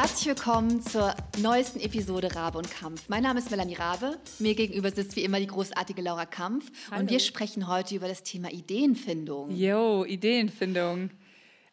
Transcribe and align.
Herzlich 0.00 0.28
willkommen 0.28 0.80
zur 0.80 1.14
neuesten 1.42 1.78
Episode 1.78 2.34
Rabe 2.34 2.56
und 2.56 2.70
Kampf. 2.70 3.10
Mein 3.10 3.22
Name 3.22 3.38
ist 3.38 3.50
Melanie 3.50 3.74
Rabe. 3.74 4.18
Mir 4.38 4.54
gegenüber 4.54 4.90
sitzt 4.90 5.14
wie 5.14 5.24
immer 5.24 5.38
die 5.38 5.46
großartige 5.46 6.00
Laura 6.00 6.24
Kampf. 6.24 6.72
Hallo. 6.90 7.02
Und 7.02 7.10
wir 7.10 7.20
sprechen 7.20 7.68
heute 7.68 7.96
über 7.96 8.08
das 8.08 8.22
Thema 8.22 8.50
Ideenfindung. 8.50 9.50
Yo, 9.50 10.06
Ideenfindung. 10.06 11.10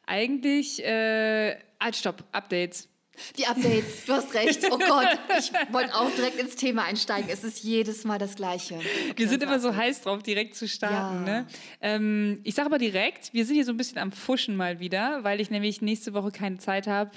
Eigentlich, 0.06 0.84
äh, 0.84 1.56
halt, 1.80 1.96
stopp, 1.96 2.26
Updates. 2.34 2.90
Die 3.38 3.46
Updates, 3.48 4.06
du 4.06 4.14
hast 4.14 4.34
recht. 4.34 4.60
Oh 4.70 4.78
Gott, 4.88 5.18
ich 5.40 5.52
wollte 5.74 5.96
auch 5.96 6.12
direkt 6.12 6.38
ins 6.38 6.56
Thema 6.56 6.84
einsteigen. 6.84 7.30
Es 7.32 7.44
ist 7.44 7.64
jedes 7.64 8.04
Mal 8.04 8.20
das 8.20 8.36
Gleiche. 8.36 8.76
Okay, 8.76 9.14
Wir 9.16 9.28
sind 9.28 9.42
unsere 9.42 9.52
immer 9.54 9.60
so 9.60 9.76
heiß 9.76 10.02
drauf, 10.02 10.22
direkt 10.22 10.56
zu 10.56 10.68
starten. 10.68 11.26
Ja. 11.26 11.42
Ne? 11.42 11.48
Ähm, 11.82 12.42
ich 12.44 12.56
sage 12.56 12.68
aber 12.68 12.78
direkt, 12.78 13.34
wir 13.34 13.46
sind 13.46 13.56
hier 13.56 13.66
so 13.66 13.72
ein 13.72 13.78
bisschen 13.78 13.98
am 13.98 14.12
Fuschen 14.12 14.56
mal 14.56 14.80
wieder, 14.80 15.24
weil 15.24 15.40
ich 15.40 15.50
nämlich 15.50 15.82
nächste 15.82 16.14
Woche 16.14 16.32
keine 16.32 16.58
Zeit 16.58 16.88
habe, 16.88 17.12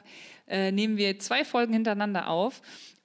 äh, 0.50 0.72
nehmen 0.72 0.96
wir 0.96 1.18
zwei 1.18 1.44
Folgen 1.44 1.72
hintereinander 1.72 2.28
auf. 2.28 2.60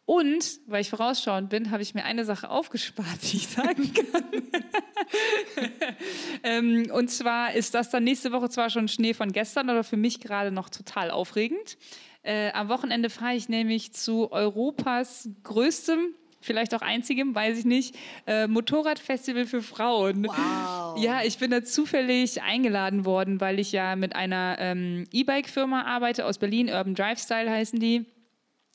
Und, 0.06 0.60
weil 0.68 0.82
ich 0.82 0.92
vorausschauend 0.92 1.50
bin, 1.50 1.72
habe 1.72 1.82
ich 1.82 1.96
mir 1.96 2.06
eine 2.06 2.26
Sache 2.26 2.50
aufgespart, 2.50 3.20
die 3.24 3.38
ich 3.38 3.48
sagen 3.48 3.92
kann. 3.94 4.24
ähm, 6.44 6.92
und 6.92 7.10
zwar 7.10 7.54
ist 7.54 7.74
das 7.74 7.90
dann 7.90 8.04
nächste 8.04 8.32
Woche 8.32 8.50
zwar 8.50 8.70
schon 8.70 8.88
Schnee 8.88 9.14
von 9.14 9.32
gestern, 9.32 9.70
aber 9.70 9.84
für 9.84 9.98
mich 9.98 10.20
gerade 10.20 10.52
noch 10.52 10.70
total 10.70 11.10
aufregend. 11.10 11.78
Äh, 12.22 12.52
am 12.52 12.70
Wochenende 12.70 13.10
fahre 13.10 13.36
ich 13.36 13.50
nämlich 13.50 13.94
zu 13.94 14.32
Europas 14.32 15.30
größtem, 15.44 16.14
vielleicht 16.46 16.74
auch 16.74 16.82
einzigem, 16.82 17.36
weiß 17.36 17.60
ich 17.60 17.66
nicht, 17.66 17.96
äh, 18.28 18.48
Motorradfestival 18.48 19.46
für 19.46 19.62
Frauen. 19.62 20.26
Wow. 20.26 21.04
Ja, 21.04 21.24
ich 21.24 21.38
bin 21.38 21.52
da 21.52 21.64
zufällig 21.64 22.42
eingeladen 22.42 23.06
worden, 23.06 23.42
weil 23.42 23.60
ich 23.60 23.72
ja 23.72 23.96
mit 23.96 24.16
einer 24.16 24.58
ähm, 24.60 25.06
E-Bike-Firma 25.12 25.84
arbeite 25.84 26.26
aus 26.26 26.38
Berlin, 26.38 26.70
Urban 26.70 26.96
Drive 26.96 27.20
Style 27.20 27.50
heißen 27.50 27.80
die 27.80 28.06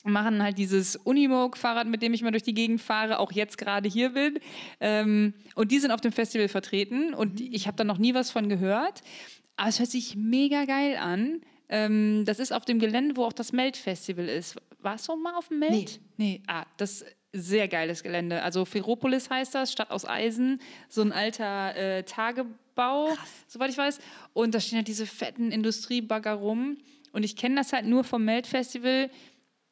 machen 0.03 0.41
halt 0.41 0.57
dieses 0.57 0.95
Unimog-Fahrrad, 0.95 1.87
mit 1.87 2.01
dem 2.01 2.13
ich 2.13 2.23
mal 2.23 2.31
durch 2.31 2.43
die 2.43 2.53
Gegend 2.53 2.81
fahre, 2.81 3.19
auch 3.19 3.31
jetzt 3.31 3.57
gerade 3.57 3.87
hier 3.87 4.09
bin. 4.09 4.39
Ähm, 4.79 5.33
und 5.55 5.71
die 5.71 5.79
sind 5.79 5.91
auf 5.91 6.01
dem 6.01 6.11
Festival 6.11 6.47
vertreten 6.47 7.13
und 7.13 7.39
ich 7.39 7.67
habe 7.67 7.77
da 7.77 7.83
noch 7.83 7.97
nie 7.97 8.13
was 8.13 8.31
von 8.31 8.49
gehört. 8.49 9.01
Aber 9.57 9.69
es 9.69 9.79
hört 9.79 9.89
sich 9.89 10.15
mega 10.15 10.65
geil 10.65 10.97
an. 10.97 11.41
Ähm, 11.69 12.23
das 12.25 12.39
ist 12.39 12.51
auf 12.51 12.65
dem 12.65 12.79
Gelände, 12.79 13.15
wo 13.15 13.25
auch 13.25 13.33
das 13.33 13.53
Melt-Festival 13.53 14.27
ist. 14.27 14.57
Warst 14.79 15.07
du 15.07 15.15
mal 15.15 15.35
auf 15.35 15.49
dem 15.49 15.59
Melt? 15.59 15.99
Nee. 16.17 16.41
Ah, 16.47 16.65
das 16.77 17.05
sehr 17.33 17.67
geiles 17.67 18.03
Gelände. 18.03 18.41
Also 18.43 18.65
Ferropolis 18.65 19.29
heißt 19.29 19.55
das, 19.55 19.71
Stadt 19.71 19.91
aus 19.91 20.05
Eisen. 20.05 20.59
So 20.89 21.01
ein 21.01 21.11
alter 21.11 21.75
äh, 21.75 22.03
Tagebau, 22.03 23.09
soweit 23.47 23.69
ich 23.69 23.77
weiß. 23.77 23.99
Und 24.33 24.53
da 24.53 24.59
stehen 24.59 24.77
halt 24.77 24.87
diese 24.87 25.05
fetten 25.05 25.51
Industriebagger 25.51 26.33
rum. 26.33 26.77
Und 27.13 27.23
ich 27.23 27.35
kenne 27.35 27.55
das 27.55 27.73
halt 27.73 27.85
nur 27.85 28.03
vom 28.03 28.25
Melt-Festival. 28.25 29.09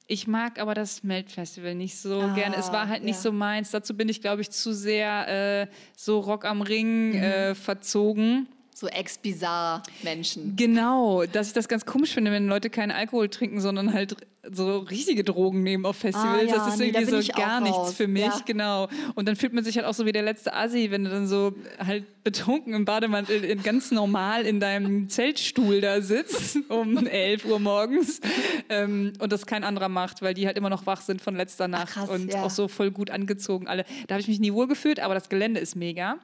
Ich 0.08 0.28
mag 0.28 0.60
aber 0.60 0.74
das 0.74 1.04
Melt-Festival 1.04 1.76
nicht 1.76 1.98
so 1.98 2.22
Ah, 2.22 2.34
gerne. 2.34 2.56
Es 2.56 2.72
war 2.72 2.88
halt 2.88 3.04
nicht 3.04 3.18
ja. 3.18 3.22
so 3.22 3.32
meins. 3.32 3.72
Dazu 3.72 3.96
bin 3.96 4.10
ich, 4.10 4.22
glaube 4.22 4.42
ich, 4.42 4.50
zu 4.50 4.74
sehr 4.74 5.68
äh, 5.68 5.68
so 5.96 6.20
Rock 6.20 6.46
am 6.46 6.62
Ring 6.62 7.14
äh, 7.14 7.56
verzogen. 7.56 8.48
So 8.80 8.88
ex-bizarre 8.88 9.84
Menschen. 10.04 10.56
Genau, 10.56 11.26
dass 11.26 11.48
ich 11.48 11.54
das 11.54 11.68
ganz 11.68 11.86
komisch 11.86 12.14
finde, 12.14 12.32
wenn 12.32 12.48
Leute 12.48 12.70
keinen 12.70 12.92
Alkohol 12.92 13.28
trinken, 13.28 13.60
sondern 13.60 13.92
halt 13.92 14.16
so 14.50 14.78
richtige 14.78 15.26
Drogen 15.26 15.64
nehmen 15.64 15.86
auf 15.86 15.98
Festivals. 15.98 16.44
Ah, 16.44 16.46
ja, 16.46 16.56
das 16.56 16.68
ist 16.70 16.80
nee, 16.80 16.88
irgendwie 16.88 17.24
so 17.24 17.34
gar 17.34 17.60
nichts 17.60 17.78
raus. 17.78 17.94
für 17.94 18.08
mich, 18.08 18.22
Ja. 18.24 18.42
genau. 18.46 18.88
Und 19.16 19.28
dann 19.28 19.36
fühlt 19.36 19.52
man 19.52 19.66
sich 19.66 19.76
halt 19.76 19.86
auch 19.86 19.94
so 19.94 20.06
wie 20.06 20.14
der 20.14 20.22
letzte 20.24 20.54
Assi, 20.54 20.92
wenn 20.92 21.04
du 21.04 21.10
dann 21.10 21.28
so 21.28 21.54
halt 21.86 22.24
betrunken 22.24 22.74
im 22.74 22.86
Bademantel 22.86 23.44
in, 23.44 23.64
ganz 23.64 23.92
normal 23.92 24.46
in 24.46 24.62
deinem 24.62 25.10
Zeltstuhl 25.10 25.82
da 25.82 26.02
sitzt 26.02 26.58
um 26.70 27.06
11 27.06 27.44
Uhr 27.44 27.60
morgens 27.60 28.22
ähm, 28.70 29.12
und 29.20 29.34
das 29.34 29.46
kein 29.46 29.66
anderer 29.66 29.90
macht, 29.90 30.22
weil 30.22 30.34
die 30.34 30.48
halt 30.48 30.58
immer 30.58 30.70
noch 30.70 30.86
wach 30.86 31.02
sind 31.02 31.22
von 31.22 31.36
letzter 31.36 31.68
Nacht 31.68 31.96
krass, 31.96 32.08
und 32.08 32.32
ja. 32.32 32.44
auch 32.44 32.50
so 32.50 32.70
voll 32.70 32.92
gut 32.92 33.10
angezogen 33.10 33.68
alle. 33.68 33.84
Da 34.08 34.16
habe 34.16 34.22
ich 34.22 34.30
mich 34.30 34.40
nie 34.40 34.54
wohl 34.54 34.68
gefühlt, 34.70 35.02
aber 35.02 35.16
das 35.16 35.28
Gelände 35.28 35.60
ist 35.60 35.76
mega 35.76 36.18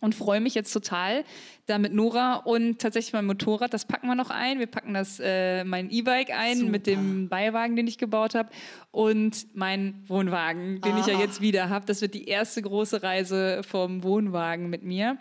und 0.00 0.14
freue 0.14 0.40
mich 0.40 0.54
jetzt 0.54 0.72
total, 0.72 1.24
da 1.66 1.78
mit 1.78 1.92
Nora 1.92 2.34
und 2.36 2.80
tatsächlich 2.80 3.12
mein 3.12 3.26
Motorrad, 3.26 3.72
das 3.72 3.84
packen 3.84 4.06
wir 4.08 4.14
noch 4.14 4.30
ein. 4.30 4.58
Wir 4.58 4.66
packen 4.66 4.94
das, 4.94 5.20
äh, 5.22 5.62
mein 5.64 5.90
E-Bike 5.90 6.30
ein 6.30 6.58
Super. 6.58 6.70
mit 6.70 6.86
dem 6.86 7.28
Beiwagen, 7.28 7.76
den 7.76 7.86
ich 7.86 7.98
gebaut 7.98 8.34
habe 8.34 8.48
und 8.90 9.46
mein 9.54 10.02
Wohnwagen, 10.08 10.80
den 10.80 10.96
ich 10.98 11.06
ja 11.06 11.16
Ah. 11.16 11.20
jetzt 11.20 11.40
wieder 11.40 11.68
habe. 11.68 11.86
Das 11.86 12.00
wird 12.00 12.14
die 12.14 12.24
erste 12.26 12.62
große 12.62 13.02
Reise 13.02 13.62
vom 13.62 14.02
Wohnwagen 14.02 14.68
mit 14.70 14.82
mir 14.82 15.18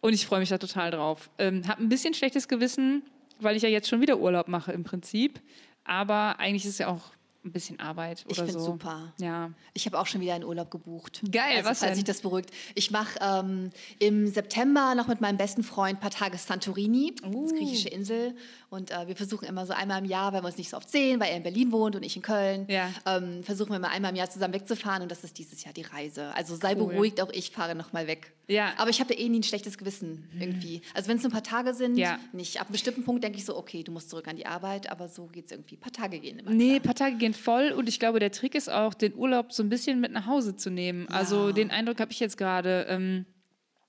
und 0.00 0.12
ich 0.14 0.26
freue 0.26 0.40
mich 0.40 0.48
da 0.48 0.58
total 0.58 0.90
drauf. 0.90 1.30
Ähm, 1.38 1.66
habe 1.68 1.82
ein 1.82 1.88
bisschen 1.88 2.14
schlechtes 2.14 2.48
Gewissen, 2.48 3.02
weil 3.40 3.56
ich 3.56 3.62
ja 3.62 3.68
jetzt 3.68 3.88
schon 3.88 4.00
wieder 4.00 4.18
Urlaub 4.18 4.48
mache 4.48 4.72
im 4.72 4.84
Prinzip, 4.84 5.40
aber 5.84 6.38
eigentlich 6.40 6.64
ist 6.64 6.70
es 6.72 6.78
ja 6.78 6.88
auch 6.88 7.12
ein 7.44 7.52
bisschen 7.52 7.78
Arbeit 7.80 8.24
Ich 8.28 8.38
oder 8.38 8.46
find's 8.48 8.64
so. 8.64 8.72
super. 8.72 9.12
Ja. 9.20 9.50
Ich 9.74 9.86
habe 9.86 9.98
auch 9.98 10.06
schon 10.06 10.20
wieder 10.20 10.34
einen 10.34 10.44
Urlaub 10.44 10.70
gebucht. 10.70 11.20
Geil, 11.30 11.56
also, 11.58 11.68
was 11.70 11.78
falls 11.80 11.90
denn? 11.90 11.94
sich 11.96 12.04
das 12.04 12.20
beruhigt. 12.22 12.50
Ich 12.74 12.90
mache 12.90 13.18
ähm, 13.20 13.70
im 13.98 14.26
September 14.28 14.94
noch 14.94 15.06
mit 15.08 15.20
meinem 15.20 15.36
besten 15.36 15.62
Freund 15.62 15.98
ein 15.98 16.00
paar 16.00 16.10
Tage 16.10 16.38
Santorini, 16.38 17.14
das 17.22 17.30
Uh. 17.34 17.46
griechische 17.48 17.88
Insel. 17.88 18.34
Und 18.70 18.90
äh, 18.90 19.06
wir 19.06 19.14
versuchen 19.16 19.46
immer 19.46 19.66
so 19.66 19.72
einmal 19.72 20.00
im 20.00 20.04
Jahr, 20.08 20.32
weil 20.32 20.42
wir 20.42 20.46
uns 20.46 20.56
nicht 20.56 20.70
so 20.70 20.76
oft 20.76 20.90
sehen, 20.90 21.20
weil 21.20 21.30
er 21.30 21.36
in 21.36 21.42
Berlin 21.42 21.70
wohnt 21.70 21.94
und 21.96 22.02
ich 22.02 22.16
in 22.16 22.22
Köln, 22.22 22.66
Ja. 22.68 22.90
ähm, 23.06 23.42
versuchen 23.44 23.70
wir 23.72 23.78
mal 23.78 23.88
einmal 23.88 24.10
im 24.10 24.16
Jahr 24.16 24.30
zusammen 24.30 24.54
wegzufahren. 24.54 25.02
Und 25.02 25.10
das 25.10 25.22
ist 25.22 25.38
dieses 25.38 25.62
Jahr 25.64 25.72
die 25.74 25.82
Reise. 25.82 26.34
Also 26.34 26.56
sei 26.56 26.74
Cool. 26.74 26.88
beruhigt, 26.88 27.20
auch 27.20 27.30
ich 27.30 27.50
fahre 27.50 27.74
noch 27.74 27.92
mal 27.92 28.06
weg. 28.06 28.32
Ja. 28.48 28.72
Aber 28.76 28.90
ich 28.90 29.00
habe 29.00 29.14
da 29.14 29.18
eh 29.20 29.28
nie 29.28 29.38
ein 29.40 29.42
schlechtes 29.42 29.78
Gewissen 29.78 30.28
irgendwie. 30.38 30.82
Also 30.92 31.08
wenn 31.08 31.16
es 31.16 31.22
nur 31.22 31.30
ein 31.30 31.32
paar 31.32 31.42
Tage 31.42 31.72
sind, 31.72 31.96
Ja. 31.96 32.18
nicht. 32.32 32.56
Ab 32.60 32.66
einem 32.66 32.72
bestimmten 32.72 33.04
Punkt 33.04 33.22
denke 33.24 33.38
ich 33.38 33.44
so, 33.44 33.56
okay, 33.56 33.82
du 33.82 33.92
musst 33.92 34.10
zurück 34.10 34.28
an 34.28 34.36
die 34.36 34.44
Arbeit, 34.46 34.90
aber 34.90 35.08
so 35.08 35.26
geht 35.26 35.46
es 35.46 35.52
irgendwie. 35.52 35.76
Ein 35.76 35.80
paar 35.80 35.92
Tage 35.92 36.18
gehen 36.18 36.38
immer. 36.40 36.50
Nee, 36.50 36.76
ein 36.76 36.82
paar 36.82 36.94
Tage 36.94 37.16
gehen 37.16 37.32
voll 37.36 37.70
und 37.72 37.88
ich 37.88 37.98
glaube, 37.98 38.18
der 38.20 38.30
Trick 38.32 38.54
ist 38.54 38.70
auch, 38.70 38.94
den 38.94 39.14
Urlaub 39.14 39.52
so 39.52 39.62
ein 39.62 39.68
bisschen 39.68 40.00
mit 40.00 40.12
nach 40.12 40.26
Hause 40.26 40.56
zu 40.56 40.70
nehmen. 40.70 41.08
Also 41.08 41.52
den 41.52 41.70
Eindruck 41.70 42.00
habe 42.00 42.12
ich 42.12 42.20
jetzt 42.20 42.36
gerade. 42.36 42.86
Ähm, 42.88 43.26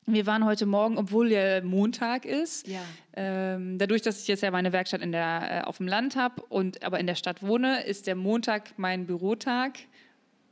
wir 0.08 0.28
waren 0.28 0.46
heute 0.46 0.68
Morgen, 0.68 1.00
obwohl 1.00 1.30
der 1.30 1.64
Montag 1.64 2.26
ist, 2.26 2.68
Ja. 2.68 2.82
ähm, 3.16 3.80
dadurch, 3.80 4.04
dass 4.04 4.22
ich 4.22 4.28
jetzt 4.28 4.44
ja 4.44 4.52
meine 4.52 4.72
Werkstatt 4.72 5.02
in 5.02 5.12
der, 5.12 5.48
äh, 5.50 5.62
auf 5.66 5.78
dem 5.78 5.88
Land 5.88 6.16
habe 6.16 6.44
und 6.44 6.84
aber 6.84 7.00
in 7.00 7.08
der 7.08 7.16
Stadt 7.16 7.42
wohne, 7.42 7.84
ist 7.86 8.06
der 8.06 8.14
Montag 8.16 8.78
mein 8.78 9.08
Bürotag. 9.08 9.74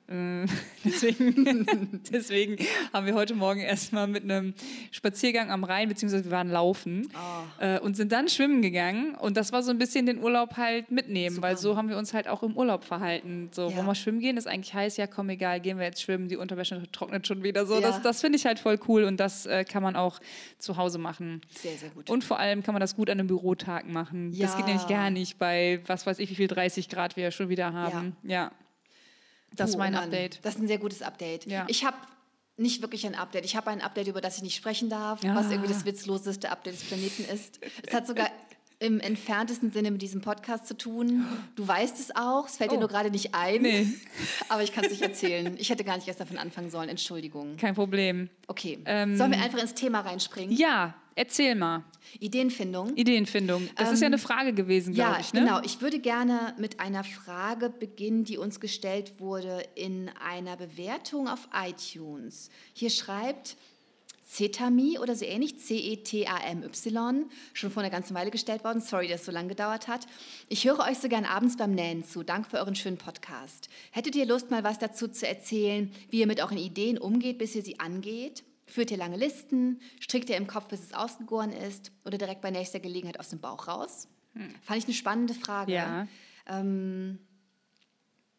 Äh, 0.07 0.45
deswegen, 0.83 2.01
deswegen 2.11 2.57
haben 2.91 3.05
wir 3.05 3.13
heute 3.15 3.35
Morgen 3.35 3.61
erstmal 3.61 4.07
mit 4.07 4.23
einem 4.23 4.53
Spaziergang 4.91 5.49
am 5.49 5.63
Rhein, 5.63 5.87
beziehungsweise 5.89 6.25
wir 6.25 6.31
waren 6.31 6.49
laufen 6.49 7.07
Ah. 7.13 7.43
äh, 7.59 7.79
und 7.79 7.95
sind 7.95 8.11
dann 8.11 8.27
schwimmen 8.27 8.61
gegangen. 8.61 9.15
Und 9.15 9.37
das 9.37 9.51
war 9.51 9.63
so 9.63 9.71
ein 9.71 9.77
bisschen 9.77 10.05
den 10.05 10.21
Urlaub 10.21 10.57
halt 10.57 10.91
mitnehmen, 10.91 11.41
weil 11.41 11.57
so 11.57 11.77
haben 11.77 11.89
wir 11.89 11.97
uns 11.97 12.13
halt 12.13 12.27
auch 12.27 12.43
im 12.43 12.57
Urlaub 12.57 12.83
verhalten. 12.83 13.49
So, 13.51 13.69
Ja. 13.69 13.77
wollen 13.77 13.85
wir 13.87 13.95
schwimmen 13.95 14.19
gehen? 14.19 14.35
Ist 14.37 14.47
eigentlich 14.47 14.73
heiß, 14.73 14.97
ja 14.97 15.07
komm, 15.07 15.29
egal, 15.29 15.59
gehen 15.61 15.77
wir 15.77 15.85
jetzt 15.85 16.01
schwimmen, 16.01 16.27
die 16.27 16.37
Unterwäsche 16.37 16.81
trocknet 16.91 17.25
schon 17.27 17.43
wieder. 17.43 17.65
So, 17.65 17.75
Ja. 17.75 17.81
das, 17.81 18.01
das 18.01 18.21
finde 18.21 18.37
ich 18.37 18.45
halt 18.45 18.59
voll 18.59 18.77
cool 18.87 19.03
und 19.05 19.19
das 19.19 19.45
äh, 19.45 19.63
kann 19.63 19.83
man 19.83 19.95
auch 19.95 20.19
zu 20.57 20.77
Hause 20.77 20.97
machen. 20.97 21.41
Sehr, 21.49 21.77
sehr 21.77 21.89
gut. 21.89 22.09
Und 22.09 22.23
vor 22.23 22.39
allem 22.39 22.61
kann 22.63 22.73
man 22.73 22.81
das 22.81 22.95
gut 22.95 23.09
an 23.09 23.19
einem 23.19 23.27
Bürotag 23.27 23.87
machen. 23.87 24.31
Das 24.31 24.51
Ja. 24.51 24.57
geht 24.57 24.65
nämlich 24.65 24.87
gar 24.87 25.09
nicht 25.09 25.39
bei, 25.39 25.79
was 25.87 26.05
weiß 26.05 26.19
ich, 26.19 26.29
wie 26.29 26.35
viel 26.35 26.47
30 26.47 26.89
Grad 26.89 27.15
wir 27.15 27.31
schon 27.31 27.49
wieder 27.49 27.71
haben. 27.73 28.15
Ja. 28.23 28.51
Das 29.55 29.69
ist 29.71 29.75
Oh, 29.75 29.79
mein 29.79 29.93
Mann, 29.93 30.05
Update. 30.05 30.39
Das 30.43 30.55
ist 30.55 30.61
ein 30.61 30.67
sehr 30.67 30.77
gutes 30.79 31.01
Update. 31.01 31.45
Ja. 31.45 31.65
Ich 31.67 31.83
habe 31.85 31.97
nicht 32.57 32.81
wirklich 32.81 33.05
ein 33.05 33.15
Update. 33.15 33.45
Ich 33.45 33.55
habe 33.55 33.69
ein 33.71 33.81
Update, 33.81 34.07
über 34.07 34.21
das 34.21 34.37
ich 34.37 34.43
nicht 34.43 34.55
sprechen 34.55 34.89
darf, 34.89 35.23
Ja. 35.23 35.35
was 35.35 35.49
irgendwie 35.49 35.71
das 35.73 35.85
witzloseste 35.85 36.51
Update 36.51 36.75
des 36.75 36.83
Planeten 36.83 37.25
ist. 37.25 37.59
Es 37.85 37.93
hat 37.93 38.05
sogar 38.07 38.29
im 38.83 38.99
entferntesten 38.99 39.71
Sinne 39.71 39.89
mit 39.91 40.01
diesem 40.01 40.21
Podcast 40.21 40.67
zu 40.67 40.77
tun. 40.77 41.25
Du 41.55 41.67
weißt 41.67 41.99
es 41.99 42.15
auch, 42.15 42.47
es 42.47 42.57
fällt 42.57 42.71
dir 42.71 42.75
Oh. 42.77 42.79
nur 42.81 42.89
gerade 42.89 43.09
nicht 43.09 43.33
ein. 43.33 43.61
Nee. 43.61 43.87
Aber 44.49 44.61
ich 44.63 44.71
kann 44.73 44.83
es 44.83 44.91
nicht 44.91 45.01
erzählen. 45.01 45.55
Ich 45.57 45.69
hätte 45.69 45.83
gar 45.83 45.95
nicht 45.95 46.07
erst 46.07 46.19
davon 46.19 46.37
anfangen 46.37 46.69
sollen. 46.69 46.89
Entschuldigung. 46.89 47.57
Kein 47.57 47.75
Problem. 47.75 48.29
Okay. 48.47 48.79
Ähm, 48.85 49.17
Sollen 49.17 49.31
wir 49.31 49.41
einfach 49.41 49.59
ins 49.59 49.73
Thema 49.73 50.01
reinspringen? 50.01 50.55
Ja, 50.55 50.93
erzähl 51.15 51.55
mal. 51.55 51.83
Ideenfindung. 52.19 52.95
Ideenfindung. 52.95 53.69
Das 53.75 53.91
ist 53.91 54.01
ja 54.01 54.07
Ähm, 54.07 54.13
eine 54.13 54.17
Frage 54.21 54.53
gewesen, 54.53 54.93
glaube 54.93 55.13
Ja, 55.13 55.19
ich. 55.19 55.33
Ne? 55.33 55.39
genau. 55.41 55.61
Ich 55.63 55.81
würde 55.81 55.99
gerne 55.99 56.53
mit 56.57 56.79
einer 56.79 57.03
Frage 57.03 57.69
beginnen, 57.69 58.23
die 58.25 58.37
uns 58.37 58.59
gestellt 58.59 59.13
wurde 59.19 59.63
in 59.75 60.09
einer 60.23 60.57
Bewertung 60.57 61.27
auf 61.27 61.47
iTunes. 61.53 62.49
Hier 62.73 62.89
schreibt 62.89 63.55
Cetami 64.33 64.97
oder 64.97 65.15
so 65.15 65.25
ähnlich, 65.25 65.59
C-E-T-A-M-Y, 65.59 67.25
schon 67.53 67.71
vor 67.71 67.83
einer 67.83 67.91
ganzen 67.91 68.15
Weile 68.15 68.31
gestellt 68.31 68.63
worden. 68.63 68.81
Sorry, 68.81 69.07
dass 69.07 69.21
es 69.21 69.25
so 69.27 69.31
lange 69.31 69.49
gedauert 69.49 69.87
hat. 69.87 70.07
Ich 70.49 70.65
höre 70.65 70.79
euch 70.79 70.97
so 70.97 71.07
gern 71.07 71.25
abends 71.25 71.55
beim 71.55 71.71
Nähen 71.71 72.03
zu. 72.03 72.23
Danke 72.23 72.49
für 72.49 72.57
euren 72.57 72.75
schönen 72.75 72.97
Podcast. 72.97 73.69
Hättet 73.91 74.15
ihr 74.15 74.25
Lust, 74.25 74.49
mal 74.49 74.63
was 74.63 74.79
dazu 74.79 75.07
zu 75.07 75.27
erzählen, 75.27 75.91
wie 76.09 76.19
ihr 76.19 76.27
mit 76.27 76.41
euren 76.41 76.57
Ideen 76.57 76.97
umgeht, 76.97 77.37
bis 77.37 77.55
ihr 77.55 77.61
sie 77.61 77.79
angeht? 77.79 78.43
Führt 78.65 78.89
ihr 78.89 78.97
lange 78.97 79.17
Listen? 79.17 79.79
Strickt 79.99 80.29
ihr 80.29 80.37
im 80.37 80.47
Kopf, 80.47 80.67
bis 80.67 80.81
es 80.81 80.93
ausgegoren 80.93 81.51
ist? 81.51 81.91
Oder 82.05 82.17
direkt 82.17 82.41
bei 82.41 82.49
nächster 82.49 82.79
Gelegenheit 82.79 83.19
aus 83.19 83.29
dem 83.29 83.39
Bauch 83.39 83.67
raus? 83.67 84.07
Fand 84.63 84.79
ich 84.79 84.85
eine 84.85 84.93
spannende 84.95 85.33
Frage. 85.35 85.73
Ja. 85.73 86.07
Ähm, 86.47 87.19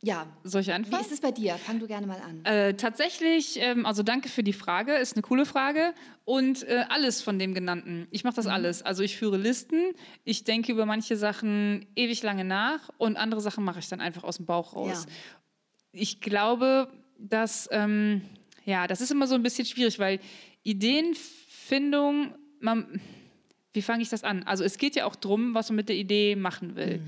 Ja. 0.05 0.27
Soll 0.43 0.61
ich 0.61 0.67
Wie 0.67 0.73
anfangen? 0.73 1.03
ist 1.03 1.13
es 1.13 1.21
bei 1.21 1.33
dir? 1.33 1.55
Fang 1.57 1.81
du 1.81 1.87
gerne 1.87 2.07
mal 2.07 2.21
an. 2.21 2.45
Äh, 2.45 2.75
tatsächlich, 2.75 3.59
ähm, 3.59 3.87
also 3.87 4.03
danke 4.03 4.29
für 4.29 4.43
die 4.43 4.53
Frage, 4.53 4.95
ist 4.97 5.15
eine 5.15 5.23
coole 5.23 5.47
Frage. 5.47 5.95
Und 6.27 6.63
äh, 6.65 6.85
alles 6.89 7.23
von 7.23 7.39
dem 7.39 7.55
genannten. 7.55 8.07
Ich 8.11 8.23
mache 8.23 8.37
das 8.37 8.47
alles. 8.47 8.83
Also 8.83 9.03
ich 9.03 9.17
führe 9.17 9.39
Listen, 9.39 9.93
ich 10.25 10.45
denke 10.45 10.73
über 10.73 10.85
manche 10.87 11.17
Sachen 11.17 11.87
ewig 11.97 12.23
lange 12.23 12.45
nach 12.45 12.91
und 12.99 13.17
andere 13.17 13.41
Sachen 13.41 13.65
mache 13.65 13.79
ich 13.79 13.89
dann 13.89 14.01
einfach 14.01 14.25
aus 14.25 14.37
dem 14.37 14.47
Bauch 14.47 14.75
raus. 14.77 15.07
Ja. 15.07 15.13
Ich 15.93 16.21
glaube, 16.21 16.89
dass, 17.19 17.69
ähm, 17.73 18.23
ja, 18.65 18.87
das 18.87 19.01
ist 19.01 19.11
immer 19.11 19.27
so 19.27 19.35
ein 19.35 19.43
bisschen 19.43 19.65
schwierig, 19.65 19.99
weil 19.99 20.21
Ideenfindung, 20.63 22.35
man, 22.61 23.01
wie 23.73 23.83
fange 23.83 24.03
ich 24.03 24.09
das 24.09 24.23
an? 24.23 24.43
Also 24.43 24.65
es 24.65 24.77
geht 24.77 24.97
ja 24.97 25.07
auch 25.07 25.17
darum, 25.17 25.55
was 25.55 25.71
man 25.71 25.77
mit 25.77 25.89
der 25.89 25.97
Idee 25.97 26.37
machen 26.37 26.77
will. 26.77 27.01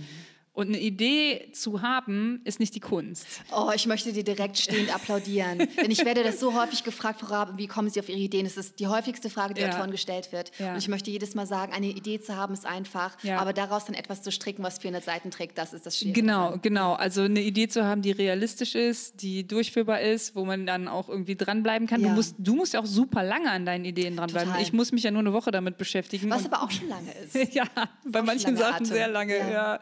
Und 0.56 0.68
eine 0.68 0.80
Idee 0.80 1.50
zu 1.52 1.82
haben, 1.82 2.40
ist 2.44 2.60
nicht 2.60 2.74
die 2.74 2.80
Kunst. 2.80 3.26
Oh, 3.54 3.70
ich 3.74 3.86
möchte 3.86 4.10
dir 4.14 4.24
direkt 4.24 4.56
stehend 4.56 4.92
applaudieren. 4.94 5.58
Denn 5.82 5.90
ich 5.90 6.02
werde 6.06 6.24
das 6.24 6.40
so 6.40 6.58
häufig 6.58 6.82
gefragt, 6.82 7.20
Frau 7.20 7.26
Rabe, 7.26 7.58
wie 7.58 7.66
kommen 7.66 7.90
Sie 7.90 8.00
auf 8.00 8.08
Ihre 8.08 8.18
Ideen? 8.18 8.44
Das 8.46 8.56
ist 8.56 8.80
die 8.80 8.86
häufigste 8.86 9.28
Frage, 9.28 9.52
die 9.52 9.60
Ja. 9.60 9.68
Autoren 9.68 9.90
gestellt 9.90 10.32
wird. 10.32 10.50
Ja. 10.58 10.72
Und 10.72 10.78
ich 10.78 10.88
möchte 10.88 11.10
jedes 11.10 11.34
Mal 11.34 11.46
sagen, 11.46 11.74
eine 11.74 11.88
Idee 11.88 12.20
zu 12.22 12.34
haben 12.36 12.54
ist 12.54 12.64
einfach, 12.64 13.22
Ja. 13.22 13.38
aber 13.38 13.52
daraus 13.52 13.84
dann 13.84 13.94
etwas 13.94 14.22
zu 14.22 14.32
stricken, 14.32 14.62
was 14.62 14.78
400 14.78 15.04
Seiten 15.04 15.30
trägt, 15.30 15.58
das 15.58 15.74
ist 15.74 15.84
das 15.84 15.98
Schwierige. 15.98 16.22
Genau, 16.22 16.56
genau. 16.62 16.94
Also 16.94 17.20
eine 17.22 17.42
Idee 17.42 17.68
zu 17.68 17.84
haben, 17.84 18.00
die 18.00 18.12
realistisch 18.12 18.74
ist, 18.74 19.20
die 19.20 19.46
durchführbar 19.46 20.00
ist, 20.00 20.34
wo 20.34 20.46
man 20.46 20.64
dann 20.64 20.88
auch 20.88 21.10
irgendwie 21.10 21.36
dranbleiben 21.36 21.86
kann. 21.86 22.02
Du, 22.02 22.08
musst, 22.08 22.34
du 22.38 22.54
musst 22.54 22.72
ja 22.72 22.80
auch 22.80 22.86
super 22.86 23.22
lange 23.22 23.50
an 23.50 23.66
deinen 23.66 23.84
Ideen 23.84 24.16
dranbleiben. 24.16 24.48
Total. 24.48 24.62
Ich 24.62 24.72
muss 24.72 24.90
mich 24.90 25.02
ja 25.02 25.10
nur 25.10 25.20
eine 25.20 25.34
Woche 25.34 25.50
damit 25.50 25.76
beschäftigen. 25.76 26.30
Was 26.30 26.46
aber 26.46 26.62
auch 26.62 26.70
schon 26.70 26.88
lange 26.88 27.12
ist. 27.34 27.54
ja, 27.54 27.64
bei 28.06 28.22
manchen 28.22 28.56
Sachen 28.56 28.74
Atem. 28.76 28.86
sehr 28.86 29.08
lange. 29.08 29.36
Ja. 29.36 29.80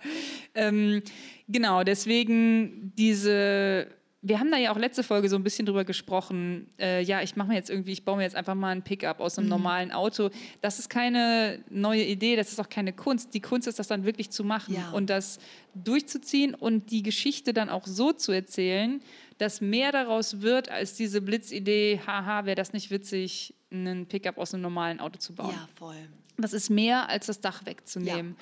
Ja. 0.64 0.69
Ähm, 0.69 1.02
genau, 1.49 1.84
deswegen 1.84 2.93
diese. 2.96 3.87
Wir 4.26 4.40
haben 4.40 4.50
da 4.50 4.56
ja 4.56 4.72
auch 4.72 4.78
letzte 4.78 5.02
Folge 5.02 5.28
so 5.28 5.37
ein 5.37 5.43
bisschen 5.44 5.66
drüber 5.66 5.84
gesprochen. 5.84 6.70
Äh, 6.81 7.02
ja, 7.02 7.20
ich 7.20 7.37
mache 7.37 7.49
mir 7.49 7.56
jetzt 7.56 7.69
irgendwie, 7.69 7.93
ich 7.93 8.06
baue 8.06 8.16
mir 8.16 8.22
jetzt 8.22 8.37
einfach 8.37 8.55
mal 8.55 8.70
ein 8.70 8.82
Pickup 8.82 9.20
aus 9.20 9.37
Mhm. 9.37 9.43
einem 9.43 9.49
normalen 9.50 9.93
Auto. 9.93 10.31
Das 10.62 10.78
ist 10.78 10.88
keine 10.88 11.62
neue 11.69 12.02
Idee, 12.05 12.34
das 12.34 12.50
ist 12.50 12.58
auch 12.58 12.70
keine 12.70 12.94
Kunst. 12.94 13.34
Die 13.34 13.40
Kunst 13.40 13.69
ist, 13.69 13.78
das 13.78 13.87
dann 13.88 14.06
wirklich 14.06 14.31
zu 14.31 14.43
machen 14.43 14.76
Ja. 14.76 14.93
und 14.93 15.11
das 15.11 15.38
durchzuziehen 15.75 16.55
und 16.55 16.90
die 16.90 17.02
Geschichte 17.02 17.52
dann 17.52 17.69
auch 17.69 17.87
so 17.87 18.12
zu 18.12 18.32
erzählen, 18.32 19.02
dass 19.37 19.60
mehr 19.60 19.93
daraus 19.93 20.40
wird 20.40 20.70
als 20.70 20.94
diese 20.94 21.20
Blitzidee, 21.20 22.00
haha, 22.06 22.46
wäre 22.46 22.56
das 22.56 22.72
nicht 22.72 22.90
witzig, 22.90 23.52
einen 23.70 24.06
Pickup 24.06 24.38
aus 24.38 24.55
einem 24.55 24.62
normalen 24.62 25.00
Auto 25.00 25.19
zu 25.19 25.34
bauen. 25.34 25.50
Ja, 25.55 25.69
voll. 25.75 25.96
Das 26.38 26.55
ist 26.55 26.70
mehr 26.70 27.10
als 27.10 27.26
das 27.26 27.43
Dach 27.43 27.67
wegzunehmen. 27.67 28.37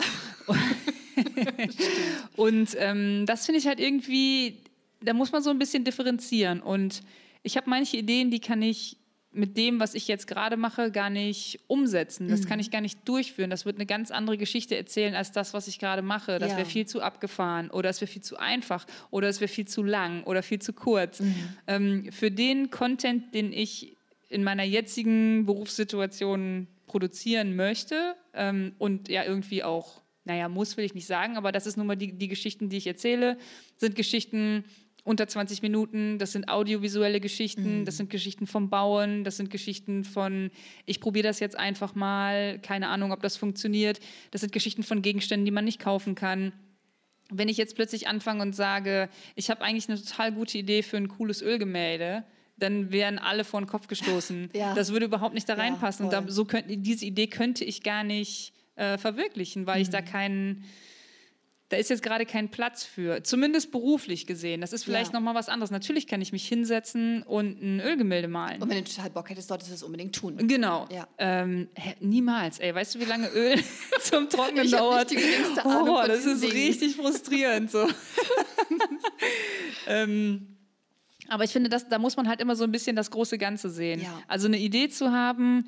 und 2.37 2.77
ähm, 2.79 3.25
das 3.27 3.47
finde 3.47 3.59
ich 3.61 3.67
halt 3.67 3.81
irgendwie, 3.81 4.59
da 5.03 5.12
muss 5.12 5.33
man 5.33 5.43
so 5.43 5.50
ein 5.50 5.59
bisschen 5.59 5.85
differenzieren. 5.85 6.61
Und 6.61 7.03
ich 7.43 7.56
habe 7.56 7.69
manche 7.71 7.97
Ideen, 7.97 8.31
die 8.31 8.41
kann 8.41 8.62
ich 8.62 8.97
mit 9.35 9.56
dem, 9.56 9.81
was 9.81 9.94
ich 9.94 10.09
jetzt 10.09 10.27
gerade 10.27 10.59
mache, 10.59 10.91
gar 10.91 11.09
nicht 11.09 11.59
umsetzen. 11.67 12.29
Das 12.29 12.47
kann 12.47 12.61
ich 12.61 12.71
gar 12.71 12.83
nicht 12.83 13.09
durchführen. 13.09 13.49
Das 13.49 13.65
wird 13.65 13.77
eine 13.77 13.87
ganz 13.87 14.11
andere 14.11 14.37
Geschichte 14.37 14.77
erzählen 14.77 15.15
als 15.15 15.33
das, 15.33 15.55
was 15.55 15.69
ich 15.69 15.79
gerade 15.79 16.03
mache. 16.03 16.39
Das 16.39 16.50
Ja. 16.50 16.59
wäre 16.59 16.69
viel 16.69 16.85
zu 16.87 17.00
abgefahren 17.00 17.71
oder 17.71 17.89
es 17.89 18.03
wäre 18.03 18.11
viel 18.11 18.21
zu 18.21 18.37
einfach 18.37 18.87
oder 19.11 19.29
es 19.29 19.41
wäre 19.41 19.49
viel 19.49 19.67
zu 19.67 19.83
lang 19.83 20.23
oder 20.25 20.43
viel 20.43 20.61
zu 20.61 20.75
kurz. 20.75 21.23
Ähm, 21.67 22.12
für 22.12 22.31
den 22.31 22.71
Content, 22.71 23.33
den 23.35 23.55
ich 23.55 23.97
in 24.29 24.44
meiner 24.44 24.65
jetzigen 24.65 25.47
Berufssituation 25.47 26.67
produzieren 26.87 27.56
möchte 27.56 28.15
ähm, 28.35 28.75
und 28.79 29.09
ja 29.09 29.25
irgendwie 29.25 29.65
auch, 29.65 30.02
naja, 30.25 30.49
muss 30.49 30.77
will 30.77 30.85
ich 30.85 30.95
nicht 30.95 31.07
sagen, 31.07 31.37
aber 31.37 31.53
das 31.53 31.67
ist 31.67 31.77
nun 31.77 31.87
mal 31.87 31.97
die, 31.97 32.13
die 32.13 32.29
Geschichten, 32.29 32.69
die 32.69 32.77
ich 32.77 32.87
erzähle, 32.87 33.39
sind 33.77 33.95
Geschichten 33.97 34.65
unter 35.05 35.27
20 35.27 35.63
Minuten, 35.63 36.19
das 36.19 36.31
sind 36.31 36.49
audiovisuelle 36.49 37.19
Geschichten, 37.21 37.85
das 37.85 37.97
sind 37.97 38.09
Geschichten 38.09 38.47
vom 38.47 38.71
Bauen, 38.71 39.25
das 39.25 39.37
sind 39.37 39.51
Geschichten 39.51 40.05
von, 40.05 40.51
ich 40.87 41.01
probiere 41.01 41.27
das 41.27 41.41
jetzt 41.41 41.59
einfach 41.59 41.97
mal, 41.97 42.61
keine 42.61 42.87
Ahnung, 42.89 43.11
ob 43.11 43.21
das 43.21 43.37
funktioniert, 43.37 43.99
das 44.31 44.43
sind 44.43 44.53
Geschichten 44.53 44.85
von 44.85 45.03
Gegenständen, 45.03 45.45
die 45.45 45.51
man 45.51 45.65
nicht 45.65 45.81
kaufen 45.81 46.15
kann 46.15 46.53
wenn 47.35 47.49
ich 47.49 47.57
jetzt 47.57 47.77
plötzlich 47.77 48.09
anfange 48.09 48.43
und 48.43 48.55
sage, 48.55 49.09
ich 49.37 49.49
habe 49.49 49.63
eigentlich 49.63 49.89
eine 49.89 49.99
total 49.99 50.33
gute 50.33 50.59
Idee 50.59 50.83
für 50.83 50.99
ein 50.99 51.09
cooles 51.09 51.41
Ölgemälde, 51.41 52.25
dann 52.59 52.93
wären 52.93 53.19
alle 53.19 53.45
vor 53.45 53.61
den 53.61 53.67
Kopf 53.67 53.87
gestoßen. 53.87 54.51
Ja. 54.55 54.75
Das 54.75 54.93
würde 54.93 55.07
überhaupt 55.07 55.33
nicht 55.35 55.49
da 55.49 55.55
Ja, 55.55 55.61
reinpassen. 55.61 56.11
voll. 56.11 56.19
und 56.19 56.29
da, 56.29 56.33
so 56.33 56.45
könnt, 56.45 56.67
diese 56.69 57.07
Idee 57.07 57.29
könnte 57.29 57.65
ich 57.65 57.83
gar 57.83 58.05
nicht 58.05 58.52
äh, 58.77 58.99
verwirklichen, 58.99 59.67
weil 59.67 59.81
ich 59.83 59.89
Mhm. 59.89 59.93
da 59.93 60.03
keinen, 60.03 60.65
da 61.69 61.77
ist 61.79 61.89
jetzt 61.91 62.03
gerade 62.03 62.27
kein 62.27 62.51
Platz 62.51 62.85
für. 62.85 63.23
Zumindest 63.23 63.73
beruflich 63.73 64.27
gesehen. 64.27 64.61
Das 64.61 64.73
ist 64.75 64.85
vielleicht 64.85 65.13
Ja. 65.13 65.19
noch 65.19 65.25
mal 65.25 65.35
was 65.35 65.49
anderes. 65.49 65.71
Natürlich 65.71 66.07
kann 66.07 66.21
ich 66.21 66.31
mich 66.33 66.47
hinsetzen 66.47 67.23
und 67.23 67.63
ein 67.63 67.81
Ölgemälde 67.81 68.29
malen. 68.29 68.61
Und 68.63 68.69
wenn 68.69 68.85
du 68.85 68.85
total 68.91 69.09
Bock 69.11 69.31
hättest, 69.31 69.49
solltest 69.49 69.71
du 69.71 69.75
es 69.75 69.83
unbedingt 69.83 70.15
tun. 70.15 70.37
Genau. 70.49 70.87
Ja. 70.93 71.09
Ähm, 71.19 71.69
hä, 71.75 71.95
niemals. 72.01 72.59
Ey, 72.59 72.75
weißt 72.75 72.95
du, 72.95 73.01
wie 73.01 73.05
lange 73.07 73.29
Öl 73.29 73.57
zum 74.03 74.29
Trocknen 74.29 74.67
Ich 74.67 74.71
dauert? 74.73 75.11
nicht 75.11 75.23
die 75.57 75.61
Ahnung 75.61 75.89
oh, 75.89 76.03
das 76.07 76.27
ist 76.27 76.43
Dingen. 76.43 76.53
richtig 76.53 76.97
frustrierend. 76.97 77.71
So. 77.71 77.89
ähm, 79.87 80.49
aber 81.29 81.45
ich 81.45 81.51
finde, 81.53 81.71
das, 81.71 81.89
da 81.89 81.99
muss 81.99 82.17
man 82.17 82.29
halt 82.29 82.41
immer 82.41 82.57
so 82.57 82.65
ein 82.65 82.73
bisschen 82.73 82.97
das 82.97 83.11
große 83.11 83.39
Ganze 83.39 83.71
sehen. 83.71 84.03
Ja. 84.03 84.23
Also 84.29 84.49
eine 84.49 84.59
Idee 84.59 84.89
zu 84.89 85.13
haben, 85.13 85.67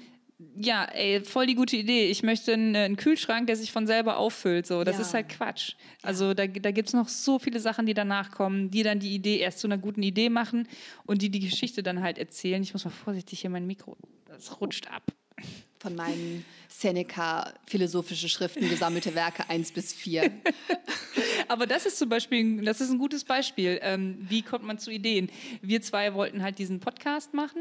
ja, 0.57 0.85
ey, 0.87 1.25
voll 1.25 1.47
die 1.47 1.55
gute 1.55 1.77
Idee. 1.77 2.07
Ich 2.11 2.23
möchte 2.23 2.53
einen, 2.53 2.75
einen 2.75 2.97
Kühlschrank, 2.97 3.47
der 3.47 3.57
sich 3.57 3.71
von 3.73 3.87
selber 3.87 4.17
auffüllt. 4.17 4.67
So. 4.67 4.83
Das 4.85 4.97
Ja. 4.97 5.03
ist 5.03 5.15
halt 5.15 5.29
Quatsch. 5.29 5.75
Also 6.03 6.35
da, 6.35 6.47
da 6.47 6.71
gibt 6.73 6.89
es 6.89 6.95
noch 6.95 7.09
so 7.09 7.39
viele 7.39 7.61
Sachen, 7.61 7.87
die 7.87 7.95
danach 7.95 8.31
kommen, 8.33 8.71
die 8.71 8.83
dann 8.83 8.99
die 8.99 9.15
Idee 9.15 9.39
erst 9.39 9.61
zu 9.61 9.69
einer 9.69 9.79
guten 9.79 10.03
Idee 10.03 10.29
machen 10.31 10.69
und 11.07 11.23
die 11.23 11.31
die 11.31 11.41
Geschichte 11.41 11.83
dann 11.83 12.03
halt 12.03 12.19
erzählen. 12.19 12.63
Ich 12.63 12.73
muss 12.73 12.85
mal 12.85 12.91
vorsichtig 12.91 13.41
hier 13.41 13.51
mein 13.51 13.67
Mikro, 13.67 13.97
das 14.27 14.61
rutscht 14.61 14.89
ab. 14.91 15.05
Von 15.79 15.95
meinen 15.97 16.45
Seneca 16.69 17.53
philosophische 17.67 18.29
Schriften 18.29 18.69
gesammelte 18.69 19.15
Werke 19.15 19.45
1 19.51 19.73
bis 19.73 19.93
4. 19.93 20.31
Aber 21.49 21.67
das 21.67 21.87
ist 21.87 21.99
zum 21.99 22.09
Beispiel, 22.09 22.63
das 22.65 22.81
ist 22.81 22.91
ein 22.91 22.99
gutes 22.99 23.25
Beispiel. 23.25 23.79
Ähm, 23.83 24.17
wie 24.29 24.43
kommt 24.43 24.65
man 24.65 24.79
zu 24.79 24.91
Ideen? 24.91 25.31
Wir 25.61 25.83
zwei 25.83 26.15
wollten 26.15 26.43
halt 26.43 26.59
diesen 26.59 26.81
Podcast 26.81 27.35
machen, 27.35 27.61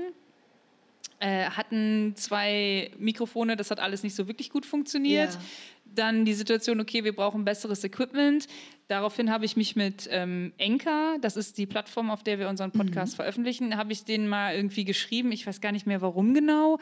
äh, 1.23 1.49
hatten 1.49 2.15
zwei 2.17 2.91
Mikrofone, 2.99 3.55
das 3.55 3.71
hat 3.71 3.79
alles 3.79 4.03
nicht 4.03 4.13
so 4.13 4.27
wirklich 4.27 4.49
gut 4.49 4.65
funktioniert. 4.65 5.31
Ja. 5.31 5.39
Dann 5.85 6.25
die 6.25 6.33
Situation, 6.33 6.81
okay, 6.81 7.05
wir 7.05 7.15
brauchen 7.15 7.45
besseres 7.45 7.81
Equipment. 7.85 8.47
Daraufhin 8.89 9.31
habe 9.31 9.45
ich 9.45 9.55
mich 9.55 9.77
mit 9.77 10.09
ähm, 10.11 10.51
Enka, 10.57 11.15
das 11.21 11.37
ist 11.37 11.57
die 11.57 11.65
Plattform, 11.65 12.11
auf 12.11 12.23
der 12.23 12.39
wir 12.39 12.49
unseren 12.49 12.71
Podcast 12.71 13.15
veröffentlichen, 13.15 13.77
habe 13.77 13.93
ich 13.93 14.03
denen 14.03 14.27
mal 14.27 14.53
irgendwie 14.53 14.83
geschrieben. 14.83 15.31
Ich 15.31 15.47
weiß 15.47 15.61
gar 15.61 15.71
nicht 15.71 15.87
mehr, 15.87 16.01
warum 16.01 16.33
genau. 16.33 16.77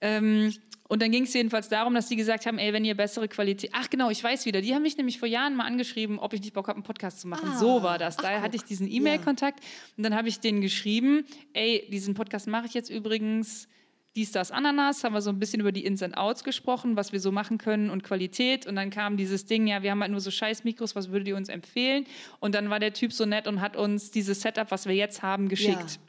Ähm, 0.00 0.52
und 0.90 1.00
dann 1.02 1.12
ging 1.12 1.22
es 1.22 1.32
jedenfalls 1.34 1.68
darum, 1.68 1.94
dass 1.94 2.08
die 2.08 2.16
gesagt 2.16 2.46
haben, 2.46 2.58
ey, 2.58 2.72
wenn 2.72 2.84
ihr 2.84 2.96
bessere 2.96 3.28
Qualität. 3.28 3.70
Ach 3.74 3.88
genau, 3.88 4.10
ich 4.10 4.24
weiß 4.24 4.44
wieder. 4.44 4.60
Die 4.60 4.74
haben 4.74 4.82
mich 4.82 4.96
nämlich 4.96 5.20
vor 5.20 5.28
Jahren 5.28 5.54
mal 5.54 5.64
angeschrieben, 5.64 6.18
ob 6.18 6.32
ich 6.32 6.40
nicht 6.40 6.52
Bock 6.52 6.66
habe, 6.66 6.78
einen 6.78 6.82
Podcast 6.82 7.20
zu 7.20 7.28
machen. 7.28 7.50
Ah, 7.52 7.58
so 7.58 7.84
war 7.84 7.96
das. 7.96 8.16
Da 8.16 8.40
hatte 8.40 8.56
ich 8.56 8.64
diesen 8.64 8.90
E-Mail-Kontakt 8.90 9.60
und 9.96 10.02
dann 10.02 10.16
habe 10.16 10.26
ich 10.26 10.40
denen 10.40 10.60
geschrieben, 10.60 11.24
ey, 11.52 11.86
diesen 11.92 12.14
Podcast 12.14 12.48
mache 12.48 12.66
ich 12.66 12.74
jetzt 12.74 12.90
übrigens. 12.90 13.68
Dies, 14.16 14.32
das, 14.32 14.50
Ananas, 14.50 15.04
haben 15.04 15.12
wir 15.12 15.20
so 15.20 15.30
ein 15.30 15.38
bisschen 15.38 15.60
über 15.60 15.70
die 15.70 15.84
Ins 15.84 16.02
and 16.02 16.16
Outs 16.16 16.42
gesprochen, 16.42 16.96
was 16.96 17.12
wir 17.12 17.20
so 17.20 17.30
machen 17.30 17.58
können 17.58 17.88
und 17.88 18.02
Qualität. 18.02 18.66
Und 18.66 18.74
dann 18.74 18.90
kam 18.90 19.16
dieses 19.16 19.46
Ding, 19.46 19.68
ja, 19.68 19.84
wir 19.84 19.92
haben 19.92 20.00
halt 20.00 20.10
nur 20.10 20.20
so 20.20 20.32
scheiß 20.32 20.64
Mikros, 20.64 20.96
was 20.96 21.12
würdet 21.12 21.28
ihr 21.28 21.36
uns 21.36 21.48
empfehlen? 21.48 22.04
Und 22.40 22.56
dann 22.56 22.68
war 22.68 22.80
der 22.80 22.92
Typ 22.92 23.12
so 23.12 23.24
nett 23.26 23.46
und 23.46 23.60
hat 23.60 23.76
uns 23.76 24.10
dieses 24.10 24.40
Setup, 24.40 24.72
was 24.72 24.86
wir 24.86 24.96
jetzt 24.96 25.22
haben, 25.22 25.48
geschickt. 25.48 26.00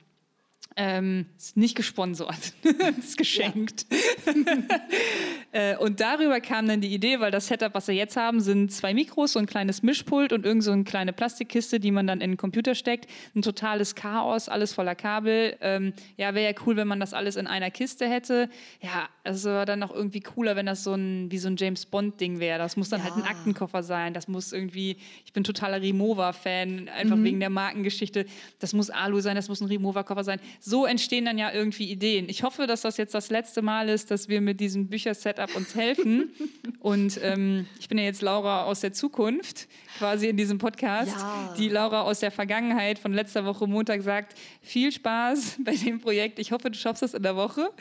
Ähm, 0.78 1.26
ist 1.38 1.58
nicht 1.58 1.76
gesponsert, 1.76 2.54
ist 2.98 3.18
geschenkt. 3.18 3.86
äh, 5.52 5.76
und 5.76 6.00
darüber 6.00 6.40
kam 6.40 6.68
dann 6.68 6.80
die 6.80 6.94
Idee, 6.94 7.20
weil 7.20 7.30
das 7.30 7.48
Setup, 7.48 7.74
was 7.74 7.90
wir 7.90 7.96
jetzt 7.96 8.16
haben, 8.16 8.40
sind 8.40 8.72
zwei 8.72 8.94
Mikros, 8.94 9.34
so 9.34 9.40
ein 9.40 9.48
kleines 9.48 9.84
Mischpult 9.84 10.32
und 10.32 10.46
irgend 10.46 10.64
so 10.64 10.72
eine 10.72 10.86
kleine 10.86 11.12
Plastikkiste, 11.12 11.82
die 11.82 11.92
man 11.92 12.08
dann 12.08 12.22
in 12.22 12.32
den 12.32 12.38
Computer 12.38 12.74
steckt. 12.74 13.10
Ein 13.36 13.42
totales 13.42 13.96
Chaos, 13.96 14.48
alles 14.48 14.74
voller 14.74 14.96
Kabel. 14.96 15.58
Ähm, 15.60 15.94
ja, 16.16 16.34
wäre 16.36 16.54
ja 16.54 16.62
cool, 16.66 16.78
wenn 16.78 16.88
man 16.88 17.02
das 17.02 17.14
alles 17.14 17.36
in 17.36 17.48
einer 17.48 17.70
Kiste 17.70 18.08
hätte. 18.08 18.50
Ja, 18.82 19.10
also 19.26 19.50
war 19.50 19.66
dann 19.66 19.80
noch 19.80 19.94
irgendwie 19.94 20.22
cooler, 20.22 20.56
wenn 20.56 20.68
das 20.68 20.86
so 20.86 20.94
ein, 20.94 21.30
wie 21.32 21.38
so 21.38 21.50
ein 21.50 21.58
James 21.58 21.86
Bond-Ding 21.86 22.40
wäre. 22.40 22.60
Das 22.60 22.78
muss 22.78 22.88
dann 22.88 23.04
halt 23.04 23.16
ein 23.16 23.24
Ja. 23.24 23.32
Aktenkoffer 23.32 23.84
sein. 23.84 24.14
Das 24.14 24.30
muss 24.30 24.54
irgendwie, 24.54 24.96
ich 25.26 25.34
bin 25.34 25.44
totaler 25.44 25.82
Remover-Fan, 25.82 26.88
einfach 26.88 27.18
wegen 27.22 27.42
der 27.42 27.50
Markengeschichte. 27.50 28.26
Das 28.60 28.72
muss 28.74 28.90
Alu 28.90 29.20
sein, 29.20 29.36
das 29.36 29.50
muss 29.50 29.60
ein 29.60 29.68
Remover-Koffer 29.68 30.24
sein. 30.24 30.40
So 30.64 30.86
entstehen 30.86 31.26
dann 31.26 31.40
ja 31.40 31.52
irgendwie 31.52 31.90
Ideen. 31.90 32.30
Ich 32.30 32.44
hoffe, 32.44 32.68
dass 32.68 32.82
das 32.82 32.98
jetzt 32.98 33.16
das 33.16 33.32
letzte 33.32 33.64
Mal 33.64 33.90
ist, 33.90 34.12
dass 34.12 34.30
wir 34.30 34.42
mit 34.42 34.60
diesem 34.60 34.90
Bücher-Setup 34.90 35.56
uns 35.56 35.74
helfen. 35.74 36.30
Und 36.80 37.20
ähm, 37.24 37.66
ich 37.80 37.90
bin 37.90 37.98
ja 37.98 38.04
jetzt 38.04 38.22
Laura 38.22 38.66
aus 38.66 38.82
der 38.82 38.94
Zukunft, 38.94 39.68
quasi 39.98 40.28
in 40.28 40.38
diesem 40.38 40.60
Podcast. 40.60 41.16
Ja. 41.18 41.56
Die 41.58 41.68
Laura 41.68 42.04
aus 42.04 42.20
der 42.20 42.30
Vergangenheit 42.30 43.00
von 43.00 43.12
letzter 43.12 43.44
Woche 43.44 43.66
Montag 43.66 44.04
sagt, 44.04 44.38
viel 44.62 44.92
Spaß 44.92 45.58
bei 45.66 45.76
dem 45.76 46.00
Projekt. 46.00 46.38
Ich 46.38 46.52
hoffe, 46.52 46.70
du 46.70 46.78
schaffst 46.78 47.02
das 47.02 47.16
in 47.16 47.24
der 47.24 47.36
Woche. 47.36 47.72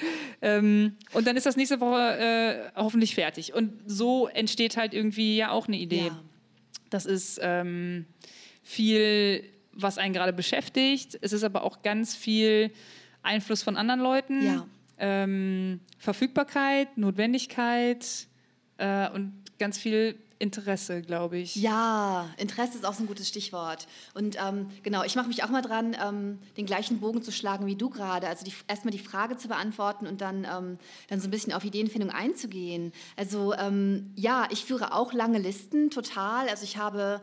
Ähm, 0.40 0.96
und 1.12 1.26
dann 1.26 1.36
ist 1.36 1.44
das 1.44 1.56
nächste 1.56 1.80
Woche 1.80 2.16
äh, 2.18 2.70
hoffentlich 2.76 3.14
fertig. 3.14 3.52
Und 3.52 3.74
so 3.84 4.26
entsteht 4.28 4.78
halt 4.78 4.94
irgendwie 4.94 5.36
ja 5.36 5.50
auch 5.50 5.68
eine 5.68 5.76
Idee. 5.76 6.06
Ja. 6.06 6.22
Das 6.88 7.04
ist 7.04 7.38
ähm, 7.42 8.06
viel 8.62 9.44
was 9.82 9.98
einen 9.98 10.14
gerade 10.14 10.32
beschäftigt. 10.32 11.18
Es 11.20 11.32
ist 11.32 11.44
aber 11.44 11.62
auch 11.62 11.82
ganz 11.82 12.14
viel 12.14 12.72
Einfluss 13.22 13.62
von 13.62 13.76
anderen 13.76 14.00
Leuten. 14.00 14.44
Ja. 14.44 14.66
Ähm, 14.98 15.80
Verfügbarkeit, 15.98 16.96
Notwendigkeit 16.98 18.06
äh, 18.78 19.08
und 19.10 19.32
ganz 19.58 19.78
viel 19.78 20.18
Interesse, 20.40 21.02
glaube 21.02 21.36
ich. 21.36 21.54
Ja, 21.54 22.30
Interesse 22.38 22.78
ist 22.78 22.86
auch 22.86 22.94
so 22.94 23.02
ein 23.02 23.06
gutes 23.06 23.28
Stichwort. 23.28 23.86
Und 24.14 24.36
ähm, 24.42 24.70
genau, 24.82 25.04
ich 25.04 25.14
mache 25.14 25.28
mich 25.28 25.44
auch 25.44 25.50
mal 25.50 25.60
dran, 25.60 25.94
ähm, 26.02 26.38
den 26.56 26.64
gleichen 26.64 26.98
Bogen 26.98 27.22
zu 27.22 27.30
schlagen 27.30 27.66
wie 27.66 27.76
du 27.76 27.90
gerade. 27.90 28.26
Also 28.26 28.44
die, 28.44 28.54
erstmal 28.66 28.90
die 28.90 28.98
Frage 28.98 29.36
zu 29.36 29.48
beantworten 29.48 30.06
und 30.06 30.22
dann, 30.22 30.44
ähm, 30.50 30.78
dann 31.08 31.20
so 31.20 31.28
ein 31.28 31.30
bisschen 31.30 31.52
auf 31.52 31.62
Ideenfindung 31.62 32.10
einzugehen. 32.10 32.92
Also 33.16 33.52
ähm, 33.52 34.12
ja, 34.16 34.48
ich 34.50 34.64
führe 34.64 34.94
auch 34.94 35.12
lange 35.12 35.38
Listen, 35.38 35.90
total. 35.90 36.48
Also 36.48 36.64
ich 36.64 36.78
habe 36.78 37.20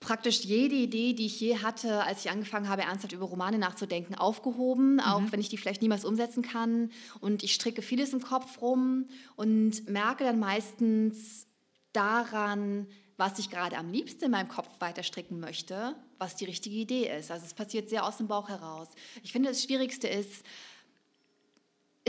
praktisch 0.00 0.40
jede 0.40 0.74
Idee, 0.74 1.12
die 1.12 1.26
ich 1.26 1.38
je 1.40 1.58
hatte, 1.58 2.02
als 2.04 2.24
ich 2.24 2.30
angefangen 2.30 2.68
habe, 2.68 2.82
ernsthaft 2.82 3.12
über 3.12 3.26
Romane 3.26 3.58
nachzudenken, 3.58 4.14
aufgehoben, 4.14 4.94
mhm. 4.94 5.00
auch 5.00 5.22
wenn 5.30 5.40
ich 5.40 5.50
die 5.50 5.58
vielleicht 5.58 5.82
niemals 5.82 6.04
umsetzen 6.04 6.42
kann. 6.42 6.90
Und 7.20 7.42
ich 7.42 7.52
stricke 7.54 7.82
vieles 7.82 8.12
im 8.12 8.22
Kopf 8.22 8.60
rum 8.62 9.08
und 9.36 9.88
merke 9.88 10.24
dann 10.24 10.38
meistens, 10.38 11.46
daran, 11.92 12.86
was 13.16 13.38
ich 13.38 13.50
gerade 13.50 13.76
am 13.76 13.90
liebsten 13.90 14.24
in 14.24 14.30
meinem 14.30 14.48
Kopf 14.48 14.68
weiter 14.80 15.02
stricken 15.02 15.40
möchte, 15.40 15.94
was 16.18 16.36
die 16.36 16.46
richtige 16.46 16.76
Idee 16.76 17.10
ist. 17.18 17.30
Also 17.30 17.46
es 17.46 17.54
passiert 17.54 17.88
sehr 17.88 18.04
aus 18.06 18.16
dem 18.16 18.28
Bauch 18.28 18.48
heraus. 18.48 18.88
Ich 19.22 19.32
finde, 19.32 19.50
das 19.50 19.62
Schwierigste 19.62 20.08
ist, 20.08 20.44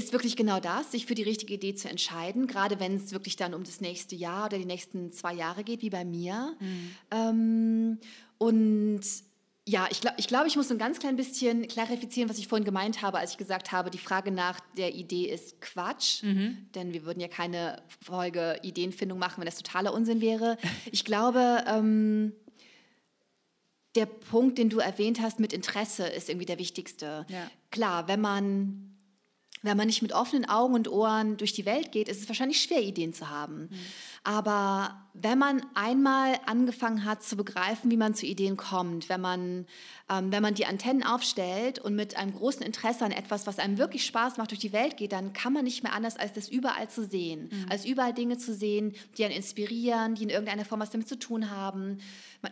ist 0.04 0.14
wirklich 0.14 0.36
genau 0.36 0.60
das, 0.60 0.92
sich 0.92 1.06
für 1.06 1.16
die 1.16 1.24
richtige 1.24 1.54
Idee 1.54 1.76
zu 1.76 1.90
entscheiden, 1.90 2.48
gerade 2.48 2.80
wenn 2.80 2.96
es 2.96 3.12
wirklich 3.12 3.36
dann 3.36 3.54
um 3.54 3.64
das 3.64 3.82
nächste 3.82 4.16
Jahr 4.16 4.46
oder 4.46 4.58
die 4.58 4.66
nächsten 4.66 5.12
zwei 5.12 5.34
Jahre 5.34 5.64
geht, 5.64 5.82
wie 5.82 5.90
bei 5.90 6.06
mir. 6.06 6.56
Mhm. 6.60 6.96
Ähm, 7.12 8.00
und 8.38 9.02
ja, 9.68 9.88
ich 9.92 10.02
glaube, 10.02 10.16
ich, 10.18 10.28
glaub, 10.28 10.48
ich 10.48 10.56
muss 10.56 10.72
ein 10.72 10.80
ganz 10.80 10.98
klein 10.98 11.16
bisschen 11.16 11.68
klarifizieren, 11.68 12.30
was 12.30 12.40
ich 12.40 12.48
vorhin 12.48 12.66
gemeint 12.66 13.04
habe, 13.04 13.20
als 13.20 13.32
ich 13.32 13.38
gesagt 13.38 13.72
habe, 13.72 13.92
die 13.92 14.00
Frage 14.00 14.32
nach 14.32 14.60
der 14.76 14.96
Idee 14.96 15.26
ist 15.26 15.62
Quatsch, 15.62 16.24
mhm. 16.24 16.68
denn 16.74 16.94
wir 16.94 17.06
würden 17.06 17.20
ja 17.20 17.28
keine 17.28 17.82
Folge 18.04 18.60
Ideenfindung 18.64 19.20
machen, 19.20 19.38
wenn 19.38 19.46
das 19.46 19.58
totaler 19.58 19.94
Unsinn 19.94 20.20
wäre. 20.20 20.58
Ich 20.92 21.06
glaube, 21.06 21.64
ähm, 21.68 22.34
der 23.96 24.08
Punkt, 24.08 24.58
den 24.58 24.70
du 24.70 24.80
erwähnt 24.80 25.22
hast 25.22 25.40
mit 25.40 25.54
Interesse, 25.54 26.08
ist 26.08 26.30
irgendwie 26.30 26.46
der 26.46 26.60
wichtigste. 26.60 27.26
Ja. 27.30 27.52
Klar, 27.70 28.08
wenn 28.08 28.22
man 28.22 28.91
wenn 29.62 29.78
man 29.78 29.88
nicht 29.88 30.02
mit 30.02 30.14
offenen 30.14 30.46
Augen 30.46 30.74
und 30.74 30.90
Ohren 30.90 31.38
durch 31.38 31.54
die 31.54 31.66
Welt 31.66 31.92
geht, 31.92 32.10
ist 32.10 32.22
es 32.22 32.28
wahrscheinlich 32.28 32.62
schwer, 32.62 32.82
Ideen 32.82 33.14
zu 33.14 33.30
haben. 33.30 33.70
Mhm. 33.70 33.80
Aber 34.24 35.02
wenn 35.14 35.38
man 35.38 35.62
einmal 35.74 36.36
angefangen 36.46 37.06
hat 37.06 37.22
zu 37.24 37.36
begreifen, 37.36 37.92
wie 37.92 37.98
man 37.98 38.14
zu 38.14 38.26
Ideen 38.26 38.56
kommt, 38.56 39.10
wenn 39.10 39.20
man, 39.20 39.66
ähm, 40.10 40.32
wenn 40.32 40.42
man 40.42 40.54
die 40.54 40.66
Antennen 40.66 41.04
aufstellt 41.04 41.80
und 41.80 41.96
mit 41.96 42.16
einem 42.16 42.34
großen 42.34 42.62
Interesse 42.62 43.04
an 43.04 43.12
etwas, 43.12 43.46
was 43.46 43.60
einem 43.60 43.78
wirklich 43.78 44.06
Spaß 44.06 44.38
macht, 44.38 44.52
durch 44.52 44.62
die 44.62 44.72
Welt 44.72 44.96
geht, 44.98 45.12
dann 45.12 45.34
kann 45.34 45.54
man 45.54 45.66
nicht 45.66 45.84
mehr 45.84 45.94
anders, 45.94 46.18
als 46.18 46.34
das 46.34 46.48
überall 46.48 46.90
zu 46.90 47.04
sehen. 47.04 47.50
Mhm. 47.52 47.66
Als 47.70 47.86
überall 47.86 48.14
Dinge 48.14 48.38
zu 48.38 48.54
sehen, 48.54 48.94
die 49.18 49.26
einen 49.26 49.34
inspirieren, 49.34 50.16
die 50.16 50.24
in 50.24 50.30
irgendeiner 50.30 50.66
Form 50.66 50.80
was 50.80 50.92
damit 50.92 51.10
zu 51.10 51.20
tun 51.20 51.50
haben. 51.50 51.98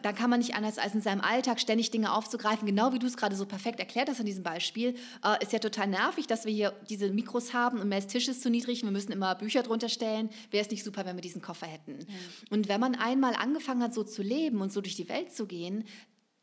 Dann 0.03 0.15
kann 0.15 0.29
man 0.29 0.39
nicht 0.39 0.55
anders, 0.55 0.77
als 0.77 0.93
in 0.93 1.01
seinem 1.01 1.21
Alltag 1.21 1.59
ständig 1.59 1.91
Dinge 1.91 2.13
aufzugreifen. 2.13 2.67
Genau 2.67 2.93
wie 2.93 2.99
du 2.99 3.07
es 3.07 3.17
gerade 3.17 3.35
so 3.35 3.45
perfekt 3.45 3.79
erklärt 3.79 4.09
hast 4.09 4.19
in 4.19 4.25
diesem 4.25 4.43
Beispiel. 4.43 4.95
Äh, 5.23 5.41
ist 5.41 5.53
ja 5.53 5.59
total 5.59 5.87
nervig, 5.87 6.27
dass 6.27 6.45
wir 6.45 6.51
hier 6.51 6.73
diese 6.89 7.09
Mikros 7.09 7.53
haben 7.53 7.79
und 7.79 7.87
mehr 7.87 8.05
Tisch 8.05 8.27
ist 8.27 8.43
zu 8.43 8.49
niedrig. 8.49 8.83
Wir 8.83 8.91
müssen 8.91 9.11
immer 9.11 9.33
Bücher 9.35 9.63
drunter 9.63 9.89
stellen. 9.89 10.29
Wäre 10.51 10.63
es 10.63 10.71
nicht 10.71 10.83
super, 10.83 11.05
wenn 11.05 11.15
wir 11.15 11.21
diesen 11.21 11.41
Koffer 11.41 11.58
hätten. 11.65 11.93
Mhm. 11.97 12.05
Und 12.49 12.67
wenn 12.67 12.79
man 12.79 12.95
einmal 12.95 13.35
angefangen 13.35 13.83
hat, 13.83 13.93
so 13.93 14.03
zu 14.03 14.21
leben 14.21 14.61
und 14.61 14.71
so 14.71 14.81
durch 14.81 14.95
die 14.95 15.09
Welt 15.09 15.33
zu 15.33 15.45
gehen, 15.45 15.85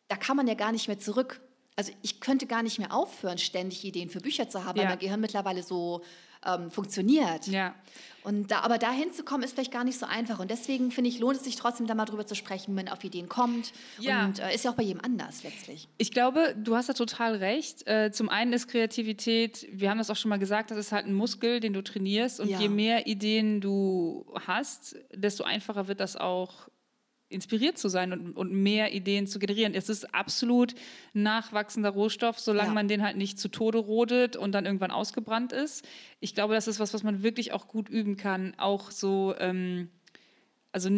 da 0.08 0.16
kann 0.16 0.36
man 0.36 0.46
ja 0.46 0.54
gar 0.54 0.72
nicht 0.72 0.88
mehr 0.88 0.98
zurück. 0.98 1.40
Also 1.76 1.92
ich 2.02 2.20
könnte 2.20 2.46
gar 2.46 2.62
nicht 2.62 2.78
mehr 2.78 2.94
aufhören, 2.94 3.38
ständig 3.38 3.84
Ideen 3.84 4.08
für 4.08 4.20
Bücher 4.20 4.48
zu 4.48 4.64
haben, 4.64 4.78
ja. 4.78 4.84
weil 4.84 4.90
mein 4.90 4.98
Gehirn 4.98 5.20
mittlerweile 5.20 5.62
so 5.62 6.02
ähm, 6.44 6.70
funktioniert. 6.70 7.46
Ja. 7.46 7.74
Und 8.26 8.50
da, 8.50 8.62
aber 8.62 8.78
da 8.78 8.90
hinzukommen, 8.90 9.44
ist 9.44 9.52
vielleicht 9.52 9.70
gar 9.70 9.84
nicht 9.84 10.00
so 10.00 10.04
einfach. 10.04 10.40
Und 10.40 10.50
deswegen 10.50 10.90
finde 10.90 11.10
ich, 11.10 11.20
lohnt 11.20 11.36
es 11.36 11.44
sich 11.44 11.54
trotzdem, 11.54 11.86
da 11.86 11.94
mal 11.94 12.06
drüber 12.06 12.26
zu 12.26 12.34
sprechen, 12.34 12.74
wenn 12.74 12.86
man 12.86 12.92
auf 12.92 13.04
Ideen 13.04 13.28
kommt. 13.28 13.72
Ja. 14.00 14.24
Und 14.24 14.40
äh, 14.40 14.52
ist 14.52 14.64
ja 14.64 14.72
auch 14.72 14.74
bei 14.74 14.82
jedem 14.82 15.00
anders 15.00 15.44
letztlich. 15.44 15.86
Ich 15.96 16.10
glaube, 16.10 16.56
du 16.58 16.74
hast 16.74 16.88
da 16.88 16.92
total 16.92 17.36
recht. 17.36 17.86
Äh, 17.86 18.10
zum 18.10 18.28
einen 18.28 18.52
ist 18.52 18.66
Kreativität, 18.66 19.68
wir 19.70 19.90
haben 19.90 19.98
das 19.98 20.10
auch 20.10 20.16
schon 20.16 20.30
mal 20.30 20.40
gesagt, 20.40 20.72
das 20.72 20.78
ist 20.78 20.90
halt 20.90 21.06
ein 21.06 21.14
Muskel, 21.14 21.60
den 21.60 21.72
du 21.72 21.84
trainierst. 21.84 22.40
Und 22.40 22.48
ja. 22.48 22.58
je 22.58 22.68
mehr 22.68 23.06
Ideen 23.06 23.60
du 23.60 24.26
hast, 24.44 24.96
desto 25.14 25.44
einfacher 25.44 25.86
wird 25.86 26.00
das 26.00 26.16
auch 26.16 26.68
inspiriert 27.28 27.76
zu 27.76 27.88
sein 27.88 28.12
und, 28.12 28.36
und 28.36 28.52
mehr 28.52 28.94
Ideen 28.94 29.26
zu 29.26 29.38
generieren. 29.38 29.74
Es 29.74 29.88
ist 29.88 30.14
absolut 30.14 30.74
nachwachsender 31.12 31.90
Rohstoff, 31.90 32.38
solange 32.38 32.68
ja. 32.68 32.74
man 32.74 32.88
den 32.88 33.02
halt 33.02 33.16
nicht 33.16 33.38
zu 33.38 33.48
Tode 33.48 33.78
rodet 33.78 34.36
und 34.36 34.52
dann 34.52 34.64
irgendwann 34.64 34.90
ausgebrannt 34.90 35.52
ist. 35.52 35.86
Ich 36.20 36.34
glaube, 36.34 36.54
das 36.54 36.68
ist 36.68 36.78
was, 36.78 36.94
was 36.94 37.02
man 37.02 37.22
wirklich 37.22 37.52
auch 37.52 37.66
gut 37.68 37.88
üben 37.88 38.16
kann. 38.16 38.54
Auch 38.58 38.90
so, 38.90 39.34
ähm, 39.38 39.88
also 40.72 40.90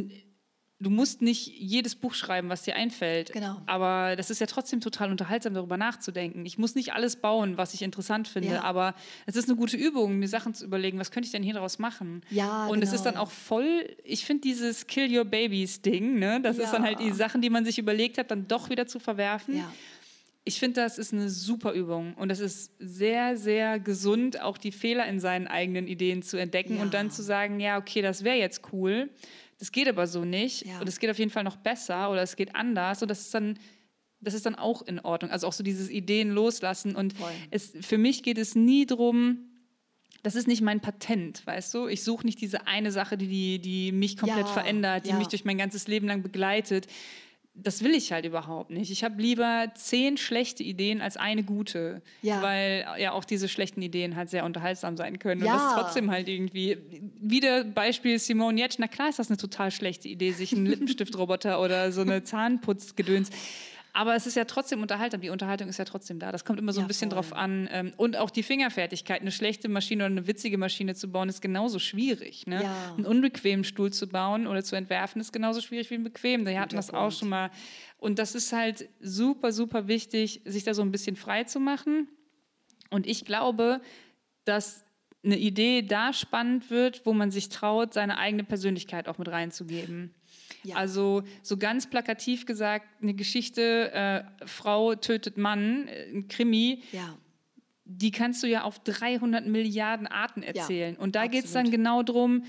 du 0.81 0.91
musst 0.91 1.23
nicht 1.23 1.49
jedes 1.49 1.97
Buch 1.97 2.15
schreiben, 2.15 2.49
was 2.49 2.63
dir 2.63 2.77
einfällt. 2.77 3.33
Genau. 3.33 3.61
Aber 3.67 4.15
das 4.17 4.31
ist 4.31 4.41
ja 4.41 4.47
trotzdem 4.47 4.81
total 4.81 5.11
unterhaltsam, 5.11 5.55
darüber 5.55 5.77
nachzudenken. 5.77 6.47
Ich 6.47 6.57
muss 6.57 6.75
nicht 6.75 6.93
alles 6.93 7.17
bauen, 7.17 7.57
was 7.57 7.75
ich 7.75 7.83
interessant 7.83 8.29
finde, 8.29 8.55
ja. 8.55 8.63
aber 8.63 8.95
es 9.27 9.35
ist 9.35 9.49
eine 9.49 9.57
gute 9.57 9.77
Übung, 9.77 10.19
mir 10.19 10.29
Sachen 10.29 10.55
zu 10.55 10.65
überlegen, 10.65 10.99
was 10.99 11.11
könnte 11.11 11.27
ich 11.27 11.33
denn 11.33 11.43
hier 11.43 11.55
daraus 11.55 11.79
machen? 11.79 12.23
Ja, 12.31 12.67
Und 12.67 12.81
genau. 12.81 12.87
es 12.87 12.93
ist 12.93 13.03
dann 13.05 13.17
auch 13.17 13.31
voll, 13.31 13.97
ich 14.05 14.25
finde 14.25 14.43
dieses 14.43 14.87
Kill 14.87 15.17
Your 15.17 15.25
Babies 15.25 15.83
Ding, 15.83 16.19
ne? 16.19 16.41
das 16.41 16.59
ja. 16.59 16.65
ist 16.65 16.73
dann 16.73 16.85
halt 16.85 17.01
die 17.01 17.13
Sachen, 17.13 17.43
die 17.43 17.51
man 17.51 17.65
sich 17.65 17.79
überlegt 17.79 18.19
hat, 18.19 18.31
dann 18.31 18.47
doch 18.47 18.71
wieder 18.71 18.87
zu 18.87 19.01
verwerfen. 19.01 19.59
Ja. 19.59 19.73
Ich 20.45 20.61
finde, 20.61 20.81
das 20.81 20.97
ist 20.97 21.13
eine 21.13 21.29
super 21.29 21.73
Übung 21.73 22.15
und 22.15 22.31
es 22.31 22.41
ist 22.41 22.73
sehr, 22.79 23.37
sehr 23.37 23.79
gesund, 23.79 24.41
auch 24.41 24.57
die 24.57 24.73
Fehler 24.73 25.07
in 25.07 25.21
seinen 25.21 25.47
eigenen 25.47 25.87
Ideen 25.87 26.23
zu 26.23 26.39
entdecken 26.39 26.79
und 26.79 26.95
dann 26.95 27.11
zu 27.11 27.23
sagen, 27.23 27.61
ja, 27.61 27.77
okay, 27.77 28.01
das 28.01 28.25
wäre 28.25 28.37
jetzt 28.37 28.63
cool 28.73 29.11
das 29.59 29.73
geht 29.73 29.89
aber 29.89 30.07
so 30.07 30.25
nicht. 30.25 30.67
Ja. 30.67 30.81
Und 30.81 30.89
es 30.89 30.99
geht 30.99 31.11
auf 31.11 31.19
jeden 31.19 31.31
Fall 31.31 31.45
noch 31.45 31.57
besser 31.57 32.11
oder 32.11 32.23
es 32.23 32.37
geht 32.37 32.55
anders. 32.55 33.03
Und 33.03 33.11
das 33.11 33.21
ist 33.21 33.35
dann, 33.35 33.59
das 34.21 34.35
ist 34.35 34.47
dann 34.47 34.55
auch 34.55 34.83
in 34.83 35.01
Ordnung. 35.01 35.31
Also 35.31 35.47
auch 35.47 35.53
so 35.53 35.65
dieses 35.65 35.91
Ideen 35.91 36.31
loslassen. 36.31 36.95
Und 36.95 37.15
es, 37.51 37.73
für 37.81 37.99
mich 37.99 38.23
geht 38.23 38.39
es 38.39 38.55
nie 38.55 38.87
darum, 38.87 39.45
das 40.23 40.35
ist 40.35 40.49
nicht 40.49 40.63
mein 40.63 40.81
Patent, 40.81 41.47
weißt 41.47 41.75
du? 41.75 41.87
Ich 41.87 42.03
suche 42.03 42.27
nicht 42.27 42.41
diese 42.41 42.67
eine 42.67 42.91
Sache, 42.91 43.17
die, 43.17 43.29
die, 43.29 43.61
die 43.61 43.93
mich 43.93 44.17
komplett 44.17 44.47
ja, 44.47 44.53
verändert, 44.53 45.07
die 45.07 45.11
ja. 45.11 45.19
mich 45.19 45.29
durch 45.29 45.45
mein 45.45 45.59
ganzes 45.59 45.87
Leben 45.87 46.09
lang 46.09 46.23
begleitet 46.23 46.89
das 47.63 47.83
will 47.83 47.95
ich 47.95 48.13
halt 48.13 48.25
überhaupt 48.25 48.71
nicht. 48.71 48.91
Ich 48.91 49.05
habe 49.05 49.21
lieber 49.21 49.73
zehn 49.75 50.17
schlechte 50.17 50.63
Ideen 50.63 51.01
als 51.01 51.17
eine 51.17 51.43
gute, 51.43 52.03
ja. 52.23 52.43
weil 52.43 52.87
ja 52.99 53.13
auch 53.13 53.25
diese 53.25 53.49
schlechten 53.49 53.83
Ideen 53.83 54.17
halt 54.17 54.31
sehr 54.31 54.45
unterhaltsam 54.45 54.97
sein 54.97 55.19
können. 55.19 55.45
Ja. 55.45 55.53
Und 55.53 55.59
das 55.59 55.69
ist 55.69 55.79
trotzdem 55.79 56.11
halt 56.11 56.29
irgendwie, 56.29 56.79
wieder 57.21 57.65
Beispiel 57.65 58.19
Simone 58.19 58.61
Jetsch, 58.61 58.77
na 58.79 58.89
klar 58.89 59.09
ist 59.09 59.19
das 59.19 59.29
eine 59.29 59.37
total 59.37 59.71
schlechte 59.71 60.09
Idee, 60.09 60.33
sich 60.33 60.53
einen 60.53 60.67
Lippenstiftroboter 60.67 61.61
oder 61.61 61.93
so 61.93 62.03
eine 62.03 62.23
Zahnputzgedöns 62.25 63.31
aber 63.93 64.15
es 64.15 64.27
ist 64.27 64.37
ja 64.37 64.45
trotzdem 64.45 64.83
unterhaltsam. 64.83 65.21
Die 65.21 65.31
Unterhaltung 65.31 65.69
ist 65.69 65.79
ja 65.79 65.85
trotzdem 65.85 66.19
da. 66.19 66.31
Das 66.31 66.45
kommt 66.45 66.59
immer 66.59 66.73
so 66.73 66.81
ein 66.81 66.87
bisschen 66.87 67.11
voll. 67.11 67.17
drauf 67.17 67.33
an. 67.33 67.69
Ähm, 67.73 67.93
und 67.97 68.17
auch 68.17 68.31
die 68.31 68.43
Fingerfertigkeit. 68.43 69.21
Eine 69.21 69.33
schlechte 69.33 69.69
Maschine 69.69 70.05
oder 70.05 70.13
eine 70.13 70.27
witzige 70.27 70.59
Maschine 70.59 70.95
zu 70.95 71.11
bauen, 71.11 71.29
ist 71.29 71.41
genauso 71.41 71.79
schwierig. 71.79 72.47
Ne? 72.47 72.63
Ja. 72.63 72.95
Einen 72.97 73.07
unbequemen 73.07 73.65
Stuhl 73.65 73.93
zu 73.93 74.07
bauen 74.07 74.47
oder 74.47 74.63
zu 74.63 74.77
entwerfen, 74.77 75.21
ist 75.21 75.33
genauso 75.33 75.61
schwierig 75.61 75.91
wie 75.91 75.95
ein 75.95 76.05
bequem. 76.05 76.47
Wir 76.47 76.61
hatten 76.61 76.77
das 76.77 76.93
auch 76.93 77.11
schon 77.11 77.29
mal. 77.29 77.51
Und 77.99 78.19
das 78.19 78.35
ist 78.35 78.53
halt 78.53 78.89
super, 79.01 79.53
super 79.53 79.89
wichtig, 79.89 80.43
sich 80.45 80.65
da 80.65 80.75
so 80.75 80.83
ein 80.83 80.93
bisschen 80.93 81.17
frei 81.17 81.45
zu 81.45 81.59
machen. 81.59 82.09
Und 82.91 83.07
ich 83.07 83.25
glaube, 83.25 83.81
dass 84.45 84.85
eine 85.25 85.39
Idee 85.39 85.83
da 85.83 86.13
spannend 86.13 86.71
wird, 86.71 87.05
wo 87.05 87.13
man 87.13 87.31
sich 87.31 87.49
traut, 87.49 87.93
seine 87.93 88.19
eigene 88.19 88.45
Persönlichkeit 88.45 89.09
auch 89.09 89.19
mit 89.19 89.29
reinzugeben. 89.29 90.15
Ja. 90.65 90.77
Also 90.77 91.23
so 91.43 91.57
ganz 91.57 91.89
plakativ 91.89 92.47
gesagt, 92.47 92.87
eine 93.03 93.15
Geschichte, 93.15 93.93
äh, 93.93 94.47
Frau 94.47 94.95
tötet 94.95 95.37
Mann, 95.37 95.89
äh, 95.89 96.11
ein 96.11 96.29
Krimi. 96.29 96.83
Ja. 96.93 97.17
Die 97.85 98.11
kannst 98.11 98.43
du 98.43 98.47
ja 98.47 98.63
auf 98.63 98.79
300 98.81 99.47
Milliarden 99.47 100.07
Arten 100.07 100.43
erzählen. 100.43 100.95
Ja, 100.95 101.01
Und 101.01 101.15
da 101.17 101.27
geht 101.27 101.47
es 101.47 101.53
dann 101.53 101.71
genau 101.71 102.03
darum, 102.03 102.45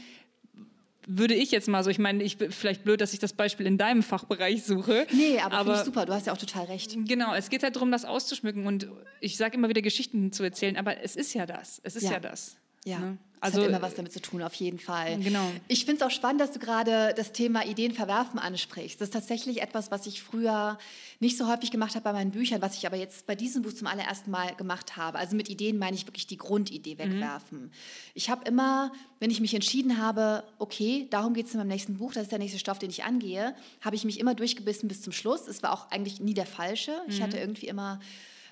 würde 1.11 1.33
ich 1.33 1.49
jetzt 1.51 1.67
mal 1.67 1.83
so, 1.83 1.89
ich 1.89 1.97
meine, 1.97 2.23
ich 2.23 2.37
bin 2.37 2.51
vielleicht 2.51 2.83
blöd, 2.83 3.01
dass 3.01 3.13
ich 3.13 3.19
das 3.19 3.33
Beispiel 3.33 3.65
in 3.65 3.77
deinem 3.77 4.03
Fachbereich 4.03 4.63
suche. 4.63 5.07
Nee, 5.11 5.39
aber, 5.39 5.57
aber 5.57 5.83
super, 5.83 6.05
du 6.05 6.13
hast 6.13 6.27
ja 6.27 6.33
auch 6.33 6.37
total 6.37 6.65
recht. 6.65 6.95
Genau, 7.07 7.33
es 7.33 7.49
geht 7.49 7.63
halt 7.63 7.75
darum, 7.75 7.91
das 7.91 8.05
auszuschmücken 8.05 8.67
und 8.67 8.87
ich 9.19 9.35
sage 9.35 9.57
immer 9.57 9.69
wieder 9.69 9.81
Geschichten 9.81 10.31
zu 10.31 10.43
erzählen, 10.43 10.77
aber 10.77 11.01
es 11.01 11.15
ist 11.15 11.33
ja 11.33 11.47
das, 11.47 11.81
es 11.83 11.95
ist 11.95 12.03
ja, 12.03 12.11
ja 12.11 12.19
das. 12.19 12.57
Ja. 12.85 12.99
Ne? 12.99 13.17
Das 13.41 13.53
Also 13.53 13.61
hat 13.61 13.69
immer 13.69 13.81
was 13.81 13.95
damit 13.95 14.11
zu 14.11 14.21
tun, 14.21 14.41
auf 14.41 14.53
jeden 14.55 14.79
Fall. 14.79 15.17
Genau. 15.19 15.49
Ich 15.67 15.85
finde 15.85 16.01
es 16.03 16.07
auch 16.07 16.11
spannend, 16.11 16.41
dass 16.41 16.51
du 16.51 16.59
gerade 16.59 17.13
das 17.15 17.31
Thema 17.31 17.65
Ideen 17.65 17.93
verwerfen 17.93 18.37
ansprichst. 18.39 18.99
Das 18.99 19.07
ist 19.07 19.13
tatsächlich 19.13 19.61
etwas, 19.61 19.91
was 19.91 20.05
ich 20.07 20.21
früher 20.21 20.77
nicht 21.19 21.37
so 21.37 21.47
häufig 21.47 21.71
gemacht 21.71 21.95
habe 21.95 22.03
bei 22.03 22.13
meinen 22.13 22.31
Büchern, 22.31 22.61
was 22.61 22.75
ich 22.75 22.85
aber 22.85 22.97
jetzt 22.97 23.27
bei 23.27 23.35
diesem 23.35 23.61
Buch 23.61 23.73
zum 23.73 23.87
allerersten 23.87 24.29
Mal 24.29 24.55
gemacht 24.55 24.97
habe. 24.97 25.17
Also 25.17 25.35
mit 25.35 25.49
Ideen 25.49 25.77
meine 25.77 25.95
ich 25.95 26.05
wirklich 26.05 26.27
die 26.27 26.37
Grundidee 26.37 26.97
wegwerfen. 26.97 27.71
Ich 28.13 28.29
habe 28.29 28.43
immer, 28.45 28.91
wenn 29.19 29.31
ich 29.31 29.39
mich 29.39 29.53
entschieden 29.53 29.97
habe, 29.97 30.43
okay, 30.57 31.07
darum 31.09 31.33
geht 31.33 31.47
es 31.47 31.53
in 31.53 31.59
meinem 31.59 31.69
nächsten 31.69 31.97
Buch, 31.97 32.13
das 32.13 32.23
ist 32.23 32.31
der 32.31 32.39
nächste 32.39 32.59
Stoff, 32.59 32.79
den 32.79 32.89
ich 32.89 33.03
angehe, 33.03 33.55
habe 33.81 33.95
ich 33.95 34.03
mich 34.03 34.19
immer 34.19 34.35
durchgebissen 34.35 34.89
bis 34.89 35.01
zum 35.01 35.13
Schluss. 35.13 35.47
Es 35.47 35.63
war 35.63 35.73
auch 35.73 35.91
eigentlich 35.91 36.19
nie 36.19 36.33
der 36.33 36.45
falsche. 36.45 37.01
Ich 37.07 37.21
hatte 37.21 37.37
irgendwie 37.37 37.67
immer 37.67 37.99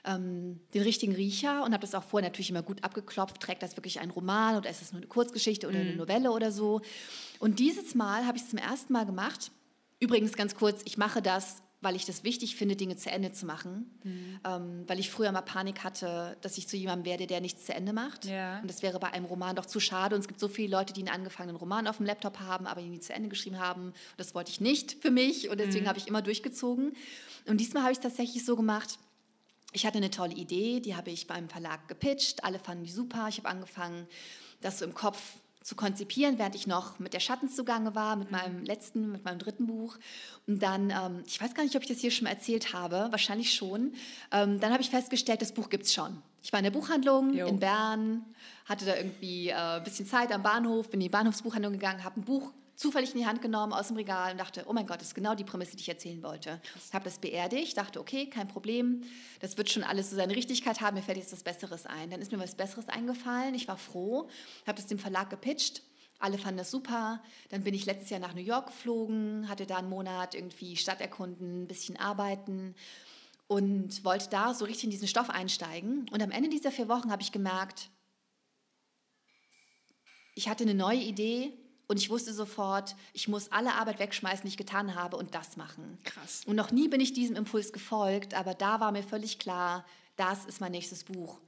ähm, 0.07 0.59
den 0.73 0.81
richtigen 0.81 1.13
Riecher 1.13 1.63
und 1.63 1.73
habe 1.73 1.81
das 1.81 1.93
auch 1.93 2.03
vorher 2.03 2.29
natürlich 2.29 2.49
immer 2.49 2.63
gut 2.63 2.83
abgeklopft. 2.83 3.39
Trägt 3.39 3.61
das 3.61 3.75
wirklich 3.77 3.99
ein 3.99 4.09
Roman 4.09 4.57
oder 4.57 4.69
ist 4.69 4.81
es 4.81 4.91
nur 4.91 5.01
eine 5.01 5.07
Kurzgeschichte 5.07 5.67
oder 5.67 5.79
eine 5.79 5.95
Novelle 5.95 6.31
oder 6.31 6.51
so? 6.51 6.81
Und 7.39 7.59
dieses 7.59 7.93
Mal 7.93 8.25
habe 8.25 8.37
ich 8.37 8.43
es 8.43 8.49
zum 8.49 8.59
ersten 8.59 8.93
Mal 8.93 9.05
gemacht. 9.05 9.51
Übrigens 9.99 10.33
ganz 10.33 10.55
kurz, 10.55 10.81
ich 10.85 10.97
mache 10.97 11.21
das, 11.21 11.61
weil 11.81 11.95
ich 11.95 12.05
das 12.05 12.23
wichtig 12.23 12.55
finde, 12.55 12.75
Dinge 12.75 12.95
zu 12.95 13.11
Ende 13.11 13.31
zu 13.31 13.45
machen. 13.45 13.99
Ähm, 14.45 14.83
weil 14.87 14.99
ich 14.99 15.11
früher 15.11 15.31
mal 15.31 15.41
Panik 15.41 15.83
hatte, 15.83 16.37
dass 16.41 16.57
ich 16.57 16.67
zu 16.67 16.75
jemandem 16.75 17.05
werde, 17.05 17.27
der 17.27 17.39
nichts 17.39 17.65
zu 17.65 17.73
Ende 17.73 17.93
macht. 17.93 18.25
Ja. 18.25 18.59
Und 18.61 18.69
das 18.69 18.81
wäre 18.81 18.99
bei 18.99 19.11
einem 19.13 19.25
Roman 19.25 19.55
doch 19.55 19.65
zu 19.65 19.79
schade. 19.79 20.15
Und 20.15 20.21
es 20.21 20.27
gibt 20.27 20.39
so 20.39 20.47
viele 20.47 20.75
Leute, 20.75 20.93
die 20.93 21.01
einen 21.01 21.09
angefangenen 21.09 21.55
Roman 21.55 21.87
auf 21.87 21.97
dem 21.97 22.05
Laptop 22.05 22.39
haben, 22.39 22.65
aber 22.65 22.81
ihn 22.81 22.91
nie 22.91 22.99
zu 22.99 23.13
Ende 23.13 23.29
geschrieben 23.29 23.59
haben. 23.59 23.87
Und 23.87 23.95
das 24.17 24.33
wollte 24.33 24.51
ich 24.51 24.61
nicht 24.61 24.97
für 25.01 25.11
mich. 25.11 25.49
Und 25.49 25.59
deswegen 25.59 25.87
habe 25.87 25.99
ich 25.99 26.07
immer 26.07 26.21
durchgezogen. 26.21 26.93
Und 27.45 27.57
diesmal 27.61 27.83
habe 27.83 27.91
ich 27.91 27.99
es 27.99 28.03
tatsächlich 28.03 28.43
so 28.43 28.55
gemacht, 28.55 28.97
ich 29.77 29.85
hatte 29.85 29.97
eine 29.97 30.09
tolle 30.09 30.33
Idee, 30.33 30.79
die 30.79 30.95
habe 30.95 31.11
ich 31.11 31.27
beim 31.27 31.49
Verlag 31.49 31.87
gepitcht. 31.87 32.43
Alle 32.43 32.57
fanden 32.57 32.83
die 32.83 32.91
super. 32.91 33.27
Ich 33.29 33.37
habe 33.37 33.47
angefangen, 33.47 34.07
das 34.59 34.79
so 34.79 34.85
im 34.85 34.95
Kopf 34.95 35.21
zu 35.61 35.75
konzipieren, 35.75 36.39
während 36.39 36.55
ich 36.55 36.65
noch 36.65 36.97
mit 36.97 37.13
der 37.13 37.19
Schatten 37.19 37.47
zugange 37.47 37.93
war, 37.93 38.15
mit 38.15 38.31
meinem 38.31 38.63
letzten, 38.63 39.11
mit 39.11 39.23
meinem 39.23 39.37
dritten 39.37 39.67
Buch. 39.67 39.97
Und 40.47 40.63
dann, 40.63 40.89
ähm, 40.89 41.23
ich 41.27 41.39
weiß 41.39 41.53
gar 41.53 41.61
nicht, 41.61 41.75
ob 41.75 41.83
ich 41.83 41.89
das 41.89 41.99
hier 41.99 42.09
schon 42.09 42.23
mal 42.23 42.31
erzählt 42.31 42.73
habe, 42.73 43.07
wahrscheinlich 43.11 43.53
schon. 43.53 43.93
Ähm, 44.31 44.59
dann 44.59 44.71
habe 44.71 44.81
ich 44.81 44.89
festgestellt, 44.89 45.43
das 45.43 45.51
Buch 45.51 45.69
gibt 45.69 45.85
es 45.85 45.93
schon. 45.93 46.23
Ich 46.41 46.51
war 46.51 46.59
in 46.59 46.63
der 46.63 46.71
Buchhandlung 46.71 47.33
Jo. 47.33 47.45
in 47.45 47.59
Bern, 47.59 48.25
hatte 48.65 48.85
da 48.85 48.95
irgendwie 48.95 49.49
äh, 49.49 49.53
ein 49.53 49.83
bisschen 49.83 50.07
Zeit 50.07 50.31
am 50.31 50.41
Bahnhof, 50.41 50.89
bin 50.89 51.01
in 51.01 51.05
die 51.05 51.09
Bahnhofsbuchhandlung 51.09 51.73
gegangen, 51.73 52.03
habe 52.03 52.19
ein 52.19 52.23
Buch 52.23 52.51
zufällig 52.77 53.11
in 53.13 53.19
die 53.19 53.25
Hand 53.25 53.41
genommen 53.41 53.73
aus 53.73 53.87
dem 53.87 53.97
Regal 53.97 54.31
und 54.31 54.37
dachte, 54.37 54.63
oh 54.67 54.73
mein 54.73 54.85
Gott, 54.85 55.01
das 55.01 55.09
ist 55.09 55.15
genau 55.15 55.33
die 55.33 55.43
Prämisse, 55.43 55.75
die 55.75 55.81
ich 55.81 55.89
erzählen 55.89 56.21
wollte. 56.21 56.61
Habe 56.93 57.05
das 57.05 57.17
beerdigt, 57.17 57.75
dachte, 57.75 57.99
okay, 57.99 58.29
kein 58.29 58.47
Problem, 58.47 59.01
das 59.39 59.57
wird 59.57 59.69
schon 59.69 59.83
alles 59.83 60.11
so 60.11 60.15
seine 60.15 60.35
Richtigkeit 60.35 60.79
haben, 60.79 60.95
mir 60.95 61.01
fällt 61.01 61.17
jetzt 61.17 61.33
was 61.33 61.43
Besseres 61.43 61.87
ein. 61.87 62.11
Dann 62.11 62.21
ist 62.21 62.31
mir 62.31 62.39
was 62.39 62.55
Besseres 62.55 62.87
eingefallen, 62.87 63.55
ich 63.55 63.67
war 63.67 63.77
froh, 63.77 64.29
habe 64.67 64.77
das 64.77 64.85
dem 64.85 64.99
Verlag 64.99 65.29
gepitcht. 65.29 65.81
Alle 66.19 66.37
fanden 66.37 66.57
das 66.57 66.71
super. 66.71 67.21
Dann 67.49 67.63
bin 67.63 67.75
ich 67.75 67.85
letztes 67.85 68.09
Jahr 68.09 68.19
nach 68.19 68.33
New 68.33 68.41
York 68.41 68.67
geflogen, 68.67 69.49
hatte 69.49 69.67
da 69.67 69.77
einen 69.77 69.89
Monat 69.89 70.33
irgendwie 70.33 70.75
Stadt 70.75 71.01
erkunden, 71.01 71.63
ein 71.63 71.67
bisschen 71.67 71.97
arbeiten 71.97 72.73
und 73.47 74.03
wollte 74.03 74.29
da 74.29 74.53
so 74.53 74.65
richtig 74.65 74.85
in 74.85 74.89
diesen 74.91 75.07
Stoff 75.07 75.29
einsteigen. 75.29 76.07
Und 76.11 76.21
am 76.21 76.31
Ende 76.31 76.49
dieser 76.49 76.71
vier 76.71 76.87
Wochen 76.87 77.11
habe 77.11 77.21
ich 77.21 77.31
gemerkt, 77.31 77.89
ich 80.35 80.49
hatte 80.49 80.63
eine 80.63 80.75
neue 80.75 80.99
Idee 80.99 81.53
und 81.87 81.97
ich 81.97 82.09
wusste 82.09 82.33
sofort, 82.33 82.95
ich 83.13 83.27
muss 83.27 83.51
alle 83.51 83.73
Arbeit 83.73 83.99
wegschmeißen, 83.99 84.43
die 84.43 84.49
ich 84.49 84.57
getan 84.57 84.95
habe 84.95 85.15
und 85.17 85.33
das 85.33 85.55
machen. 85.55 85.97
Krass. 86.03 86.41
Und 86.45 86.55
noch 86.55 86.71
nie 86.71 86.89
bin 86.89 86.99
ich 86.99 87.13
diesem 87.13 87.35
Impuls 87.35 87.71
gefolgt, 87.71 88.33
aber 88.33 88.53
da 88.53 88.79
war 88.79 88.91
mir 88.91 89.03
völlig 89.03 89.39
klar, 89.39 89.85
das 90.17 90.45
ist 90.45 90.59
mein 90.59 90.71
nächstes 90.71 91.05
Buch. 91.05 91.39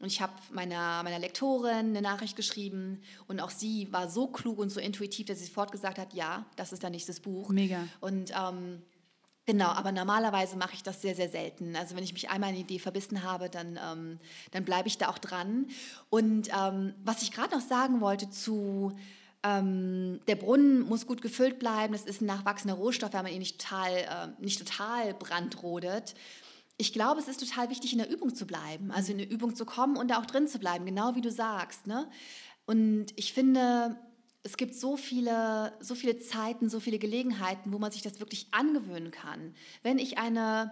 Und 0.00 0.06
ich 0.06 0.20
habe 0.20 0.32
meiner, 0.52 1.02
meiner 1.02 1.18
Lektorin 1.18 1.88
eine 1.88 2.02
Nachricht 2.02 2.36
geschrieben 2.36 3.02
und 3.26 3.40
auch 3.40 3.50
sie 3.50 3.92
war 3.92 4.08
so 4.08 4.28
klug 4.28 4.58
und 4.58 4.70
so 4.70 4.78
intuitiv, 4.78 5.26
dass 5.26 5.40
sie 5.40 5.46
sofort 5.46 5.72
gesagt 5.72 5.98
hat, 5.98 6.14
ja, 6.14 6.46
das 6.54 6.72
ist 6.72 6.84
dein 6.84 6.92
nächstes 6.92 7.18
Buch. 7.18 7.48
Mega. 7.48 7.88
Und 8.00 8.30
ähm, 8.30 8.82
genau, 9.44 9.70
aber 9.70 9.90
normalerweise 9.90 10.56
mache 10.56 10.74
ich 10.74 10.84
das 10.84 11.02
sehr, 11.02 11.16
sehr 11.16 11.28
selten. 11.28 11.74
Also 11.74 11.96
wenn 11.96 12.04
ich 12.04 12.12
mich 12.12 12.30
einmal 12.30 12.50
in 12.50 12.54
eine 12.54 12.64
Idee 12.64 12.78
verbissen 12.78 13.24
habe, 13.24 13.50
dann, 13.50 13.76
ähm, 13.84 14.20
dann 14.52 14.64
bleibe 14.64 14.86
ich 14.86 14.98
da 14.98 15.08
auch 15.08 15.18
dran. 15.18 15.66
Und 16.10 16.48
ähm, 16.56 16.94
was 17.02 17.22
ich 17.22 17.32
gerade 17.32 17.56
noch 17.56 17.66
sagen 17.66 18.00
wollte 18.00 18.30
zu, 18.30 18.96
ähm, 19.42 20.20
der 20.26 20.36
Brunnen 20.36 20.80
muss 20.80 21.06
gut 21.06 21.22
gefüllt 21.22 21.58
bleiben, 21.58 21.92
das 21.92 22.06
ist 22.06 22.20
ein 22.20 22.26
nachwachsender 22.26 22.76
Rohstoff, 22.76 23.12
wenn 23.12 23.22
man 23.22 23.32
ihn 23.32 23.38
nicht 23.38 23.60
total, 23.60 23.92
äh, 23.92 24.42
nicht 24.42 24.58
total 24.58 25.14
brandrodet. 25.14 26.14
Ich 26.76 26.92
glaube, 26.92 27.20
es 27.20 27.28
ist 27.28 27.40
total 27.40 27.70
wichtig, 27.70 27.92
in 27.92 27.98
der 27.98 28.10
Übung 28.10 28.34
zu 28.34 28.46
bleiben, 28.46 28.90
also 28.90 29.12
in 29.12 29.18
der 29.18 29.30
Übung 29.30 29.54
zu 29.54 29.64
kommen 29.64 29.96
und 29.96 30.08
da 30.08 30.18
auch 30.18 30.26
drin 30.26 30.48
zu 30.48 30.58
bleiben, 30.58 30.86
genau 30.86 31.14
wie 31.14 31.20
du 31.20 31.30
sagst. 31.30 31.86
Ne? 31.86 32.08
Und 32.66 33.06
ich 33.16 33.32
finde, 33.32 33.96
es 34.42 34.56
gibt 34.56 34.74
so 34.74 34.96
viele, 34.96 35.72
so 35.80 35.94
viele 35.94 36.18
Zeiten, 36.18 36.68
so 36.68 36.80
viele 36.80 36.98
Gelegenheiten, 36.98 37.72
wo 37.72 37.78
man 37.78 37.90
sich 37.90 38.02
das 38.02 38.20
wirklich 38.20 38.48
angewöhnen 38.52 39.10
kann. 39.10 39.54
Wenn 39.82 39.98
ich 39.98 40.18
eine 40.18 40.70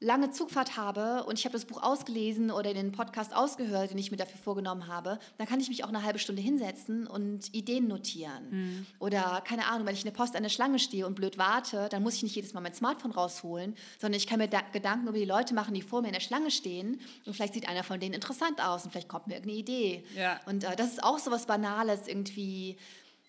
lange 0.00 0.30
Zugfahrt 0.30 0.76
habe 0.76 1.24
und 1.24 1.38
ich 1.38 1.44
habe 1.44 1.54
das 1.54 1.64
Buch 1.64 1.82
ausgelesen 1.82 2.50
oder 2.50 2.72
den 2.72 2.92
Podcast 2.92 3.34
ausgehört, 3.34 3.90
den 3.90 3.98
ich 3.98 4.10
mir 4.10 4.16
dafür 4.16 4.38
vorgenommen 4.38 4.86
habe, 4.86 5.18
dann 5.38 5.46
kann 5.48 5.60
ich 5.60 5.68
mich 5.68 5.82
auch 5.84 5.88
eine 5.88 6.04
halbe 6.04 6.20
Stunde 6.20 6.40
hinsetzen 6.40 7.06
und 7.06 7.52
Ideen 7.52 7.88
notieren. 7.88 8.86
Oder 9.00 9.42
keine 9.44 9.66
Ahnung, 9.66 9.86
wenn 9.86 9.94
ich 9.94 10.04
in 10.04 10.10
der 10.10 10.16
Post 10.16 10.36
an 10.36 10.42
der 10.44 10.50
Schlange 10.50 10.78
stehe 10.78 11.06
und 11.06 11.14
blöd 11.16 11.36
warte, 11.36 11.88
dann 11.90 12.02
muss 12.02 12.14
ich 12.14 12.22
nicht 12.22 12.36
jedes 12.36 12.54
Mal 12.54 12.60
mein 12.60 12.74
Smartphone 12.74 13.10
rausholen, 13.10 13.74
sondern 14.00 14.18
ich 14.18 14.26
kann 14.28 14.38
mir 14.38 14.48
da 14.48 14.60
Gedanken 14.72 15.08
über 15.08 15.18
die 15.18 15.24
Leute 15.24 15.52
machen, 15.54 15.74
die 15.74 15.82
vor 15.82 16.02
mir 16.02 16.08
in 16.08 16.14
der 16.14 16.20
Schlange 16.20 16.50
stehen 16.50 17.00
und 17.26 17.34
vielleicht 17.34 17.54
sieht 17.54 17.68
einer 17.68 17.82
von 17.82 17.98
denen 17.98 18.14
interessant 18.14 18.62
aus 18.62 18.84
und 18.84 18.92
vielleicht 18.92 19.08
kommt 19.08 19.26
mir 19.26 19.34
irgendeine 19.34 19.58
Idee. 19.58 20.04
Ja. 20.16 20.40
Und 20.46 20.62
äh, 20.62 20.76
das 20.76 20.92
ist 20.92 21.02
auch 21.02 21.18
so 21.18 21.30
was 21.32 21.46
Banales, 21.46 22.06
irgendwie 22.06 22.76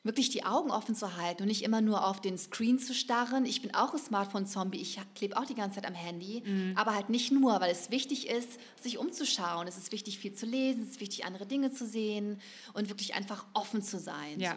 wirklich 0.04 0.30
die 0.30 0.46
Augen 0.46 0.72
offen 0.72 0.96
zu 0.96 1.18
halten 1.18 1.42
und 1.44 1.48
nicht 1.50 1.62
immer 1.64 1.82
nur 1.82 2.08
auf 2.08 2.22
den 2.22 2.38
Screen 2.38 2.80
zu 2.80 2.94
starren. 2.94 3.46
Ich 3.46 3.62
bin 3.62 3.74
auch 3.76 3.92
ein 3.94 4.00
Smartphone-Zombie, 4.00 4.80
ich 4.80 4.98
klebe 5.14 5.38
auch 5.38 5.46
die 5.46 5.56
ganze 5.56 5.76
Zeit 5.76 5.86
am 5.88 5.94
Handy, 5.94 6.42
Mhm. 6.46 6.74
aber 6.78 6.96
halt 6.96 7.10
nicht 7.10 7.32
nur, 7.34 7.60
weil 7.60 7.70
es 7.72 7.92
wichtig 7.92 8.28
ist, 8.30 8.60
sich 8.82 8.98
umzuschauen. 8.98 9.68
Es 9.68 9.78
ist 9.78 9.92
wichtig, 9.92 10.18
viel 10.18 10.34
zu 10.34 10.46
lesen, 10.46 10.84
es 10.84 10.92
ist 10.92 11.00
wichtig, 11.02 11.26
andere 11.26 11.46
Dinge 11.46 11.72
zu 11.74 11.86
sehen 11.86 12.40
und 12.74 12.88
wirklich 12.90 13.14
einfach 13.14 13.46
offen 13.54 13.82
zu 13.82 14.00
sein. 14.00 14.40
Ja. 14.40 14.56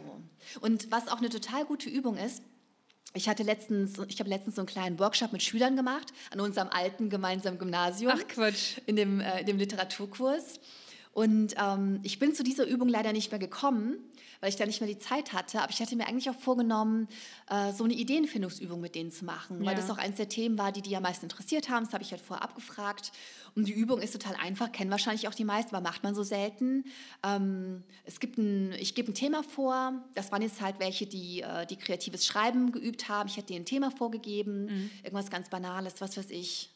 So. 0.54 0.60
Und 0.60 0.90
was 0.92 1.08
auch 1.08 1.18
eine 1.18 1.28
total 1.28 1.64
gute 1.64 1.88
Übung 1.90 2.16
ist, 2.16 2.42
ich 3.14 3.28
hatte 3.28 3.42
letztens, 3.42 3.98
ich 4.08 4.20
habe 4.20 4.30
letztens 4.30 4.54
so 4.54 4.62
einen 4.62 4.68
kleinen 4.68 4.98
Workshop 4.98 5.32
mit 5.32 5.42
Schülern 5.42 5.76
gemacht 5.76 6.12
an 6.30 6.40
unserem 6.40 6.68
alten 6.68 7.10
gemeinsamen 7.10 7.58
Gymnasium 7.58 8.12
Ach 8.16 8.26
Quatsch. 8.28 8.78
in 8.86 8.96
dem, 8.96 9.20
äh, 9.20 9.40
in 9.40 9.46
dem 9.46 9.58
Literaturkurs. 9.58 10.60
Und 11.12 11.54
ähm, 11.58 12.00
ich 12.02 12.18
bin 12.18 12.34
zu 12.34 12.42
dieser 12.42 12.66
Übung 12.66 12.88
leider 12.88 13.12
nicht 13.12 13.30
mehr 13.30 13.38
gekommen, 13.38 13.96
weil 14.40 14.48
ich 14.48 14.56
da 14.56 14.64
nicht 14.64 14.80
mehr 14.80 14.88
die 14.88 14.98
Zeit 14.98 15.32
hatte. 15.34 15.60
Aber 15.60 15.70
ich 15.70 15.78
hatte 15.80 15.94
mir 15.94 16.06
eigentlich 16.08 16.30
auch 16.30 16.34
vorgenommen, 16.38 17.06
äh, 17.50 17.72
so 17.72 17.84
eine 17.84 17.92
Ideenfindungsübung 17.92 18.80
mit 18.80 18.94
denen 18.94 19.10
zu 19.12 19.24
machen, 19.26 19.60
weil 19.60 19.74
Ja. 19.74 19.74
das 19.74 19.90
auch 19.90 19.98
eines 19.98 20.16
der 20.16 20.28
Themen 20.30 20.56
war, 20.58 20.72
die 20.72 20.80
die 20.80 20.96
am 20.96 21.02
meisten 21.02 21.26
interessiert 21.26 21.68
haben. 21.68 21.84
Das 21.84 21.92
habe 21.92 22.02
ich 22.02 22.10
halt 22.12 22.22
vorher 22.22 22.42
abgefragt. 22.42 23.12
Und 23.54 23.68
die 23.68 23.72
Übung 23.72 24.00
ist 24.00 24.12
total 24.14 24.34
einfach, 24.36 24.72
kennen 24.72 24.90
wahrscheinlich 24.90 25.28
auch 25.28 25.34
die 25.34 25.44
meisten, 25.44 25.74
aber 25.76 25.86
macht 25.86 26.02
man 26.02 26.14
so 26.14 26.22
selten. 26.22 26.84
Ähm, 27.22 27.82
es 28.04 28.18
gibt 28.18 28.38
ein, 28.38 28.72
ich 28.72 28.94
gebe 28.94 29.12
ein 29.12 29.14
Thema 29.14 29.42
vor. 29.42 29.92
Das 30.14 30.32
waren 30.32 30.40
jetzt 30.40 30.62
halt 30.62 30.76
welche, 30.80 31.06
die, 31.06 31.42
äh, 31.42 31.66
die 31.66 31.76
kreatives 31.76 32.24
Schreiben 32.26 32.72
geübt 32.72 33.10
haben. 33.10 33.28
Ich 33.28 33.36
hätte 33.36 33.48
denen 33.48 33.62
ein 33.62 33.66
Thema 33.66 33.90
vorgegeben, 33.90 34.90
irgendwas 35.04 35.30
ganz 35.30 35.50
Banales, 35.50 36.00
was 36.00 36.16
weiß 36.16 36.30
ich. 36.30 36.70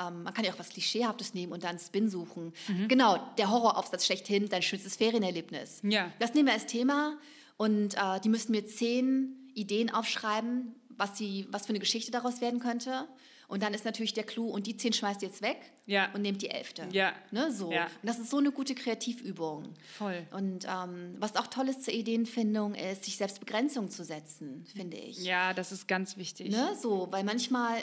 Ähm, 0.00 0.22
man 0.22 0.32
kann 0.34 0.44
ja 0.44 0.52
auch 0.52 0.58
was 0.58 0.70
Klischeehaftes 0.70 1.34
nehmen 1.34 1.52
und 1.52 1.62
dann 1.64 1.78
Spin 1.78 2.08
suchen. 2.08 2.52
Genau, 2.88 3.18
der 3.38 3.50
Horroraufsatz 3.50 4.06
schlechthin, 4.06 4.48
dein 4.48 4.62
schönstes 4.62 4.96
Ferienerlebnis. 4.96 5.80
Ja. 5.82 6.10
Das 6.18 6.34
nehmen 6.34 6.46
wir 6.46 6.54
als 6.54 6.66
Thema 6.66 7.18
und 7.56 7.94
äh, 7.94 8.20
die 8.24 8.28
müssten 8.30 8.52
mir 8.52 8.66
zehn 8.66 9.36
Ideen 9.54 9.90
aufschreiben, 9.90 10.74
was, 10.96 11.18
sie, 11.18 11.46
was 11.50 11.66
für 11.66 11.70
eine 11.70 11.78
Geschichte 11.80 12.10
daraus 12.10 12.40
werden 12.40 12.60
könnte. 12.60 13.06
Und 13.48 13.64
dann 13.64 13.74
ist 13.74 13.84
natürlich 13.84 14.12
der 14.14 14.22
Clou, 14.22 14.48
und 14.48 14.68
die 14.68 14.76
zehn 14.76 14.92
schmeißt 14.92 15.22
ihr 15.22 15.28
jetzt 15.28 15.42
weg 15.42 15.58
Ja. 15.86 16.08
und 16.14 16.22
nehmt 16.22 16.40
die 16.40 16.50
elfte. 16.50 16.86
Ja. 16.92 17.12
Ne, 17.32 17.50
so. 17.50 17.72
Ja. 17.72 17.86
Und 17.86 18.08
das 18.08 18.20
ist 18.20 18.30
so 18.30 18.38
eine 18.38 18.52
gute 18.52 18.76
Kreativübung. 18.76 19.64
Voll. 19.98 20.24
Und 20.30 20.66
ähm, 20.68 21.16
was 21.18 21.34
auch 21.34 21.48
toll 21.48 21.68
ist 21.68 21.82
zur 21.84 21.92
Ideenfindung, 21.92 22.76
ist, 22.76 23.04
sich 23.06 23.16
selbst 23.16 23.40
Begrenzung 23.40 23.90
zu 23.90 24.04
setzen, 24.04 24.64
finde 24.72 24.98
ich. 24.98 25.18
Ja, 25.24 25.52
das 25.52 25.72
ist 25.72 25.88
ganz 25.88 26.16
wichtig. 26.16 26.50
Ne? 26.50 26.76
So, 26.80 27.08
weil 27.10 27.24
manchmal, 27.24 27.82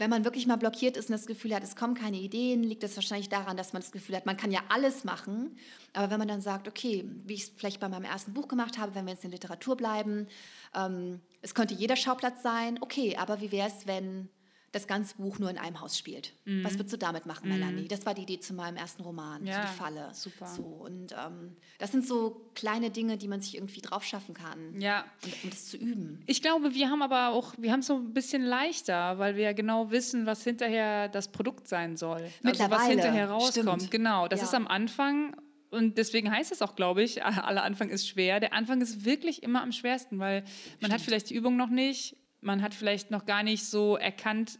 wenn 0.00 0.08
man 0.08 0.24
wirklich 0.24 0.46
mal 0.46 0.56
blockiert 0.56 0.96
ist 0.96 1.10
und 1.10 1.12
das 1.12 1.26
Gefühl 1.26 1.54
hat, 1.54 1.62
es 1.62 1.76
kommen 1.76 1.94
keine 1.94 2.16
Ideen, 2.16 2.62
liegt 2.62 2.82
das 2.82 2.96
wahrscheinlich 2.96 3.28
daran, 3.28 3.58
dass 3.58 3.74
man 3.74 3.82
das 3.82 3.92
Gefühl 3.92 4.16
hat, 4.16 4.24
man 4.24 4.38
kann 4.38 4.50
ja 4.50 4.60
alles 4.70 5.04
machen. 5.04 5.58
Aber 5.92 6.10
wenn 6.10 6.18
man 6.18 6.26
dann 6.26 6.40
sagt, 6.40 6.68
okay, 6.68 7.04
wie 7.26 7.34
ich 7.34 7.42
es 7.42 7.52
vielleicht 7.54 7.80
bei 7.80 7.88
meinem 7.90 8.06
ersten 8.06 8.32
Buch 8.32 8.48
gemacht 8.48 8.78
habe, 8.78 8.94
wenn 8.94 9.04
wir 9.04 9.12
jetzt 9.12 9.26
in 9.26 9.30
Literatur 9.30 9.76
bleiben, 9.76 10.26
ähm, 10.74 11.20
es 11.42 11.54
könnte 11.54 11.74
jeder 11.74 11.96
Schauplatz 11.96 12.42
sein, 12.42 12.78
okay, 12.80 13.18
aber 13.18 13.42
wie 13.42 13.52
wäre 13.52 13.68
es, 13.68 13.86
wenn 13.86 14.30
das 14.72 14.86
ganze 14.86 15.16
Buch 15.16 15.38
nur 15.40 15.50
in 15.50 15.58
einem 15.58 15.80
Haus 15.80 15.98
spielt? 15.98 16.32
Was 16.62 16.74
würdest 16.74 16.92
du 16.92 16.96
damit 16.96 17.26
machen, 17.26 17.48
Melanie? 17.48 17.88
Das 17.88 18.06
war 18.06 18.14
die 18.14 18.22
Idee 18.22 18.38
zu 18.38 18.54
meinem 18.54 18.76
ersten 18.76 19.02
Roman, 19.02 19.44
Ja, 19.44 19.62
die 19.62 19.66
Falle. 19.76 20.10
super. 20.12 20.46
So, 20.46 20.62
und 20.62 21.12
ähm, 21.12 21.56
das 21.78 21.90
sind 21.90 22.06
so 22.06 22.50
kleine 22.54 22.90
Dinge, 22.90 23.16
die 23.18 23.26
man 23.26 23.40
sich 23.40 23.56
irgendwie 23.56 23.80
drauf 23.80 24.04
schaffen 24.04 24.32
kann, 24.34 24.80
Ja. 24.80 25.04
und, 25.24 25.44
um 25.44 25.50
das 25.50 25.66
zu 25.66 25.76
üben. 25.76 26.22
Ich 26.26 26.40
glaube, 26.40 26.72
wir 26.74 26.88
haben 26.88 27.02
aber 27.02 27.30
auch, 27.30 27.52
wir 27.58 27.72
haben 27.72 27.80
es 27.80 27.86
so 27.88 27.96
ein 27.96 28.12
bisschen 28.12 28.42
leichter, 28.42 29.18
weil 29.18 29.34
wir 29.36 29.42
ja 29.44 29.52
genau 29.52 29.90
wissen, 29.90 30.24
was 30.26 30.44
hinterher 30.44 31.08
das 31.08 31.32
Produkt 31.32 31.66
sein 31.66 31.96
soll. 31.96 32.18
Also 32.22 32.26
was 32.26 32.44
Mittlerweile, 32.44 32.90
hinterher 32.90 33.30
rauskommt. 33.30 33.80
stimmt. 33.82 33.90
Genau. 33.90 34.28
Das 34.28 34.40
Ja. 34.40 34.46
ist 34.46 34.54
am 34.54 34.68
Anfang 34.68 35.34
und 35.70 35.98
deswegen 35.98 36.30
heißt 36.30 36.52
es 36.52 36.62
auch, 36.62 36.76
glaube 36.76 37.02
ich, 37.02 37.24
aller 37.24 37.64
Anfang 37.64 37.88
ist 37.90 38.06
schwer. 38.08 38.38
Der 38.40 38.52
Anfang 38.52 38.80
ist 38.80 39.04
wirklich 39.04 39.42
immer 39.42 39.62
am 39.62 39.72
schwersten, 39.72 40.18
weil 40.20 40.42
man 40.42 40.48
Stimmt. 40.78 40.92
hat 40.92 41.00
vielleicht 41.00 41.30
die 41.30 41.34
Übung 41.34 41.56
noch 41.56 41.70
nicht, 41.70 42.16
man 42.40 42.62
hat 42.62 42.74
vielleicht 42.74 43.10
noch 43.10 43.26
gar 43.26 43.42
nicht 43.42 43.64
so 43.64 43.96
erkannt, 43.96 44.58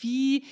wie 0.00 0.44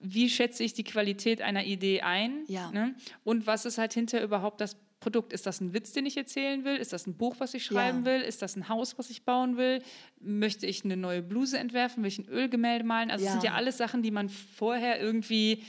wie 0.00 0.30
schätze 0.30 0.62
ich 0.62 0.74
die 0.74 0.84
Qualität 0.84 1.42
einer 1.42 1.64
Idee 1.64 2.02
ein? 2.02 2.44
Ja. 2.46 2.70
Ne? 2.70 2.94
Und 3.24 3.46
was 3.46 3.64
ist 3.64 3.78
halt 3.78 3.92
hinter 3.92 4.22
überhaupt 4.22 4.60
das 4.60 4.76
Produkt? 5.00 5.32
Ist 5.32 5.46
das 5.46 5.60
ein 5.60 5.74
Witz, 5.74 5.92
den 5.92 6.06
ich 6.06 6.16
erzählen 6.16 6.64
will? 6.64 6.76
Ist 6.76 6.92
das 6.92 7.06
ein 7.06 7.16
Buch, 7.16 7.36
was 7.38 7.54
ich 7.54 7.64
schreiben 7.64 8.00
ja. 8.00 8.04
will? 8.04 8.20
Ist 8.20 8.42
das 8.42 8.56
ein 8.56 8.68
Haus, 8.68 8.98
was 8.98 9.10
ich 9.10 9.24
bauen 9.24 9.56
will? 9.56 9.82
Möchte 10.20 10.66
ich 10.66 10.84
eine 10.84 10.96
neue 10.96 11.22
Bluse 11.22 11.58
entwerfen? 11.58 12.02
Will 12.02 12.08
ich 12.08 12.18
ein 12.18 12.28
Ölgemälde 12.28 12.84
malen? 12.84 13.10
Also, 13.10 13.24
ja. 13.24 13.32
das 13.32 13.40
sind 13.40 13.48
ja 13.48 13.56
alles 13.56 13.76
Sachen, 13.76 14.02
die 14.02 14.10
man 14.10 14.28
vorher 14.28 15.00
irgendwie 15.00 15.64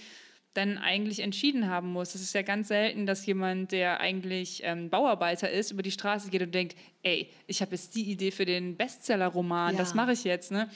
dann 0.54 0.78
eigentlich 0.78 1.20
entschieden 1.20 1.70
haben 1.70 1.92
muss. 1.92 2.16
Es 2.16 2.22
ist 2.22 2.34
ja 2.34 2.42
ganz 2.42 2.70
selten, 2.70 3.06
dass 3.06 3.26
jemand, 3.26 3.72
der 3.72 4.00
eigentlich 4.00 4.62
ähm, 4.64 4.90
Bauarbeiter 4.90 5.50
ist, 5.50 5.72
über 5.72 5.84
die 5.84 5.92
Straße 5.92 6.30
geht 6.30 6.42
und 6.42 6.54
denkt, 6.54 6.76
ey, 7.04 7.30
ich 7.48 7.62
habe 7.62 7.72
jetzt 7.72 7.96
die 7.96 8.04
Idee 8.04 8.32
für 8.32 8.46
den 8.46 8.76
Bestseller-Roman, 8.76 9.74
ja. 9.74 9.80
das 9.80 9.94
mache 9.94 10.14
ich 10.14 10.24
jetzt. 10.24 10.52
Ne? 10.52 10.70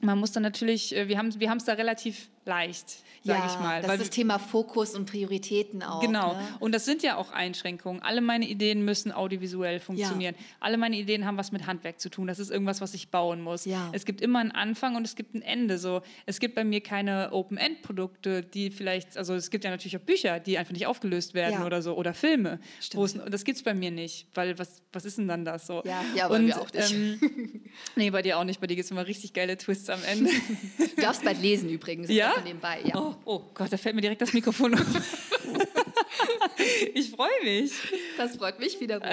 Man 0.00 0.18
muss 0.18 0.32
dann 0.32 0.42
natürlich, 0.42 0.94
äh, 0.96 1.08
wir 1.08 1.18
haben 1.18 1.38
wir 1.38 1.52
es 1.52 1.64
da 1.64 1.72
relativ 1.72 2.30
leicht 2.44 3.02
sage 3.24 3.38
ja, 3.38 3.46
ich 3.46 3.60
mal. 3.60 3.82
Das 3.82 3.92
ist 3.92 4.00
das 4.00 4.10
Thema 4.10 4.38
Fokus 4.38 4.94
und 4.94 5.06
Prioritäten 5.06 5.82
auch. 5.82 6.00
Genau. 6.00 6.34
Ne? 6.34 6.48
Und 6.60 6.74
das 6.74 6.84
sind 6.84 7.02
ja 7.02 7.16
auch 7.16 7.32
Einschränkungen. 7.32 8.02
Alle 8.02 8.20
meine 8.20 8.48
Ideen 8.48 8.84
müssen 8.84 9.12
audiovisuell 9.12 9.80
funktionieren. 9.80 10.34
Ja. 10.36 10.44
Alle 10.60 10.76
meine 10.76 10.96
Ideen 10.96 11.24
haben 11.24 11.36
was 11.36 11.52
mit 11.52 11.66
Handwerk 11.66 12.00
zu 12.00 12.08
tun. 12.08 12.26
Das 12.26 12.38
ist 12.38 12.50
irgendwas, 12.50 12.80
was 12.80 12.94
ich 12.94 13.10
bauen 13.10 13.40
muss. 13.40 13.64
Ja. 13.64 13.90
Es 13.92 14.04
gibt 14.04 14.20
immer 14.20 14.40
einen 14.40 14.50
Anfang 14.50 14.96
und 14.96 15.06
es 15.06 15.14
gibt 15.14 15.34
ein 15.34 15.42
Ende. 15.42 15.78
So, 15.78 16.02
es 16.26 16.40
gibt 16.40 16.54
bei 16.54 16.64
mir 16.64 16.80
keine 16.80 17.32
Open-End-Produkte, 17.32 18.42
die 18.42 18.70
vielleicht, 18.70 19.16
also 19.16 19.34
es 19.34 19.50
gibt 19.50 19.64
ja 19.64 19.70
natürlich 19.70 19.96
auch 19.96 20.02
Bücher, 20.02 20.40
die 20.40 20.58
einfach 20.58 20.72
nicht 20.72 20.86
aufgelöst 20.86 21.34
werden 21.34 21.62
oder 21.62 21.82
so, 21.82 21.94
oder 21.94 22.14
Filme. 22.14 22.58
Es, 22.80 22.90
das 22.90 23.44
gibt 23.44 23.58
es 23.58 23.62
bei 23.62 23.74
mir 23.74 23.90
nicht, 23.90 24.26
weil 24.34 24.58
was, 24.58 24.82
was 24.92 25.04
ist 25.04 25.18
denn 25.18 25.28
dann 25.28 25.44
das 25.44 25.66
so? 25.66 25.82
Ja, 25.84 26.04
ja 26.16 26.28
bei 26.28 26.36
und, 26.36 26.46
mir 26.46 26.60
auch 26.60 26.72
nicht. 26.72 26.92
Ähm, 26.92 27.62
nee, 27.96 28.10
bei 28.10 28.22
dir 28.22 28.38
auch 28.38 28.44
nicht. 28.44 28.60
Bei 28.60 28.66
dir 28.66 28.74
gibt 28.74 28.86
es 28.86 28.90
immer 28.90 29.06
richtig 29.06 29.32
geile 29.32 29.56
Twists 29.56 29.88
am 29.88 30.00
Ende. 30.04 30.30
Du 30.96 31.02
darfst 31.02 31.24
bald 31.24 31.40
lesen 31.40 31.68
übrigens. 31.68 32.10
Ja? 32.10 32.31
Nebenbei. 32.44 32.80
ja. 32.84 32.96
Oh, 32.96 33.14
oh 33.24 33.42
Gott, 33.54 33.72
da 33.72 33.76
fällt 33.76 33.94
mir 33.94 34.00
direkt 34.00 34.22
das 34.22 34.32
Mikrofon 34.32 34.74
auf. 34.74 34.80
ich 36.94 37.10
freue 37.10 37.30
mich. 37.44 37.72
Das 38.16 38.36
freut 38.36 38.58
mich 38.58 38.80
wiederum. 38.80 39.08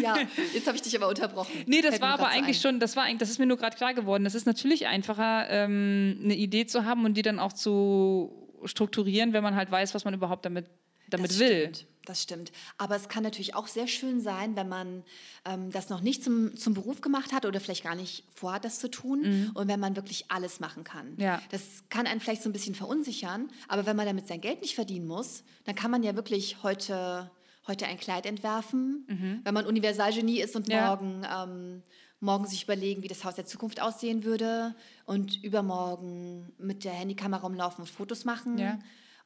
Ja, 0.00 0.16
jetzt 0.52 0.66
habe 0.66 0.76
ich 0.76 0.82
dich 0.82 0.96
aber 0.96 1.08
unterbrochen. 1.08 1.52
Nee, 1.66 1.80
das 1.80 1.90
Fällt 1.90 2.02
war 2.02 2.14
aber 2.14 2.28
eigentlich 2.28 2.60
so 2.60 2.68
schon, 2.68 2.80
das 2.80 2.96
war 2.96 3.04
eigentlich, 3.04 3.18
das 3.18 3.30
ist 3.30 3.38
mir 3.38 3.46
nur 3.46 3.56
gerade 3.56 3.76
klar 3.76 3.94
geworden. 3.94 4.24
Das 4.24 4.34
ist 4.34 4.46
natürlich 4.46 4.86
einfacher, 4.86 5.48
ähm, 5.50 6.20
eine 6.22 6.34
Idee 6.34 6.66
zu 6.66 6.84
haben 6.84 7.04
und 7.04 7.14
die 7.14 7.22
dann 7.22 7.38
auch 7.38 7.52
zu 7.52 8.32
strukturieren, 8.64 9.32
wenn 9.32 9.42
man 9.42 9.56
halt 9.56 9.70
weiß, 9.70 9.94
was 9.94 10.04
man 10.04 10.14
überhaupt 10.14 10.44
damit 10.44 10.66
damit 11.10 11.30
das 11.30 11.38
will. 11.38 11.74
Stimmt, 11.74 11.86
das 12.04 12.22
stimmt. 12.22 12.52
Aber 12.78 12.96
es 12.96 13.08
kann 13.08 13.22
natürlich 13.22 13.54
auch 13.54 13.66
sehr 13.66 13.86
schön 13.86 14.20
sein, 14.20 14.56
wenn 14.56 14.68
man 14.68 15.04
ähm, 15.44 15.70
das 15.70 15.88
noch 15.88 16.00
nicht 16.00 16.24
zum, 16.24 16.56
zum 16.56 16.74
Beruf 16.74 17.00
gemacht 17.00 17.32
hat 17.32 17.44
oder 17.46 17.60
vielleicht 17.60 17.84
gar 17.84 17.94
nicht 17.94 18.24
vorhat, 18.34 18.64
das 18.64 18.78
zu 18.78 18.90
tun 18.90 19.20
mhm. 19.22 19.50
und 19.54 19.68
wenn 19.68 19.80
man 19.80 19.96
wirklich 19.96 20.30
alles 20.30 20.60
machen 20.60 20.84
kann. 20.84 21.14
Ja. 21.18 21.40
Das 21.50 21.62
kann 21.88 22.06
einen 22.06 22.20
vielleicht 22.20 22.42
so 22.42 22.48
ein 22.48 22.52
bisschen 22.52 22.74
verunsichern, 22.74 23.50
aber 23.68 23.86
wenn 23.86 23.96
man 23.96 24.06
damit 24.06 24.28
sein 24.28 24.40
Geld 24.40 24.60
nicht 24.62 24.74
verdienen 24.74 25.06
muss, 25.06 25.42
dann 25.64 25.74
kann 25.74 25.90
man 25.90 26.02
ja 26.02 26.16
wirklich 26.16 26.62
heute, 26.62 27.30
heute 27.66 27.86
ein 27.86 27.98
Kleid 27.98 28.26
entwerfen, 28.26 29.04
mhm. 29.08 29.40
wenn 29.44 29.54
man 29.54 29.66
Universalgenie 29.66 30.40
ist 30.40 30.56
und 30.56 30.68
ja. 30.68 30.88
morgen... 30.88 31.26
Ähm, 31.30 31.82
morgen 32.22 32.46
sich 32.46 32.64
überlegen, 32.64 33.02
wie 33.02 33.08
das 33.08 33.24
Haus 33.24 33.36
der 33.36 33.46
Zukunft 33.46 33.80
aussehen 33.80 34.24
würde 34.24 34.74
und 35.06 35.42
übermorgen 35.42 36.52
mit 36.58 36.84
der 36.84 36.92
Handykamera 36.92 37.46
rumlaufen 37.46 37.80
und 37.80 37.88
Fotos 37.88 38.26
machen. 38.26 38.58
Ja. 38.58 38.78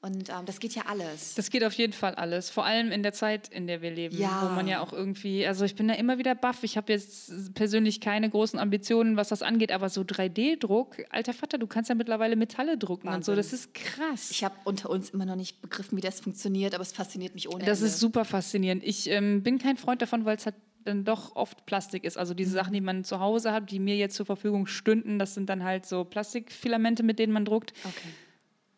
Und 0.04 0.28
ähm, 0.28 0.44
das 0.44 0.60
geht 0.60 0.74
ja 0.74 0.82
alles. 0.86 1.34
Das 1.34 1.48
geht 1.48 1.64
auf 1.64 1.72
jeden 1.72 1.94
Fall 1.94 2.14
alles. 2.14 2.50
Vor 2.50 2.66
allem 2.66 2.92
in 2.92 3.02
der 3.02 3.14
Zeit, 3.14 3.48
in 3.48 3.66
der 3.66 3.80
wir 3.80 3.90
leben, 3.90 4.18
ja. 4.18 4.42
wo 4.42 4.54
man 4.54 4.68
ja 4.68 4.80
auch 4.80 4.92
irgendwie, 4.92 5.46
also 5.46 5.64
ich 5.64 5.76
bin 5.76 5.88
da 5.88 5.94
immer 5.94 6.18
wieder 6.18 6.34
baff. 6.34 6.62
Ich 6.62 6.76
habe 6.76 6.92
jetzt 6.92 7.54
persönlich 7.54 8.02
keine 8.02 8.28
großen 8.28 8.58
Ambitionen, 8.58 9.16
was 9.16 9.30
das 9.30 9.40
angeht, 9.40 9.72
aber 9.72 9.88
so 9.88 10.02
3D-Druck, 10.02 11.06
alter 11.08 11.32
Vater, 11.32 11.56
du 11.56 11.66
kannst 11.66 11.88
ja 11.88 11.94
mittlerweile 11.94 12.36
Metalle 12.36 12.76
drucken 12.76 13.06
Wahnsinn. 13.06 13.16
und 13.16 13.24
so. 13.24 13.34
Das 13.34 13.54
ist 13.54 13.72
krass. 13.72 14.30
Ich 14.30 14.44
habe 14.44 14.54
unter 14.64 14.90
uns 14.90 15.08
immer 15.08 15.24
noch 15.24 15.36
nicht 15.36 15.62
begriffen, 15.62 15.96
wie 15.96 16.02
das 16.02 16.20
funktioniert, 16.20 16.74
aber 16.74 16.82
es 16.82 16.92
fasziniert 16.92 17.32
mich 17.32 17.48
ohne 17.48 17.64
Das 17.64 17.78
Ende. 17.78 17.88
ist 17.88 17.98
super 17.98 18.26
faszinierend. 18.26 18.84
Ich 18.84 19.08
ähm, 19.08 19.42
bin 19.42 19.58
kein 19.58 19.78
Freund 19.78 20.02
davon, 20.02 20.26
weil 20.26 20.36
es 20.36 20.44
halt 20.44 20.56
dann 20.84 21.06
doch 21.06 21.34
oft 21.34 21.64
Plastik 21.64 22.04
ist. 22.04 22.18
Also 22.18 22.34
diese 22.34 22.50
mhm. 22.50 22.54
Sachen, 22.56 22.72
die 22.74 22.82
man 22.82 23.04
zu 23.04 23.20
Hause 23.20 23.52
hat, 23.52 23.70
die 23.70 23.78
mir 23.78 23.96
jetzt 23.96 24.16
zur 24.16 24.26
Verfügung 24.26 24.66
stünden, 24.66 25.18
das 25.18 25.32
sind 25.32 25.48
dann 25.48 25.64
halt 25.64 25.86
so 25.86 26.04
Plastikfilamente, 26.04 27.02
mit 27.02 27.18
denen 27.18 27.32
man 27.32 27.46
druckt. 27.46 27.72
Okay. 27.84 28.08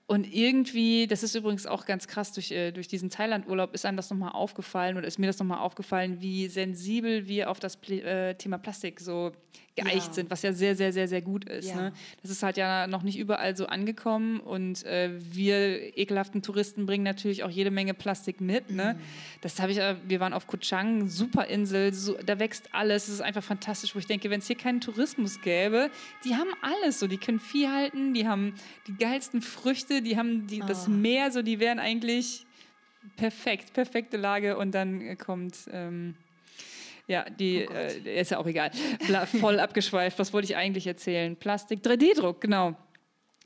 Und 0.08 0.32
irgendwie, 0.32 1.08
das 1.08 1.24
ist 1.24 1.34
übrigens 1.34 1.66
auch 1.66 1.84
ganz 1.84 2.06
krass, 2.06 2.32
durch, 2.32 2.52
äh, 2.52 2.70
durch 2.70 2.86
diesen 2.86 3.10
Thailand-Urlaub 3.10 3.74
ist 3.74 3.84
einem 3.84 3.96
das 3.96 4.08
nochmal 4.08 4.32
aufgefallen 4.32 4.96
oder 4.96 5.06
ist 5.06 5.18
mir 5.18 5.26
das 5.26 5.40
nochmal 5.40 5.58
aufgefallen, 5.58 6.20
wie 6.20 6.46
sensibel 6.46 7.26
wir 7.26 7.50
auf 7.50 7.58
das 7.58 7.76
äh, 7.90 8.34
Thema 8.34 8.58
Plastik 8.58 9.00
so 9.00 9.32
geeicht 9.76 10.08
ja. 10.08 10.12
sind, 10.14 10.30
was 10.30 10.42
ja 10.42 10.52
sehr, 10.52 10.74
sehr, 10.74 10.92
sehr, 10.92 11.06
sehr 11.06 11.20
gut 11.20 11.44
ist. 11.44 11.68
Ja. 11.68 11.76
Ne? 11.76 11.92
Das 12.22 12.30
ist 12.30 12.42
halt 12.42 12.56
ja 12.56 12.86
noch 12.86 13.02
nicht 13.02 13.18
überall 13.18 13.56
so 13.56 13.66
angekommen 13.66 14.40
und 14.40 14.84
äh, 14.84 15.10
wir 15.18 15.96
ekelhaften 15.96 16.42
Touristen 16.42 16.86
bringen 16.86 17.04
natürlich 17.04 17.44
auch 17.44 17.50
jede 17.50 17.70
Menge 17.70 17.92
Plastik 17.94 18.40
mit. 18.40 18.70
Ne? 18.70 18.94
Mhm. 18.94 19.02
Das 19.42 19.60
habe 19.60 19.72
ich, 19.72 19.78
äh, 19.78 19.96
wir 20.08 20.18
waren 20.18 20.32
auf 20.32 20.46
Koh 20.46 20.56
Chang, 20.56 21.08
super 21.08 21.46
Insel, 21.46 21.92
so, 21.92 22.16
da 22.24 22.38
wächst 22.38 22.70
alles, 22.72 23.08
es 23.08 23.14
ist 23.14 23.20
einfach 23.20 23.44
fantastisch, 23.44 23.94
wo 23.94 23.98
ich 23.98 24.06
denke, 24.06 24.30
wenn 24.30 24.40
es 24.40 24.46
hier 24.46 24.56
keinen 24.56 24.80
Tourismus 24.80 25.40
gäbe, 25.42 25.90
die 26.24 26.34
haben 26.34 26.50
alles 26.62 26.98
so, 26.98 27.06
die 27.06 27.18
können 27.18 27.38
Vieh 27.38 27.68
halten, 27.68 28.14
die 28.14 28.26
haben 28.26 28.54
die 28.86 28.96
geilsten 28.96 29.42
Früchte, 29.42 30.00
die 30.00 30.16
haben 30.16 30.46
die, 30.46 30.62
oh. 30.62 30.66
das 30.66 30.88
Meer, 30.88 31.30
so, 31.30 31.42
die 31.42 31.60
wären 31.60 31.78
eigentlich 31.78 32.46
perfekt, 33.16 33.74
perfekte 33.74 34.16
Lage 34.16 34.56
und 34.56 34.74
dann 34.74 35.18
kommt... 35.18 35.68
Ähm, 35.70 36.14
ja, 37.06 37.28
die 37.30 37.66
oh 37.68 37.72
äh, 37.72 38.20
ist 38.20 38.30
ja 38.30 38.38
auch 38.38 38.46
egal. 38.46 38.70
Voll 39.40 39.60
abgeschweift. 39.60 40.18
Was 40.18 40.32
wollte 40.32 40.46
ich 40.46 40.56
eigentlich 40.56 40.86
erzählen? 40.86 41.36
Plastik, 41.36 41.80
3D-Druck, 41.84 42.40
genau. 42.40 42.76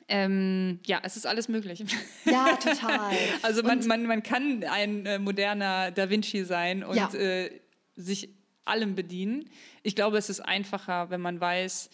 Ähm, 0.08 0.80
ja, 0.86 1.00
es 1.04 1.16
ist 1.16 1.26
alles 1.26 1.48
möglich. 1.48 1.84
Ja, 2.24 2.56
total. 2.56 3.12
also 3.42 3.62
man, 3.62 3.86
man, 3.86 4.06
man 4.06 4.22
kann 4.22 4.64
ein 4.64 5.06
äh, 5.06 5.18
moderner 5.18 5.92
Da 5.92 6.10
Vinci 6.10 6.44
sein 6.44 6.82
und 6.82 6.96
ja. 6.96 7.12
äh, 7.14 7.50
sich 7.94 8.30
allem 8.64 8.94
bedienen. 8.94 9.48
Ich 9.82 9.94
glaube, 9.94 10.18
es 10.18 10.28
ist 10.28 10.40
einfacher, 10.40 11.10
wenn 11.10 11.20
man 11.20 11.40
weiß, 11.40 11.90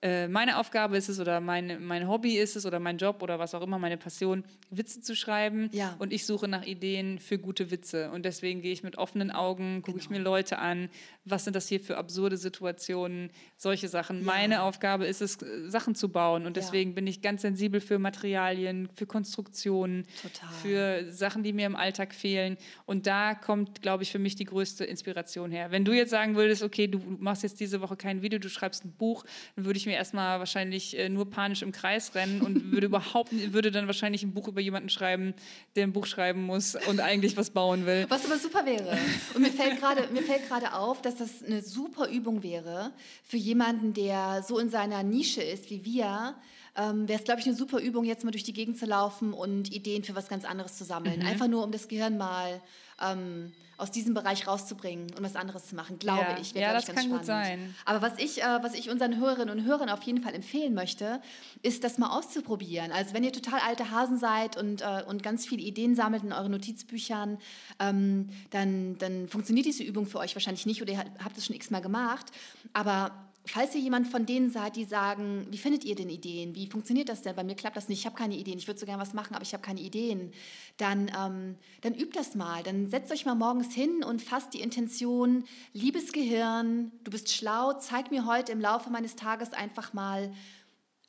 meine 0.00 0.58
Aufgabe 0.58 0.96
ist 0.96 1.08
es 1.08 1.18
oder 1.18 1.40
mein, 1.40 1.84
mein 1.84 2.06
Hobby 2.06 2.38
ist 2.38 2.54
es 2.54 2.64
oder 2.64 2.78
mein 2.78 2.98
Job 2.98 3.20
oder 3.20 3.40
was 3.40 3.54
auch 3.54 3.62
immer, 3.62 3.78
meine 3.78 3.96
Passion, 3.96 4.44
Witze 4.70 5.00
zu 5.00 5.16
schreiben. 5.16 5.70
Ja. 5.72 5.96
Und 5.98 6.12
ich 6.12 6.24
suche 6.24 6.46
nach 6.46 6.64
Ideen 6.64 7.18
für 7.18 7.38
gute 7.38 7.72
Witze. 7.72 8.10
Und 8.12 8.24
deswegen 8.24 8.62
gehe 8.62 8.72
ich 8.72 8.84
mit 8.84 8.96
offenen 8.96 9.32
Augen, 9.32 9.82
gucke 9.82 9.98
genau. 9.98 10.02
ich 10.04 10.10
mir 10.10 10.18
Leute 10.20 10.58
an, 10.58 10.88
was 11.24 11.44
sind 11.44 11.56
das 11.56 11.66
hier 11.68 11.80
für 11.80 11.96
absurde 11.96 12.36
Situationen, 12.36 13.30
solche 13.56 13.88
Sachen. 13.88 14.18
Ja. 14.20 14.24
Meine 14.24 14.62
Aufgabe 14.62 15.04
ist 15.04 15.20
es, 15.20 15.38
Sachen 15.66 15.96
zu 15.96 16.10
bauen. 16.10 16.46
Und 16.46 16.56
deswegen 16.56 16.90
ja. 16.90 16.94
bin 16.94 17.08
ich 17.08 17.20
ganz 17.20 17.42
sensibel 17.42 17.80
für 17.80 17.98
Materialien, 17.98 18.88
für 18.94 19.06
Konstruktionen, 19.06 20.06
Total. 20.22 20.48
für 20.62 21.12
Sachen, 21.12 21.42
die 21.42 21.52
mir 21.52 21.66
im 21.66 21.74
Alltag 21.74 22.14
fehlen. 22.14 22.56
Und 22.86 23.08
da 23.08 23.34
kommt, 23.34 23.82
glaube 23.82 24.04
ich, 24.04 24.12
für 24.12 24.20
mich 24.20 24.36
die 24.36 24.44
größte 24.44 24.84
Inspiration 24.84 25.50
her. 25.50 25.72
Wenn 25.72 25.84
du 25.84 25.92
jetzt 25.92 26.10
sagen 26.10 26.36
würdest, 26.36 26.62
okay, 26.62 26.86
du 26.86 27.00
machst 27.18 27.42
jetzt 27.42 27.58
diese 27.58 27.80
Woche 27.80 27.96
kein 27.96 28.22
Video, 28.22 28.38
du 28.38 28.48
schreibst 28.48 28.84
ein 28.84 28.92
Buch, 28.92 29.24
dann 29.56 29.64
würde 29.64 29.76
ich 29.76 29.87
mir 29.88 29.96
erstmal 29.96 30.38
wahrscheinlich 30.38 30.96
äh, 30.96 31.08
nur 31.08 31.28
panisch 31.28 31.62
im 31.62 31.72
Kreis 31.72 32.14
rennen 32.14 32.40
und 32.40 32.70
würde 32.70 32.86
überhaupt 32.92 33.32
würde 33.52 33.70
dann 33.70 33.86
wahrscheinlich 33.86 34.22
ein 34.22 34.32
Buch 34.32 34.48
über 34.48 34.60
jemanden 34.60 34.88
schreiben, 34.88 35.34
der 35.74 35.84
ein 35.84 35.92
Buch 35.92 36.06
schreiben 36.06 36.42
muss 36.42 36.76
und 36.86 37.00
eigentlich 37.00 37.36
was 37.36 37.50
bauen 37.50 37.86
will. 37.86 38.06
Was 38.08 38.24
aber 38.24 38.38
super 38.38 38.64
wäre. 38.64 38.96
Und 39.34 39.42
mir 39.42 39.50
fällt 39.50 39.80
gerade 39.80 40.08
mir 40.12 40.22
fällt 40.22 40.48
gerade 40.48 40.74
auf, 40.74 41.02
dass 41.02 41.16
das 41.16 41.42
eine 41.44 41.62
super 41.62 42.08
Übung 42.08 42.42
wäre 42.42 42.92
für 43.24 43.36
jemanden, 43.36 43.92
der 43.94 44.44
so 44.46 44.58
in 44.58 44.70
seiner 44.70 45.02
Nische 45.02 45.42
ist 45.42 45.70
wie 45.70 45.84
wir. 45.84 46.36
Ähm, 46.76 47.08
wäre 47.08 47.18
es, 47.18 47.24
glaube 47.24 47.40
ich, 47.40 47.46
eine 47.46 47.56
super 47.56 47.80
Übung, 47.80 48.04
jetzt 48.04 48.24
mal 48.24 48.30
durch 48.30 48.44
die 48.44 48.52
Gegend 48.52 48.78
zu 48.78 48.86
laufen 48.86 49.32
und 49.32 49.72
Ideen 49.74 50.04
für 50.04 50.14
was 50.14 50.28
ganz 50.28 50.44
anderes 50.44 50.78
zu 50.78 50.84
sammeln. 50.84 51.20
Mhm. 51.20 51.26
Einfach 51.26 51.48
nur, 51.48 51.64
um 51.64 51.72
das 51.72 51.88
Gehirn 51.88 52.16
mal 52.16 52.60
ähm, 53.00 53.52
aus 53.78 53.92
diesem 53.92 54.12
Bereich 54.12 54.46
rauszubringen 54.48 55.06
und 55.16 55.22
was 55.22 55.36
anderes 55.36 55.68
zu 55.68 55.76
machen, 55.76 56.00
glaube 56.00 56.32
ja. 56.32 56.38
ich. 56.40 56.54
Wär, 56.54 56.62
ja, 56.62 56.72
das 56.72 56.86
kann 56.86 56.96
spannend. 56.96 57.18
gut 57.18 57.24
sein. 57.24 57.74
Aber 57.84 58.02
was 58.02 58.18
ich, 58.18 58.42
äh, 58.42 58.58
was 58.60 58.74
ich 58.74 58.90
unseren 58.90 59.18
Hörerinnen 59.18 59.56
und 59.56 59.64
Hörern 59.64 59.88
auf 59.88 60.02
jeden 60.02 60.20
Fall 60.20 60.34
empfehlen 60.34 60.74
möchte, 60.74 61.22
ist, 61.62 61.84
das 61.84 61.96
mal 61.96 62.10
auszuprobieren. 62.10 62.90
Also 62.90 63.14
wenn 63.14 63.22
ihr 63.22 63.32
total 63.32 63.60
alte 63.60 63.92
Hasen 63.92 64.18
seid 64.18 64.56
und, 64.56 64.82
äh, 64.82 65.04
und 65.06 65.22
ganz 65.22 65.46
viele 65.46 65.62
Ideen 65.62 65.94
sammelt 65.94 66.24
in 66.24 66.32
euren 66.32 66.50
Notizbüchern, 66.50 67.38
ähm, 67.78 68.30
dann, 68.50 68.98
dann 68.98 69.28
funktioniert 69.28 69.66
diese 69.66 69.84
Übung 69.84 70.06
für 70.06 70.18
euch 70.18 70.34
wahrscheinlich 70.34 70.66
nicht 70.66 70.82
oder 70.82 70.92
ihr 70.92 70.98
habt 70.98 71.38
es 71.38 71.46
schon 71.46 71.54
x-mal 71.54 71.80
gemacht. 71.80 72.26
Aber 72.72 73.27
falls 73.48 73.74
ihr 73.74 73.80
jemand 73.80 74.08
von 74.08 74.26
denen 74.26 74.50
seid, 74.50 74.76
die 74.76 74.84
sagen, 74.84 75.46
wie 75.50 75.58
findet 75.58 75.84
ihr 75.84 75.94
denn 75.94 76.10
Ideen? 76.10 76.54
Wie 76.54 76.66
funktioniert 76.66 77.08
das 77.08 77.22
denn? 77.22 77.34
Bei 77.34 77.44
mir 77.44 77.54
klappt 77.54 77.76
das 77.76 77.88
nicht, 77.88 78.00
ich 78.00 78.06
habe 78.06 78.16
keine 78.16 78.36
Ideen. 78.36 78.58
Ich 78.58 78.66
würde 78.66 78.78
so 78.78 78.86
gerne 78.86 79.00
was 79.00 79.14
machen, 79.14 79.34
aber 79.34 79.42
ich 79.42 79.52
habe 79.52 79.62
keine 79.62 79.80
Ideen. 79.80 80.32
Dann, 80.76 81.10
ähm, 81.18 81.56
dann 81.80 81.94
übt 81.94 82.18
das 82.18 82.34
mal. 82.34 82.62
Dann 82.62 82.88
setzt 82.88 83.10
euch 83.12 83.24
mal 83.24 83.34
morgens 83.34 83.74
hin 83.74 84.04
und 84.04 84.22
fasst 84.22 84.54
die 84.54 84.60
Intention, 84.60 85.44
liebes 85.72 86.12
Gehirn, 86.12 86.92
du 87.04 87.10
bist 87.10 87.32
schlau, 87.32 87.72
zeig 87.74 88.10
mir 88.10 88.26
heute 88.26 88.52
im 88.52 88.60
Laufe 88.60 88.90
meines 88.90 89.16
Tages 89.16 89.52
einfach 89.52 89.92
mal 89.92 90.32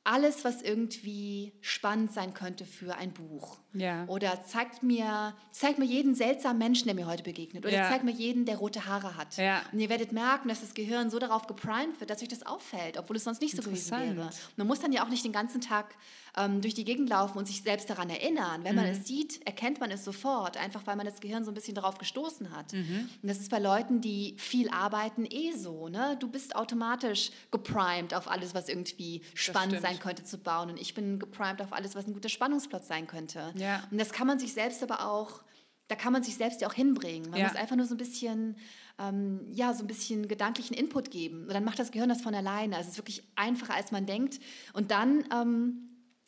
alles, 0.04 0.44
was 0.44 0.62
irgendwie 0.62 1.52
spannend 1.60 2.12
sein 2.12 2.34
könnte 2.34 2.64
für 2.64 2.96
ein 2.96 3.12
Buch. 3.12 3.58
Ja. 3.72 4.04
Oder 4.06 4.44
zeigt 4.44 4.82
mir, 4.82 5.34
zeigt 5.52 5.78
mir 5.78 5.84
jeden 5.84 6.14
seltsamen 6.14 6.58
Menschen, 6.58 6.86
der 6.86 6.94
mir 6.94 7.06
heute 7.06 7.22
begegnet. 7.22 7.64
Oder 7.64 7.74
Ja. 7.74 7.88
zeigt 7.88 8.04
mir 8.04 8.10
jeden, 8.10 8.44
der 8.44 8.56
rote 8.56 8.86
Haare 8.86 9.16
hat. 9.16 9.36
Ja. 9.36 9.62
Und 9.72 9.78
ihr 9.80 9.88
werdet 9.88 10.12
merken, 10.12 10.48
dass 10.48 10.60
das 10.60 10.74
Gehirn 10.74 11.10
so 11.10 11.18
darauf 11.18 11.46
geprimed 11.46 12.00
wird, 12.00 12.10
dass 12.10 12.20
euch 12.22 12.28
das 12.28 12.44
auffällt, 12.44 12.98
obwohl 12.98 13.16
es 13.16 13.24
sonst 13.24 13.40
nicht 13.40 13.54
so 13.56 13.62
gewesen 13.62 13.92
wäre. 13.92 14.30
Man 14.56 14.66
muss 14.66 14.80
dann 14.80 14.92
ja 14.92 15.04
auch 15.04 15.08
nicht 15.08 15.24
den 15.24 15.32
ganzen 15.32 15.60
Tag 15.60 15.94
ähm, 16.36 16.60
durch 16.60 16.74
die 16.74 16.84
Gegend 16.84 17.08
laufen 17.10 17.38
und 17.38 17.46
sich 17.46 17.62
selbst 17.62 17.90
daran 17.90 18.08
erinnern. 18.08 18.62
Wenn 18.62 18.76
man 18.76 18.84
Mhm. 18.86 18.92
es 18.92 19.04
sieht, 19.06 19.44
erkennt 19.46 19.80
man 19.80 19.90
es 19.90 20.04
sofort, 20.04 20.56
einfach 20.56 20.86
weil 20.86 20.94
man 20.94 21.04
das 21.04 21.20
Gehirn 21.20 21.44
so 21.44 21.50
ein 21.50 21.54
bisschen 21.54 21.74
darauf 21.74 21.98
gestoßen 21.98 22.54
hat. 22.54 22.72
Mhm. 22.72 23.08
Und 23.22 23.28
das 23.28 23.38
ist 23.38 23.50
bei 23.50 23.58
Leuten, 23.58 24.00
die 24.00 24.34
viel 24.38 24.68
arbeiten, 24.70 25.26
eh 25.28 25.50
so. 25.52 25.88
Ne? 25.88 26.16
Du 26.20 26.28
bist 26.28 26.54
automatisch 26.54 27.30
geprimed 27.50 28.14
auf 28.14 28.30
alles, 28.30 28.54
was 28.54 28.68
irgendwie 28.68 29.22
spannend 29.34 29.80
sein 29.80 29.98
könnte 29.98 30.22
zu 30.22 30.38
bauen. 30.38 30.70
Und 30.70 30.80
ich 30.80 30.94
bin 30.94 31.18
geprimed 31.18 31.60
auf 31.62 31.72
alles, 31.72 31.96
was 31.96 32.06
ein 32.06 32.12
guter 32.14 32.28
Spannungsplot 32.28 32.84
sein 32.84 33.08
könnte. 33.08 33.52
Ja. 33.60 33.82
Und 33.90 33.98
das 33.98 34.10
kann 34.12 34.26
man 34.26 34.38
sich 34.38 34.52
selbst 34.52 34.82
aber 34.82 35.06
auch, 35.06 35.42
da 35.88 35.96
kann 35.96 36.12
man 36.12 36.22
sich 36.22 36.36
selbst 36.36 36.60
ja 36.60 36.68
auch 36.68 36.72
hinbringen. 36.74 37.30
Man 37.30 37.40
Ja. 37.40 37.46
muss 37.48 37.56
einfach 37.56 37.76
nur 37.76 37.86
so 37.86 37.94
ein 37.94 37.98
bisschen, 37.98 38.56
ähm, 38.98 39.46
ja, 39.52 39.74
so 39.74 39.84
ein 39.84 39.86
bisschen 39.86 40.28
gedanklichen 40.28 40.74
Input 40.76 41.10
geben. 41.10 41.42
Und 41.42 41.52
dann 41.54 41.64
macht 41.64 41.78
das 41.78 41.90
Gehirn 41.90 42.08
das 42.08 42.22
von 42.22 42.34
alleine. 42.34 42.76
Also 42.76 42.88
es 42.88 42.92
ist 42.94 42.98
wirklich 42.98 43.22
einfacher, 43.36 43.74
als 43.74 43.90
man 43.92 44.06
denkt. 44.06 44.40
Und 44.72 44.90
dann 44.90 45.24
ähm, 45.32 45.86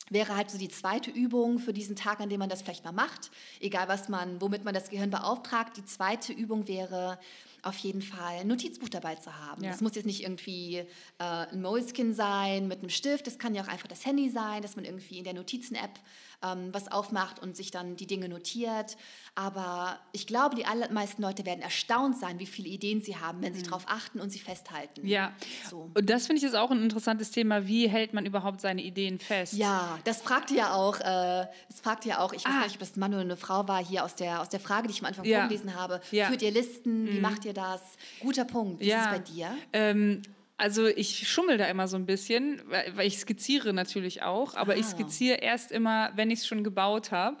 wäre 0.09 0.35
halt 0.35 0.51
so 0.51 0.57
die 0.57 0.69
zweite 0.69 1.11
Übung 1.11 1.59
für 1.59 1.73
diesen 1.73 1.95
Tag, 1.95 2.19
an 2.19 2.29
dem 2.29 2.39
man 2.39 2.49
das 2.49 2.61
vielleicht 2.61 2.83
mal 2.83 2.91
macht, 2.91 3.31
egal 3.61 3.87
was 3.87 4.09
man, 4.09 4.41
womit 4.41 4.63
man 4.65 4.73
das 4.73 4.89
Gehirn 4.89 5.09
beauftragt. 5.09 5.77
Die 5.77 5.85
zweite 5.85 6.33
Übung 6.33 6.67
wäre 6.67 7.17
auf 7.63 7.77
jeden 7.77 8.01
Fall 8.01 8.39
ein 8.41 8.47
Notizbuch 8.47 8.89
dabei 8.89 9.15
zu 9.15 9.33
haben. 9.39 9.63
Ja. 9.63 9.71
Das 9.71 9.81
muss 9.81 9.95
jetzt 9.95 10.05
nicht 10.05 10.21
irgendwie 10.21 10.77
äh, 10.77 10.85
ein 11.23 11.61
Moleskin 11.61 12.13
sein 12.13 12.67
mit 12.67 12.79
einem 12.79 12.89
Stift. 12.89 13.25
Das 13.25 13.39
kann 13.39 13.55
ja 13.55 13.63
auch 13.63 13.67
einfach 13.67 13.87
das 13.87 14.05
Handy 14.05 14.29
sein, 14.29 14.61
dass 14.61 14.75
man 14.75 14.85
irgendwie 14.85 15.17
in 15.17 15.23
der 15.23 15.33
Notizen-App 15.33 15.99
ähm, 16.43 16.69
was 16.73 16.91
aufmacht 16.91 17.39
und 17.41 17.55
sich 17.55 17.71
dann 17.71 17.95
die 17.95 18.05
Dinge 18.05 18.27
notiert. 18.27 18.97
Aber 19.35 19.97
ich 20.11 20.27
glaube, 20.27 20.55
die 20.55 20.65
allermeisten 20.65 21.21
Leute 21.21 21.45
werden 21.45 21.61
erstaunt 21.61 22.17
sein, 22.19 22.37
wie 22.39 22.45
viele 22.45 22.67
Ideen 22.67 23.01
sie 23.01 23.15
haben, 23.17 23.41
wenn 23.41 23.53
sie 23.53 23.63
darauf 23.63 23.85
achten 23.87 24.19
und 24.19 24.29
sie 24.29 24.39
festhalten. 24.39 25.01
Mhm. 25.03 25.07
Ja. 25.07 25.31
So. 25.69 25.89
Und 25.93 26.09
das 26.09 26.27
finde 26.27 26.39
ich 26.41 26.43
ist 26.43 26.55
auch 26.55 26.69
ein 26.69 26.83
interessantes 26.83 27.31
Thema. 27.31 27.65
Wie 27.65 27.87
hält 27.87 28.13
man 28.13 28.25
überhaupt 28.25 28.61
seine 28.61 28.81
Ideen 28.83 29.19
fest? 29.19 29.53
Ja, 29.53 29.97
das 30.03 30.21
fragte 30.21 30.53
ja 30.53 30.73
auch, 30.73 30.99
äh, 30.99 31.47
das 31.69 31.79
fragte 31.81 32.09
ja 32.09 32.19
auch, 32.19 32.33
ich 32.33 32.43
weiß 32.45 32.51
Ah. 32.53 32.57
gar 32.59 32.63
nicht, 32.65 32.75
ob 32.75 32.79
das 32.81 32.95
ein 32.95 32.99
Mann 32.99 33.13
oder 33.13 33.21
eine 33.21 33.37
Frau 33.37 33.67
war, 33.67 33.83
hier 33.83 34.03
aus 34.03 34.15
der, 34.15 34.41
aus 34.41 34.49
der 34.49 34.59
Frage, 34.59 34.87
die 34.89 34.93
ich 34.93 34.99
am 34.99 35.05
Anfang 35.07 35.25
Ja. 35.25 35.39
vorgelesen 35.39 35.73
habe. 35.75 36.01
Ja. 36.11 36.25
Mhm. 36.25 36.29
Führt 36.29 36.41
ihr 36.41 36.51
Listen? 36.51 37.07
Wie 37.07 37.19
macht 37.19 37.45
ihr 37.45 37.52
das? 37.53 37.81
Guter 38.19 38.45
Punkt. 38.45 38.81
Wie 38.81 38.87
Ja. 38.87 38.99
ist 38.99 39.05
es 39.05 39.25
bei 39.27 39.33
dir? 39.33 39.55
Ähm, 39.73 40.21
also 40.57 40.85
ich 40.87 41.27
schummel 41.27 41.57
da 41.57 41.65
immer 41.65 41.87
so 41.87 41.97
ein 41.97 42.05
bisschen, 42.05 42.61
weil, 42.67 43.07
ich 43.07 43.17
skizziere 43.17 43.73
natürlich 43.73 44.21
auch, 44.21 44.55
aber 44.55 44.77
ich 44.77 44.85
Ah. 44.85 44.89
skizziere 44.89 45.37
erst 45.37 45.71
immer, 45.71 46.11
wenn 46.15 46.29
ich 46.31 46.39
es 46.39 46.47
schon 46.47 46.63
gebaut 46.63 47.11
habe. 47.11 47.37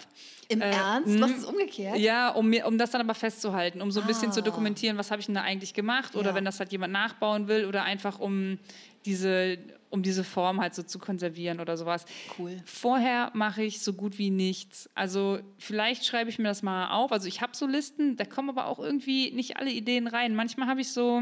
Im 0.49 0.61
Äh, 0.61 0.71
Ernst? 0.73 1.13
Du 1.13 1.19
mh. 1.19 1.27
hast 1.27 1.37
es 1.37 1.45
umgekehrt? 1.45 1.97
Ja, 1.97 2.29
um, 2.29 2.49
mir, 2.49 2.65
um 2.65 2.77
das 2.77 2.91
dann 2.91 3.01
aber 3.01 3.13
festzuhalten, 3.13 3.81
um 3.81 3.91
so 3.91 4.01
ein 4.01 4.07
bisschen 4.07 4.31
zu 4.31 4.39
Ah. 4.39 4.43
dokumentieren, 4.43 4.97
was 4.97 5.11
habe 5.11 5.19
ich 5.19 5.27
denn 5.27 5.35
da 5.35 5.41
eigentlich 5.41 5.73
gemacht 5.73 6.15
oder 6.15 6.31
Ja. 6.31 6.35
wenn 6.35 6.43
das 6.45 6.59
halt 6.59 6.71
jemand 6.71 6.91
nachbauen 6.91 7.47
will 7.47 7.65
oder 7.65 7.83
einfach 7.83 8.19
um 8.19 8.57
diese, 9.05 9.57
um 9.93 10.01
diese 10.01 10.23
Form 10.23 10.59
halt 10.59 10.73
so 10.73 10.81
zu 10.81 10.97
konservieren 10.97 11.59
oder 11.59 11.77
sowas. 11.77 12.05
Cool. 12.39 12.57
Vorher 12.65 13.29
mache 13.35 13.61
ich 13.63 13.81
so 13.81 13.93
gut 13.93 14.17
wie 14.17 14.31
nichts. 14.31 14.89
Also 14.95 15.37
vielleicht 15.59 16.03
schreibe 16.03 16.31
ich 16.31 16.39
mir 16.39 16.45
das 16.47 16.63
mal 16.63 16.89
auf. 16.89 17.11
Also 17.11 17.27
ich 17.27 17.41
habe 17.41 17.55
so 17.55 17.67
Listen, 17.67 18.15
da 18.17 18.25
kommen 18.25 18.49
aber 18.49 18.65
auch 18.65 18.79
irgendwie 18.79 19.31
nicht 19.31 19.57
alle 19.57 19.69
Ideen 19.71 20.07
rein. 20.07 20.33
Manchmal 20.35 20.67
habe 20.67 20.81
ich 20.81 20.89
so 20.91 21.21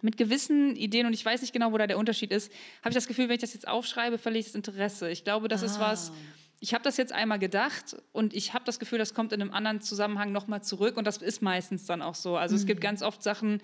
mit 0.00 0.16
gewissen 0.16 0.76
Ideen 0.76 1.06
und 1.06 1.12
ich 1.12 1.24
weiß 1.24 1.40
nicht 1.42 1.52
genau, 1.52 1.72
wo 1.72 1.78
da 1.78 1.88
der 1.88 1.98
Unterschied 1.98 2.30
ist, 2.30 2.52
habe 2.82 2.90
ich 2.90 2.94
das 2.94 3.08
Gefühl, 3.08 3.28
wenn 3.28 3.34
ich 3.34 3.40
das 3.40 3.52
jetzt 3.54 3.66
aufschreibe, 3.66 4.16
verliere 4.18 4.40
ich 4.40 4.46
das 4.46 4.54
Interesse. 4.54 5.10
Ich 5.10 5.24
glaube, 5.24 5.48
das 5.48 5.62
ist 5.62 5.78
Ah. 5.78 5.90
was. 5.90 6.12
Ich 6.64 6.74
habe 6.74 6.84
das 6.84 6.96
jetzt 6.96 7.12
einmal 7.12 7.40
gedacht 7.40 7.96
und 8.12 8.34
ich 8.34 8.54
habe 8.54 8.64
das 8.64 8.78
Gefühl, 8.78 8.96
das 9.00 9.14
kommt 9.14 9.32
in 9.32 9.42
einem 9.42 9.52
anderen 9.52 9.80
Zusammenhang 9.80 10.30
nochmal 10.30 10.62
zurück 10.62 10.96
und 10.96 11.04
das 11.08 11.16
ist 11.16 11.42
meistens 11.42 11.86
dann 11.86 12.02
auch 12.02 12.14
so. 12.14 12.36
Also 12.36 12.54
es 12.54 12.62
Mhm. 12.62 12.66
gibt 12.68 12.80
ganz 12.80 13.02
oft 13.02 13.20
Sachen, 13.20 13.60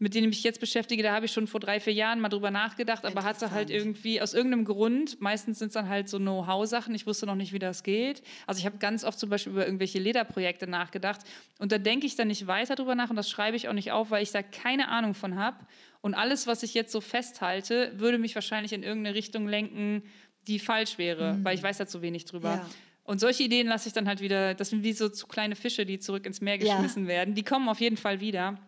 mit 0.00 0.14
denen 0.16 0.24
ich 0.24 0.38
mich 0.38 0.42
jetzt 0.42 0.58
beschäftige, 0.58 1.04
da 1.04 1.12
habe 1.14 1.26
ich 1.26 1.32
schon 1.32 1.46
vor 1.46 1.60
drei, 1.60 1.78
vier 1.78 1.92
Jahren 1.92 2.18
mal 2.20 2.28
drüber 2.28 2.50
nachgedacht, 2.50 3.04
aber 3.04 3.22
hatte 3.22 3.52
halt 3.52 3.70
irgendwie 3.70 4.20
aus 4.20 4.34
irgendeinem 4.34 4.64
Grund, 4.64 5.20
meistens 5.20 5.60
sind 5.60 5.68
es 5.68 5.74
dann 5.74 5.88
halt 5.88 6.08
so 6.08 6.18
Know-how-Sachen, 6.18 6.92
ich 6.92 7.06
wusste 7.06 7.24
noch 7.26 7.36
nicht, 7.36 7.52
wie 7.52 7.60
das 7.60 7.84
geht. 7.84 8.20
Also 8.48 8.58
ich 8.58 8.66
habe 8.66 8.78
ganz 8.78 9.04
oft 9.04 9.20
zum 9.20 9.30
Beispiel 9.30 9.52
über 9.52 9.64
irgendwelche 9.64 10.00
Lederprojekte 10.00 10.66
nachgedacht 10.66 11.20
und 11.60 11.70
da 11.70 11.78
denke 11.78 12.04
ich 12.06 12.16
dann 12.16 12.26
nicht 12.26 12.48
weiter 12.48 12.74
drüber 12.74 12.96
nach 12.96 13.10
und 13.10 13.16
das 13.16 13.30
schreibe 13.30 13.56
ich 13.56 13.68
auch 13.68 13.74
nicht 13.74 13.92
auf, 13.92 14.10
weil 14.10 14.24
ich 14.24 14.32
da 14.32 14.42
keine 14.42 14.88
Ahnung 14.88 15.14
von 15.14 15.36
habe. 15.38 15.58
Und 16.00 16.14
alles, 16.14 16.48
was 16.48 16.64
ich 16.64 16.74
jetzt 16.74 16.90
so 16.90 17.00
festhalte, 17.00 17.92
würde 17.96 18.18
mich 18.18 18.34
wahrscheinlich 18.34 18.72
in 18.72 18.82
irgendeine 18.82 19.14
Richtung 19.14 19.46
lenken, 19.46 20.02
die 20.50 20.58
falsch 20.58 20.98
wäre, 20.98 21.38
weil 21.42 21.54
ich 21.56 21.62
weiß 21.62 21.78
da 21.78 21.86
zu 21.86 22.02
wenig 22.02 22.24
drüber. 22.26 22.50
Ja. 22.56 22.66
Und 23.04 23.18
solche 23.20 23.42
Ideen 23.42 23.66
lasse 23.66 23.88
ich 23.88 23.92
dann 23.94 24.06
halt 24.06 24.20
wieder, 24.20 24.54
das 24.54 24.70
sind 24.70 24.82
wie 24.84 24.92
so 24.92 25.08
zu 25.08 25.26
kleine 25.26 25.56
Fische, 25.56 25.84
die 25.86 25.98
zurück 25.98 26.26
ins 26.26 26.40
Meer 26.40 26.56
Ja. 26.62 26.74
geschmissen 26.74 27.06
werden. 27.08 27.34
Die 27.34 27.42
kommen 27.42 27.68
auf 27.68 27.80
jeden 27.80 27.96
Fall 27.96 28.20
wieder. 28.20 28.58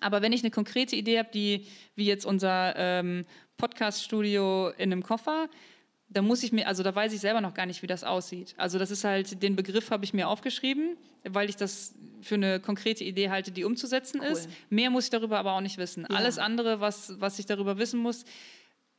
Aber 0.00 0.22
wenn 0.22 0.32
ich 0.32 0.42
eine 0.42 0.50
konkrete 0.50 0.96
Idee 0.96 1.18
habe, 1.18 1.28
die 1.32 1.66
wie 1.96 2.04
jetzt 2.06 2.24
unser 2.24 2.74
ähm, 2.76 3.24
Podcast-Studio 3.56 4.70
in 4.78 4.92
einem 4.92 5.02
Koffer, 5.02 5.48
da 6.08 6.22
muss 6.22 6.42
ich 6.42 6.52
mir, 6.52 6.66
also 6.66 6.82
da 6.82 6.94
weiß 6.94 7.12
ich 7.12 7.20
selber 7.20 7.40
noch 7.40 7.54
gar 7.54 7.66
nicht, 7.66 7.82
wie 7.82 7.86
das 7.86 8.02
aussieht. 8.04 8.54
Also 8.56 8.78
das 8.78 8.90
ist 8.90 9.04
halt, 9.04 9.42
den 9.42 9.56
Begriff 9.56 9.90
habe 9.90 10.04
ich 10.04 10.14
mir 10.14 10.28
aufgeschrieben, 10.28 10.96
weil 11.24 11.48
ich 11.50 11.56
das 11.56 11.94
für 12.22 12.34
eine 12.36 12.60
konkrete 12.60 13.04
Idee 13.04 13.28
halte, 13.30 13.50
die 13.50 13.64
umzusetzen 13.64 14.20
Cool. 14.22 14.28
ist. 14.32 14.48
Mehr 14.70 14.90
muss 14.90 15.04
ich 15.04 15.10
darüber 15.10 15.38
aber 15.38 15.52
auch 15.52 15.60
nicht 15.60 15.76
wissen. 15.78 16.06
Ja. 16.08 16.16
Alles 16.16 16.38
andere, 16.38 16.80
was, 16.80 17.20
was 17.20 17.38
ich 17.38 17.46
darüber 17.46 17.78
wissen 17.78 18.00
muss, 18.00 18.24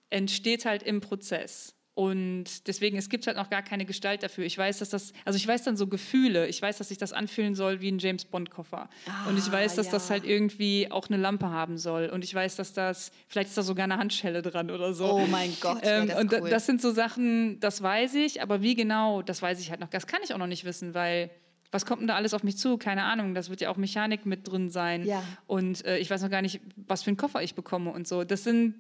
entsteht 0.10 0.65
halt 0.65 0.84
im 0.84 1.01
Prozess. 1.01 1.75
Und 1.99 2.65
deswegen, 2.69 2.97
es 2.97 3.09
gibt 3.09 3.27
halt 3.27 3.35
noch 3.35 3.49
gar 3.49 3.62
keine 3.62 3.83
Gestalt 3.83 4.23
dafür. 4.23 4.45
Ich 4.45 4.57
weiß, 4.57 4.77
dass 4.79 4.88
das, 4.89 5.12
also 5.25 5.35
ich 5.35 5.45
weiß 5.45 5.63
dann 5.63 5.75
so 5.75 5.85
Gefühle, 5.88 6.47
ich 6.47 6.62
weiß, 6.62 6.77
dass 6.77 6.88
sich 6.88 6.97
das 6.97 7.12
anfühlen 7.12 7.55
soll 7.55 7.81
wie 7.81 7.91
ein 7.91 7.99
James 7.99 8.23
Bond-Koffer. 8.23 8.89
und 9.27 9.38
ich 9.38 9.49
Ah, 9.49 9.51
weiß, 9.51 9.75
dass 9.75 9.89
das 9.89 10.07
ja. 10.07 10.13
halt 10.13 10.25
irgendwie 10.25 10.89
auch 10.89 11.09
eine 11.09 11.17
Lampe 11.17 11.49
haben 11.49 11.77
soll. 11.77 12.07
Und 12.07 12.23
ich 12.23 12.33
weiß, 12.33 12.55
dass 12.55 12.71
das, 12.71 13.12
vielleicht 13.27 13.49
ist 13.49 13.57
da 13.57 13.63
sogar 13.63 13.83
eine 13.83 13.97
Handschelle 13.97 14.41
dran 14.41 14.71
oder 14.71 14.93
so. 14.93 15.12
Oh 15.12 15.27
mein 15.27 15.51
Gott, 15.59 15.79
Ähm, 15.81 16.07
das 16.07 16.19
und 16.21 16.33
cool. 16.33 16.49
das 16.49 16.65
sind 16.67 16.81
so 16.81 16.91
Sachen, 16.91 17.59
das 17.59 17.81
weiß 17.83 18.15
ich, 18.15 18.41
aber 18.41 18.62
wie 18.62 18.75
genau, 18.75 19.21
das 19.21 19.41
weiß 19.41 19.59
ich 19.59 19.69
halt 19.69 19.81
noch. 19.81 19.89
Das 19.89 20.07
kann 20.07 20.21
ich 20.23 20.33
auch 20.33 20.38
noch 20.38 20.47
nicht 20.47 20.63
wissen, 20.63 20.93
weil 20.93 21.29
was 21.71 21.86
kommt 21.86 22.01
denn 22.01 22.08
da 22.08 22.15
alles 22.15 22.34
auf 22.34 22.43
mich 22.43 22.58
zu? 22.58 22.77
Keine 22.77 23.03
Ahnung. 23.03 23.36
Das 23.36 23.49
wird 23.49 23.62
ja 23.62 23.69
auch 23.69 23.77
Mechanik 23.77 24.25
mit 24.25 24.47
drin 24.47 24.69
sein. 24.69 25.05
Ja. 25.05 25.23
Und 25.45 25.86
äh, 25.86 25.99
ich 25.99 26.10
weiß 26.10 26.21
noch 26.21 26.29
gar 26.29 26.41
nicht, 26.41 26.62
was 26.75 27.03
für 27.03 27.10
einen 27.10 27.17
Koffer 27.17 27.43
ich 27.43 27.53
bekomme 27.53 27.91
und 27.91 28.08
so. 28.08 28.23
Das 28.23 28.43
sind, 28.43 28.75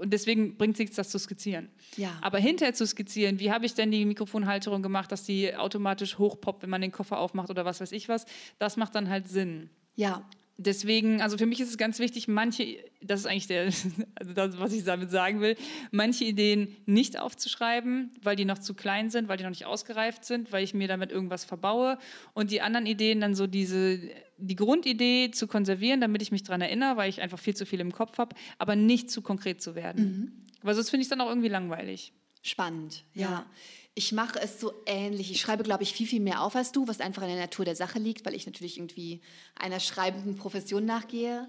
und 0.00 0.12
deswegen 0.12 0.56
bringt 0.56 0.74
es 0.74 0.78
nichts, 0.78 0.96
das 0.96 1.10
zu 1.10 1.18
skizzieren. 1.18 1.68
Ja. 1.96 2.12
Aber 2.22 2.38
hinterher 2.38 2.72
zu 2.72 2.86
skizzieren, 2.86 3.40
wie 3.40 3.52
habe 3.52 3.66
ich 3.66 3.74
denn 3.74 3.90
die 3.90 4.04
Mikrofonhalterung 4.06 4.82
gemacht, 4.82 5.12
dass 5.12 5.24
die 5.24 5.54
automatisch 5.54 6.18
hochpoppt, 6.18 6.62
wenn 6.62 6.70
man 6.70 6.80
den 6.80 6.92
Koffer 6.92 7.18
aufmacht 7.18 7.50
oder 7.50 7.64
was 7.64 7.80
weiß 7.80 7.92
ich 7.92 8.08
was, 8.08 8.24
das 8.58 8.76
macht 8.76 8.94
dann 8.94 9.08
halt 9.10 9.28
Sinn. 9.28 9.68
Ja. 9.96 10.24
Deswegen, 10.62 11.22
also 11.22 11.38
für 11.38 11.46
mich 11.46 11.58
ist 11.58 11.70
es 11.70 11.78
ganz 11.78 11.98
wichtig, 12.00 12.28
manche, 12.28 12.76
das 13.00 13.20
ist 13.20 13.26
eigentlich 13.26 13.46
der, 13.46 13.64
also 14.14 14.32
das, 14.34 14.58
was 14.58 14.74
ich 14.74 14.84
damit 14.84 15.10
sagen 15.10 15.40
will, 15.40 15.56
manche 15.90 16.24
Ideen 16.24 16.76
nicht 16.84 17.18
aufzuschreiben, 17.18 18.12
weil 18.22 18.36
die 18.36 18.44
noch 18.44 18.58
zu 18.58 18.74
klein 18.74 19.08
sind, 19.08 19.28
weil 19.28 19.38
die 19.38 19.44
noch 19.44 19.50
nicht 19.50 19.64
ausgereift 19.64 20.22
sind, 20.26 20.52
weil 20.52 20.62
ich 20.62 20.74
mir 20.74 20.86
damit 20.86 21.12
irgendwas 21.12 21.46
verbaue. 21.46 21.96
Und 22.34 22.50
die 22.50 22.60
anderen 22.60 22.84
Ideen 22.84 23.22
dann 23.22 23.34
so 23.34 23.46
diese, 23.46 24.00
die 24.36 24.56
Grundidee 24.56 25.30
zu 25.30 25.46
konservieren, 25.46 26.02
damit 26.02 26.20
ich 26.20 26.30
mich 26.30 26.42
daran 26.42 26.60
erinnere, 26.60 26.98
weil 26.98 27.08
ich 27.08 27.22
einfach 27.22 27.38
viel 27.38 27.56
zu 27.56 27.64
viel 27.64 27.80
im 27.80 27.92
Kopf 27.92 28.18
habe, 28.18 28.36
aber 28.58 28.76
nicht 28.76 29.10
zu 29.10 29.22
konkret 29.22 29.62
zu 29.62 29.74
werden. 29.74 30.46
Weil 30.60 30.74
sonst 30.74 30.90
finde 30.90 31.00
ich 31.00 31.06
es 31.06 31.10
dann 31.10 31.22
auch 31.22 31.30
irgendwie 31.30 31.48
langweilig. 31.48 32.12
Spannend, 32.42 33.04
ja. 33.14 33.30
Ja. 33.30 33.46
Ich 33.94 34.12
mache 34.12 34.40
es 34.40 34.60
so 34.60 34.72
ähnlich. 34.86 35.30
Ich 35.30 35.40
schreibe, 35.40 35.62
glaube 35.62 35.82
ich, 35.82 35.92
viel, 35.92 36.06
viel 36.06 36.20
mehr 36.20 36.42
auf 36.42 36.54
als 36.56 36.72
du, 36.72 36.86
was 36.86 37.00
einfach 37.00 37.22
in 37.22 37.28
der 37.28 37.38
Natur 37.38 37.64
der 37.64 37.76
Sache 37.76 37.98
liegt, 37.98 38.24
weil 38.24 38.34
ich 38.34 38.46
natürlich 38.46 38.78
irgendwie 38.78 39.20
einer 39.56 39.80
schreibenden 39.80 40.36
Profession 40.36 40.84
nachgehe. 40.84 41.48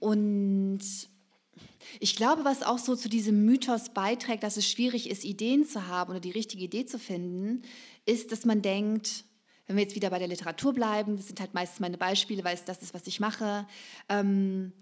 Und 0.00 0.80
ich 2.00 2.16
glaube, 2.16 2.44
was 2.44 2.62
auch 2.62 2.78
so 2.78 2.96
zu 2.96 3.08
diesem 3.08 3.44
Mythos 3.44 3.90
beiträgt, 3.90 4.42
dass 4.42 4.56
es 4.56 4.68
schwierig 4.68 5.08
ist, 5.08 5.24
Ideen 5.24 5.64
zu 5.64 5.86
haben 5.86 6.10
oder 6.10 6.20
die 6.20 6.30
richtige 6.30 6.64
Idee 6.64 6.84
zu 6.84 6.98
finden, 6.98 7.62
ist, 8.04 8.32
dass 8.32 8.44
man 8.44 8.60
denkt, 8.60 9.24
wenn 9.66 9.76
wir 9.76 9.82
jetzt 9.82 9.94
wieder 9.94 10.10
bei 10.10 10.18
der 10.18 10.28
Literatur 10.28 10.72
bleiben, 10.72 11.16
das 11.16 11.28
sind 11.28 11.40
halt 11.40 11.54
meistens 11.54 11.80
meine 11.80 11.98
Beispiele, 11.98 12.42
weil 12.44 12.54
es 12.54 12.64
das 12.64 12.82
ist, 12.82 12.94
was 12.94 13.06
ich 13.06 13.20
mache, 13.20 13.66
ähm, 14.08 14.72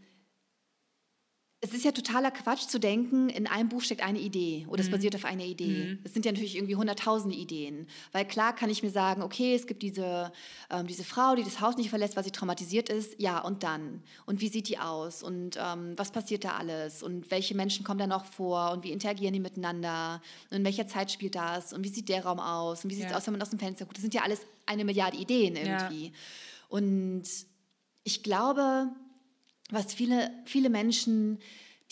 es 1.63 1.73
ist 1.73 1.85
ja 1.85 1.91
totaler 1.91 2.31
Quatsch 2.31 2.69
zu 2.69 2.79
denken, 2.79 3.31
in 3.31 3.47
einem 3.47 3.71
Buch 3.71 3.81
steckt 3.81 4.03
eine 4.03 4.19
Idee 4.21 4.67
oder 4.69 4.83
es 4.83 4.91
basiert 4.91 5.15
auf 5.17 5.25
einer 5.25 5.43
Idee. 5.45 5.97
Es 6.05 6.13
sind 6.13 6.27
ja 6.27 6.31
natürlich 6.33 6.55
irgendwie 6.55 6.77
hunderttausende 6.77 7.35
Ideen. 7.35 7.89
Weil 8.13 8.27
klar 8.27 8.55
kann 8.55 8.69
ich 8.69 8.83
mir 8.83 8.91
sagen, 8.91 9.23
okay, 9.23 9.55
es 9.55 9.67
gibt 9.67 9.83
diese, 9.83 10.33
ähm, 10.71 10.87
diese 10.87 11.03
Frau, 11.03 11.35
die 11.35 11.43
das 11.43 11.61
Haus 11.63 11.77
nicht 11.79 11.89
verlässt, 11.89 12.15
weil 12.15 12.25
sie 12.25 12.31
traumatisiert 12.31 12.91
ist. 12.91 13.19
Ja, 13.19 13.41
und 13.41 13.63
dann? 13.63 14.03
Und 14.27 14.43
wie 14.43 14.49
sieht 14.49 14.69
die 14.69 14.79
aus? 14.79 15.23
Und 15.23 15.57
ähm, 15.59 15.95
was 15.97 16.13
passiert 16.13 16.45
da 16.45 16.57
alles? 16.57 17.03
Und 17.03 17.31
welche 17.31 17.57
Menschen 17.57 17.85
kommen 17.85 17.99
da 17.99 18.07
noch 18.07 18.27
vor? 18.27 18.73
Und 18.73 18.85
wie 18.85 18.93
interagieren 18.93 19.33
die 19.33 19.41
miteinander? 19.41 20.21
Und 20.51 20.59
in 20.59 20.65
welcher 20.65 20.87
Zeit 20.87 21.11
spielt 21.11 21.35
das? 21.37 21.73
Und 21.73 21.83
wie 21.85 21.89
sieht 21.89 22.11
der 22.11 22.23
Raum 22.27 22.39
aus? 22.39 22.85
Und 22.85 22.91
wie 22.91 22.95
sieht 22.95 23.07
es 23.07 23.11
Ja. 23.13 23.17
aus, 23.17 23.27
wenn 23.27 23.33
man 23.33 23.43
aus 23.43 23.51
dem 23.51 23.59
Fenster 23.59 23.87
guckt? 23.87 23.97
Das 23.97 24.03
sind 24.03 24.13
ja 24.15 24.23
alles 24.23 24.41
eine 24.67 24.85
Milliarde 24.85 25.17
Ideen 25.17 25.57
irgendwie. 25.57 26.13
Und 26.69 27.25
ich 28.05 28.23
glaube, 28.23 28.91
was 29.71 29.93
viele, 29.95 30.31
viele 30.45 30.71
Menschen 30.71 31.39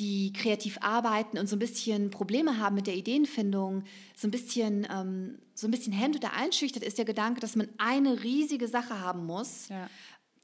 die 0.00 0.32
kreativ 0.32 0.78
arbeiten 0.80 1.38
und 1.38 1.48
so 1.48 1.54
ein 1.54 1.60
bisschen 1.60 2.10
Probleme 2.10 2.58
haben 2.58 2.74
mit 2.74 2.88
der 2.88 2.96
Ideenfindung, 2.96 3.84
so 4.16 4.26
ein 4.26 4.32
bisschen, 4.32 4.84
ähm, 4.92 5.38
so 5.54 5.68
ein 5.68 5.70
bisschen 5.70 5.92
hemmt 5.92 6.16
oder 6.16 6.32
einschüchtert, 6.32 6.82
ist 6.82 6.98
der 6.98 7.04
Gedanke, 7.04 7.40
dass 7.40 7.54
man 7.54 7.68
eine 7.78 8.24
riesige 8.24 8.66
Sache 8.66 8.98
haben 8.98 9.24
muss, 9.24 9.68
Ja. 9.68 9.88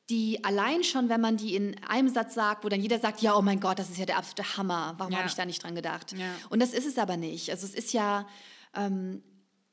die 0.09 0.45
allein 0.45 0.85
schon, 0.85 1.09
wenn 1.09 1.21
man 1.21 1.37
die 1.37 1.57
in 1.57 1.75
einem 1.83 2.09
Satz 2.09 2.35
sagt, 2.35 2.64
wo 2.64 2.69
dann 2.69 2.81
jeder 2.81 3.01
sagt, 3.01 3.23
ja, 3.23 3.37
oh 3.37 3.43
mein 3.43 3.59
Gott, 3.59 3.81
das 3.81 3.90
ist 3.90 3.99
ja 3.99 4.07
der 4.07 4.19
absolute 4.19 4.57
Hammer, 4.57 4.95
warum 4.99 5.12
Ja. 5.12 5.19
habe 5.19 5.29
ich 5.29 5.35
da 5.35 5.45
nicht 5.45 5.61
dran 5.64 5.75
gedacht? 5.75 6.12
Ja. 6.16 6.33
Und 6.49 6.61
das 6.62 6.73
ist 6.73 6.87
es 6.87 6.97
aber 6.97 7.16
nicht. 7.16 7.51
Also 7.51 7.66
es 7.66 7.75
ist 7.75 7.93
ja, 7.93 8.29
ähm, 8.77 9.21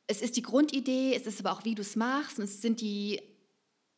es 0.08 0.22
ist 0.24 0.38
die 0.38 0.42
Grundidee, 0.42 1.14
es 1.16 1.28
ist 1.28 1.40
aber 1.40 1.52
auch, 1.52 1.66
wie 1.66 1.76
du 1.76 1.84
es 1.84 1.96
machst 1.96 2.40
und 2.40 2.46
es 2.46 2.64
sind 2.64 2.82
die 2.82 3.22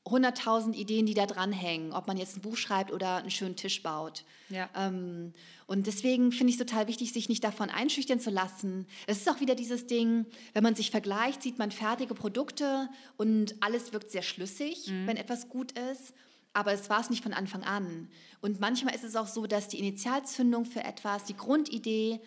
100.000 0.10 0.74
Ideen, 0.74 1.06
die 1.06 1.14
da 1.14 1.26
dranhängen, 1.26 1.94
ob 1.94 2.08
man 2.08 2.18
jetzt 2.18 2.38
ein 2.38 2.42
Buch 2.42 2.58
schreibt 2.58 2.92
oder 2.92 3.18
einen 3.18 3.32
schönen 3.32 3.56
Tisch 3.56 3.84
baut. 3.84 4.24
Ja. 4.50 4.70
Ähm, 4.76 5.34
und 5.68 5.88
deswegen 5.88 6.32
finde 6.32 6.52
ich 6.52 6.60
es 6.60 6.66
total 6.66 6.88
wichtig, 6.88 7.14
sich 7.14 7.30
nicht 7.30 7.44
davon 7.44 7.70
einschüchtern 7.70 8.20
zu 8.20 8.30
lassen. 8.30 8.88
Es 9.08 9.18
ist 9.18 9.30
auch 9.30 9.40
wieder 9.40 9.56
dieses 9.56 9.88
Ding, 9.88 10.26
wenn 10.54 10.64
man 10.64 10.76
sich 10.76 10.92
vergleicht, 10.92 11.44
sieht 11.44 11.60
man 11.60 11.72
fertige 11.72 12.16
Produkte 12.16 12.90
und 13.18 13.56
alles 13.60 13.94
wirkt 13.94 14.12
sehr 14.12 14.24
schlüssig, 14.24 14.92
wenn 15.06 15.18
etwas 15.18 15.50
gut 15.50 15.74
ist. 15.92 16.14
Aber 16.54 16.74
es 16.74 16.90
war 16.90 17.00
es 17.00 17.12
nicht 17.12 17.22
von 17.22 17.34
Anfang 17.34 17.64
an. 17.64 18.10
Und 18.42 18.60
manchmal 18.60 18.96
ist 18.96 19.04
es 19.04 19.16
auch 19.16 19.28
so, 19.28 19.46
dass 19.46 19.68
die 19.68 19.78
Initialzündung 19.78 20.66
für 20.66 20.84
etwas, 20.84 21.26
die 21.26 21.38
Grundidee, 21.38 22.20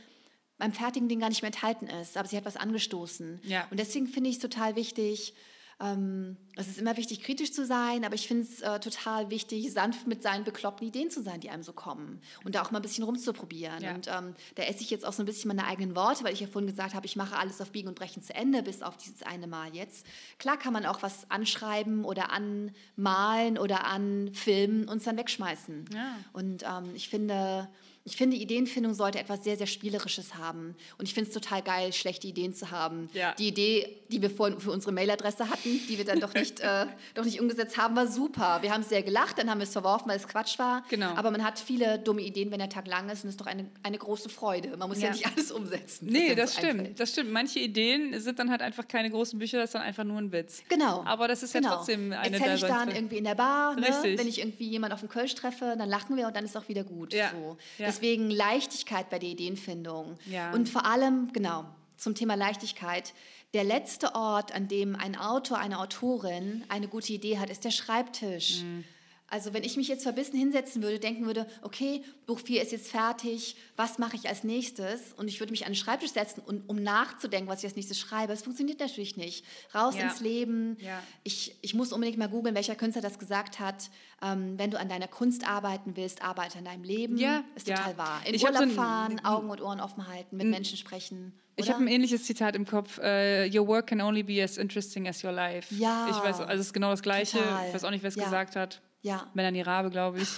beim 0.63 0.73
fertigen 0.73 1.09
Ding 1.09 1.19
gar 1.19 1.29
nicht 1.29 1.43
mehr 1.43 1.49
enthalten 1.49 1.89
ist, 1.89 2.17
aber 2.17 2.29
sie 2.29 2.37
hat 2.37 2.45
was 2.45 2.57
angestoßen. 2.57 3.41
Ja. 3.43 3.67
Und 3.73 3.81
deswegen 3.81 4.07
finde 4.07 4.31
ich 4.31 4.37
es 4.37 4.43
total 4.43 4.77
wichtig, 4.77 5.35
ähm, 5.83 6.37
es 6.55 6.69
ist 6.69 6.79
immer 6.79 6.97
wichtig, 6.97 7.23
kritisch 7.23 7.53
zu 7.53 7.67
sein, 7.67 8.05
aber 8.05 8.15
ich 8.15 8.29
finde 8.29 8.45
es 8.45 8.61
äh, 8.61 8.79
total 8.79 9.31
wichtig, 9.31 9.73
sanft 9.73 10.07
mit 10.07 10.23
seinen 10.23 10.45
bekloppten 10.45 10.87
Ideen 10.87 11.11
zu 11.11 11.23
sein, 11.23 11.41
die 11.41 11.51
einem 11.51 11.63
so 11.63 11.73
kommen. 11.73 12.21
Und 12.45 12.55
da 12.55 12.63
auch 12.63 12.71
mal 12.71 12.79
ein 12.79 12.83
bisschen 12.83 13.05
rumzuprobieren. 13.05 13.83
Ja. 13.83 13.95
Und 13.95 14.07
ähm, 14.07 14.35
da 14.55 14.63
esse 14.63 14.83
ich 14.83 14.91
jetzt 14.91 15.05
auch 15.05 15.13
so 15.13 15.23
ein 15.23 15.27
bisschen 15.27 15.49
meine 15.49 15.67
eigenen 15.67 15.97
Worte, 15.97 16.25
weil 16.25 16.35
ich 16.35 16.41
ja 16.41 16.47
vorhin 16.47 16.71
gesagt 16.71 16.95
habe, 16.95 17.07
ich 17.07 17.17
mache 17.17 17.37
alles 17.37 17.61
auf 17.61 17.71
Biegen 17.71 17.89
und 17.89 17.97
Brechen 17.97 18.23
zu 18.23 18.35
Ende, 18.35 18.63
bis 18.63 18.83
auf 18.83 18.97
dieses 18.97 19.23
eine 19.23 19.47
Mal 19.47 19.75
jetzt. 19.75 20.07
Klar 20.39 20.57
kann 20.57 20.73
man 20.73 20.87
auch 20.87 21.03
was 21.03 21.29
anschreiben 21.31 22.05
oder 22.05 22.31
anmalen 22.31 23.59
oder 23.59 23.87
anfilmen 23.87 24.89
und 24.89 24.99
es 24.99 25.05
dann 25.05 25.17
wegschmeißen. 25.17 25.87
Ja. 25.95 26.17
Und 26.33 26.63
ähm, 26.63 26.95
ich 26.95 27.09
finde, 27.09 27.69
ich 28.05 28.17
finde, 28.17 28.37
Ideenfindung 28.37 28.95
sollte 28.95 29.21
etwas 29.21 29.45
sehr, 29.45 29.57
sehr 29.57 29.69
Spielerisches 29.69 30.35
haben. 30.35 30.75
Und 30.99 31.07
ich 31.07 31.15
finde 31.15 31.29
es 31.29 31.35
total 31.35 31.63
geil, 31.63 31.93
schlechte 31.93 32.27
Ideen 32.27 32.53
zu 32.53 32.73
haben. 32.73 33.09
Ja. 33.13 33.33
Die 33.35 33.47
Idee, 33.47 33.97
die 34.09 34.21
wir 34.21 34.29
vorhin 34.29 34.59
für 34.59 34.73
unsere 34.73 34.91
Mailadresse 34.91 35.49
hatten, 35.49 35.81
die 35.89 35.99
wir 35.99 36.05
dann 36.05 36.19
doch 36.19 36.35
nicht, 36.35 36.59
äh, 36.61 36.87
doch 37.15 37.25
nicht 37.25 37.41
umgesetzt 37.41 37.77
haben, 37.77 37.95
war 37.95 38.09
super. 38.09 38.59
Wir 38.63 38.73
haben 38.73 38.83
sehr 38.83 39.03
gelacht, 39.03 39.39
dann 39.39 39.49
haben 39.49 39.59
wir 39.59 39.65
es 39.65 39.73
verworfen, 39.73 40.09
weil 40.09 40.17
es 40.17 40.27
Quatsch 40.27 40.59
war. 40.59 40.85
Genau. 40.89 41.15
Aber 41.15 41.31
man 41.31 41.45
hat 41.45 41.61
viele 41.61 42.01
dumme 42.01 42.23
Ideen, 42.23 42.51
wenn 42.51 42.59
der 42.59 42.69
Tag 42.69 42.89
lang 42.89 43.09
ist. 43.09 43.23
Und 43.23 43.29
es 43.29 43.35
ist 43.35 43.41
doch 43.41 43.47
eine, 43.47 43.71
eine 43.85 43.99
große 43.99 44.29
Freude. 44.29 44.77
Man 44.77 44.89
muss 44.89 44.99
ja, 45.01 45.09
Ja. 45.09 45.13
nicht 45.13 45.27
alles 45.27 45.53
umsetzen. 45.53 46.09
Nee, 46.11 46.35
das 46.35 46.55
so 46.55 46.59
stimmt. 46.59 46.81
einfällt. 46.81 47.01
Das 47.01 47.11
stimmt. 47.11 47.31
Manche 47.31 47.61
Ideen 47.61 48.19
sind 48.21 48.39
dann 48.41 48.51
halt 48.51 48.63
einfach 48.63 48.89
keine 48.89 49.11
großen 49.11 49.39
Bücher, 49.39 49.59
das 49.59 49.71
ist 49.71 49.75
dann 49.75 49.83
einfach 49.83 50.05
nur 50.05 50.19
ein 50.19 50.33
Witz. 50.33 50.65
Genau. 50.69 51.05
Aber 51.05 51.29
das 51.29 51.45
ist 51.45 51.55
ja 51.55 51.61
genau. 51.61 51.77
trotzdem 51.77 52.13
eine 52.13 52.37
Erzähl 52.37 52.55
ich 52.57 52.61
dann 52.63 52.91
irgendwie 52.91 53.19
in 53.19 53.25
der 53.25 53.37
Bar, 53.37 53.77
ne? 53.77 53.87
Wenn 54.03 54.27
ich 54.27 54.41
irgendwie 54.41 54.69
jemanden 54.69 54.95
auf 54.95 55.01
dem 55.01 55.09
Kölsch 55.09 55.37
treffe, 55.37 55.77
dann 55.79 55.89
lachen 55.89 56.17
wir 56.17 56.27
und 56.27 56.35
dann 56.35 56.45
ist 56.45 56.57
auch 56.57 56.69
wieder 56.69 56.83
gut. 56.83 57.15
Ja. 57.15 57.31
So. 57.31 57.57
Ja. 57.79 57.92
Deswegen 57.93 58.31
Leichtigkeit 58.31 59.11
bei 59.11 59.19
der 59.19 59.29
Ideenfindung. 59.29 60.17
Ja. 60.27 60.53
Und 60.53 60.69
vor 60.69 60.87
allem, 60.87 61.33
genau, 61.33 61.65
zum 61.97 62.15
Thema 62.15 62.35
Leichtigkeit. 62.35 63.13
Der 63.55 63.65
letzte 63.65 64.15
Ort, 64.15 64.55
an 64.55 64.67
dem 64.67 64.97
ein 64.97 65.17
Autor, 65.17 65.59
eine 65.59 65.79
Autorin 65.79 66.65
eine 66.69 66.89
gute 66.89 67.13
Idee 67.13 67.39
hat, 67.39 67.51
ist 67.51 67.65
der 67.65 67.71
Schreibtisch. 67.71 68.63
Mhm. 68.63 68.85
Also 69.33 69.55
wenn 69.55 69.65
ich 69.65 69.79
mich 69.79 69.89
jetzt 69.89 70.03
verbissen 70.03 70.37
hinsetzen 70.39 70.83
würde, 70.83 70.99
denken 70.99 71.25
würde, 71.25 71.47
okay, 71.63 72.03
Buch 72.27 72.39
4 72.39 72.61
ist 72.61 72.71
jetzt 72.71 72.91
fertig, 72.91 73.57
was 73.77 73.99
mache 73.99 74.15
ich 74.15 74.29
als 74.29 74.45
nächstes? 74.45 75.15
Und 75.17 75.27
ich 75.27 75.41
würde 75.41 75.53
mich 75.53 75.65
an 75.65 75.71
den 75.73 75.77
Schreibtisch 75.77 76.11
setzen, 76.13 76.43
und, 76.45 76.69
um 76.69 76.83
nachzudenken, 76.83 77.49
was 77.49 77.61
ich 77.61 77.65
als 77.65 77.75
nächstes 77.75 77.99
schreibe. 77.99 78.35
Es 78.35 78.43
funktioniert 78.43 78.79
natürlich 78.79 79.17
nicht. 79.17 79.47
Raus 79.75 79.97
Ja. 79.97 80.03
ins 80.03 80.21
Leben. 80.21 80.77
Ja. 80.81 81.03
Ich, 81.25 81.57
ich 81.63 81.73
muss 81.73 81.95
unbedingt 81.95 82.19
mal 82.19 82.29
googeln, 82.29 82.55
welcher 82.55 82.75
Künstler 82.75 83.01
das 83.01 83.19
gesagt 83.19 83.59
hat. 83.59 83.89
Ähm, 84.21 84.59
wenn 84.59 84.71
du 84.71 84.79
an 84.79 84.91
deiner 84.91 85.09
Kunst 85.09 85.49
arbeiten 85.49 85.97
willst, 85.97 86.23
arbeite 86.23 86.59
an 86.59 86.67
deinem 86.67 86.85
Leben. 86.85 87.17
Ja, 87.17 87.43
Ist 87.55 87.69
total 87.69 87.97
wahr. 87.97 88.21
In 88.27 88.35
Ich 88.35 88.45
Urlaub 88.45 88.65
so 88.65 88.69
fahren, 88.69 89.19
Augen 89.25 89.49
und 89.49 89.63
Ohren 89.63 89.81
offen 89.81 90.09
halten, 90.09 90.37
mit 90.37 90.47
Menschen 90.49 90.77
sprechen. 90.77 91.33
Ich 91.57 91.65
oder? 91.65 91.75
habe 91.77 91.85
ein 91.85 91.89
ähnliches 91.89 92.25
Zitat 92.25 92.55
im 92.55 92.67
Kopf. 92.67 92.99
äh, 92.99 93.49
your 93.49 93.67
work 93.67 93.87
can 93.87 94.03
only 94.03 94.23
be 94.23 94.43
as 94.45 94.59
interesting 94.59 95.09
as 95.09 95.25
your 95.25 95.33
life. 95.33 95.75
Ja. 95.75 96.07
Ich 96.11 96.17
weiß, 96.17 96.41
also 96.41 96.53
es 96.53 96.61
ist 96.67 96.73
genau 96.75 96.91
das 96.91 97.01
Gleiche. 97.01 97.39
Total. 97.39 97.69
Ich 97.69 97.75
weiß 97.75 97.85
auch 97.85 97.91
nicht, 97.91 98.03
wer 98.03 98.09
es 98.09 98.15
gesagt 98.17 98.57
hat. 98.57 98.83
Ja. 99.03 99.31
Melanie 99.35 99.63
Rabe, 99.63 99.91
glaube 99.91 100.21
ich. 100.21 100.29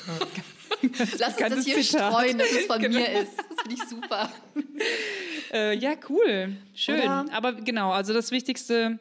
Lass 1.18 1.36
uns 1.36 1.36
das 1.38 1.64
hier 1.64 1.80
Zitat. 1.80 2.12
streuen, 2.12 2.38
dass 2.38 2.50
es 2.50 2.66
von 2.66 2.80
Genau. 2.80 2.98
mir 2.98 3.22
ist. 3.22 3.36
Das 3.38 3.62
finde 3.62 3.74
ich 3.82 3.88
super. 3.88 4.30
Äh, 5.52 5.76
ja, 5.76 5.92
cool. 6.08 6.56
Schön. 6.74 6.98
Oder? 7.00 7.26
Aber 7.30 7.52
genau, 7.52 7.92
also 7.92 8.12
das 8.12 8.32
Wichtigste, 8.32 8.98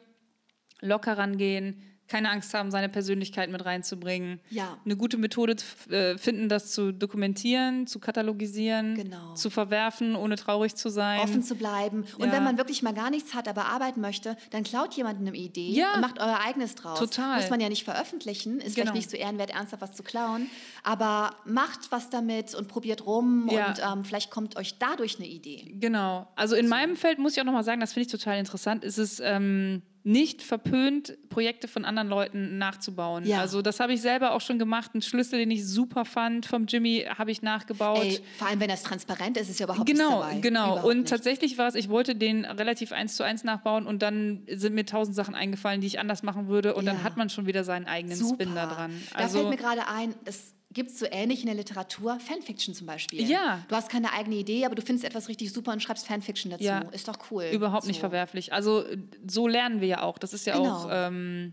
locker 0.80 1.18
rangehen, 1.18 1.93
keine 2.06 2.30
Angst 2.30 2.52
haben, 2.54 2.70
seine 2.70 2.88
Persönlichkeit 2.88 3.50
mit 3.50 3.64
reinzubringen. 3.64 4.40
Ja. 4.50 4.76
Eine 4.84 4.96
gute 4.96 5.16
Methode 5.16 5.56
äh, 5.90 6.18
finden, 6.18 6.48
das 6.48 6.70
zu 6.72 6.92
dokumentieren, 6.92 7.86
zu 7.86 7.98
katalogisieren, 7.98 8.94
Genau. 8.94 9.34
zu 9.34 9.48
verwerfen, 9.50 10.14
ohne 10.14 10.36
traurig 10.36 10.74
zu 10.74 10.90
sein. 10.90 11.20
Offen 11.20 11.42
zu 11.42 11.54
bleiben. 11.54 12.04
Und 12.18 12.26
Ja. 12.26 12.32
wenn 12.32 12.44
man 12.44 12.58
wirklich 12.58 12.82
mal 12.82 12.92
gar 12.92 13.10
nichts 13.10 13.32
hat, 13.34 13.48
aber 13.48 13.66
arbeiten 13.66 14.00
möchte, 14.00 14.36
dann 14.50 14.64
klaut 14.64 14.92
jemand 14.94 15.20
eine 15.20 15.34
Idee 15.34 15.70
Ja. 15.70 15.94
und 15.94 16.00
macht 16.02 16.18
euer 16.20 16.40
eigenes 16.44 16.74
draus. 16.74 16.98
Total. 16.98 17.40
Muss 17.40 17.50
man 17.50 17.60
ja 17.60 17.68
nicht 17.68 17.84
veröffentlichen, 17.84 18.60
ist 18.60 18.74
Genau. 18.76 18.92
vielleicht 18.92 18.94
nicht 18.94 19.10
so 19.10 19.16
ehrenwert, 19.16 19.50
ernsthaft 19.50 19.80
was 19.82 19.92
zu 19.92 20.02
klauen, 20.02 20.48
aber 20.82 21.34
macht 21.46 21.90
was 21.90 22.10
damit 22.10 22.54
und 22.54 22.68
probiert 22.68 23.06
rum 23.06 23.48
Ja. 23.50 23.68
und 23.68 23.80
ähm, 23.82 24.04
vielleicht 24.04 24.30
kommt 24.30 24.56
euch 24.56 24.78
dadurch 24.78 25.16
eine 25.18 25.26
Idee. 25.26 25.74
Genau. 25.80 26.28
Also 26.36 26.54
in 26.54 26.68
meinem 26.68 26.96
Feld 26.96 27.18
muss 27.18 27.32
ich 27.32 27.40
auch 27.40 27.44
nochmal 27.46 27.64
sagen, 27.64 27.80
das 27.80 27.92
finde 27.94 28.06
ich 28.06 28.12
total 28.12 28.38
interessant, 28.38 28.84
ist 28.84 28.98
es 28.98 29.20
ähm, 29.20 29.82
nicht 30.06 30.42
verpönt, 30.42 31.16
Projekte 31.30 31.66
von 31.66 31.84
anderen 31.86 32.08
Leuten 32.08 32.58
nachzubauen. 32.58 33.24
Ja. 33.26 33.40
Also 33.40 33.62
das 33.62 33.80
habe 33.80 33.94
ich 33.94 34.02
selber 34.02 34.32
auch 34.32 34.40
schon 34.42 34.58
gemacht. 34.58 34.94
Ein 34.94 35.00
Schlüssel, 35.02 35.38
den 35.38 35.50
ich 35.50 35.66
super 35.66 36.04
fand 36.04 36.44
vom 36.46 36.66
Jimmy, 36.66 37.06
habe 37.18 37.30
ich 37.30 37.40
nachgebaut. 37.42 38.02
Ey, 38.04 38.20
vor 38.38 38.48
allem, 38.48 38.60
wenn 38.60 38.68
das 38.68 38.82
transparent 38.82 39.36
ist, 39.38 39.48
ist 39.48 39.60
ja 39.60 39.64
überhaupt 39.64 39.86
Genau, 39.88 40.20
dabei. 40.20 40.38
genau. 40.40 40.66
Überhaupt 40.72 40.84
Und 40.84 40.96
nichts. 40.98 41.10
tatsächlich 41.10 41.56
war 41.58 41.68
es, 41.68 41.74
ich 41.74 41.88
wollte 41.88 42.14
den 42.14 42.44
relativ 42.44 42.92
eins 42.92 43.16
zu 43.16 43.22
eins 43.24 43.44
nachbauen 43.44 43.86
und 43.86 44.02
dann 44.02 44.42
sind 44.48 44.74
mir 44.74 44.84
tausend 44.86 45.16
Sachen 45.16 45.34
eingefallen, 45.34 45.80
die 45.80 45.86
ich 45.86 45.98
anders 45.98 46.22
machen 46.22 46.48
würde 46.48 46.74
und 46.74 46.84
Ja. 46.84 46.92
dann 46.92 47.02
hat 47.02 47.16
man 47.16 47.30
schon 47.30 47.46
wieder 47.46 47.64
seinen 47.64 47.86
eigenen 47.86 48.16
Spin 48.18 48.54
da 48.54 48.66
dran. 48.66 48.92
Da 49.12 49.18
Also 49.18 49.38
fällt 49.38 49.50
mir 49.50 49.56
gerade 49.56 49.88
ein, 49.88 50.14
das 50.24 50.53
gibt 50.74 50.90
es 50.90 50.98
so 50.98 51.06
ähnlich 51.10 51.40
in 51.40 51.46
der 51.46 51.54
Literatur, 51.54 52.18
Fanfiction 52.20 52.74
zum 52.74 52.86
Beispiel. 52.86 53.22
Ja. 53.28 53.64
Du 53.68 53.74
hast 53.76 53.88
keine 53.88 54.12
eigene 54.12 54.36
Idee, 54.36 54.64
aber 54.66 54.74
du 54.74 54.82
findest 54.82 55.04
etwas 55.06 55.28
richtig 55.28 55.52
super 55.52 55.72
und 55.72 55.82
schreibst 55.82 56.06
Fanfiction 56.06 56.50
dazu. 56.50 56.64
Ja. 56.64 56.80
Ist 56.92 57.08
doch 57.08 57.16
cool. 57.30 57.44
überhaupt 57.52 57.86
nicht 57.86 57.96
so. 57.96 58.00
verwerflich. 58.00 58.52
Also 58.52 58.84
so 59.26 59.48
lernen 59.48 59.80
wir 59.80 59.88
ja 59.88 60.02
auch. 60.02 60.18
Das 60.18 60.34
ist 60.34 60.46
ja 60.46 60.56
Genau. 60.56 60.74
auch 60.74 60.88
ähm, 60.90 61.52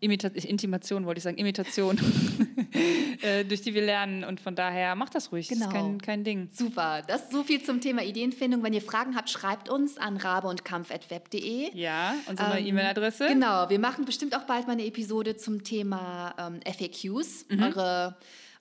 Imita 0.00 0.28
Intimation, 0.28 1.06
wollte 1.06 1.18
ich 1.18 1.24
sagen, 1.24 1.38
Imitation, 1.38 1.98
äh, 3.22 3.44
durch 3.44 3.62
die 3.62 3.72
wir 3.72 3.82
lernen 3.82 4.22
und 4.24 4.38
von 4.38 4.54
daher 4.54 4.94
macht 4.96 5.14
das 5.14 5.32
ruhig. 5.32 5.48
Das 5.48 5.56
Genau. 5.58 5.68
ist 5.70 5.72
kein, 5.74 6.00
kein 6.00 6.24
Ding. 6.24 6.48
Super, 6.52 7.00
das 7.06 7.22
ist 7.22 7.32
so 7.32 7.42
viel 7.42 7.62
zum 7.62 7.80
Thema 7.80 8.02
Ideenfindung. 8.02 8.62
Wenn 8.62 8.74
ihr 8.74 8.82
Fragen 8.82 9.16
habt, 9.16 9.30
schreibt 9.30 9.68
uns 9.70 9.96
an 9.96 10.18
rabeundkampf.web.de. 10.18 11.70
Ja, 11.74 12.14
unsere 12.26 12.58
Ähm, 12.58 12.66
E-Mail-Adresse. 12.66 13.28
Genau, 13.28 13.68
wir 13.70 13.78
machen 13.78 14.04
bestimmt 14.04 14.36
auch 14.36 14.44
bald 14.44 14.66
mal 14.66 14.74
eine 14.74 14.84
Episode 14.84 15.36
zum 15.36 15.64
Thema 15.64 16.34
ähm, 16.38 16.60
FAQs. 16.70 17.46
Mhm. 17.48 17.62
Eure, 17.62 18.16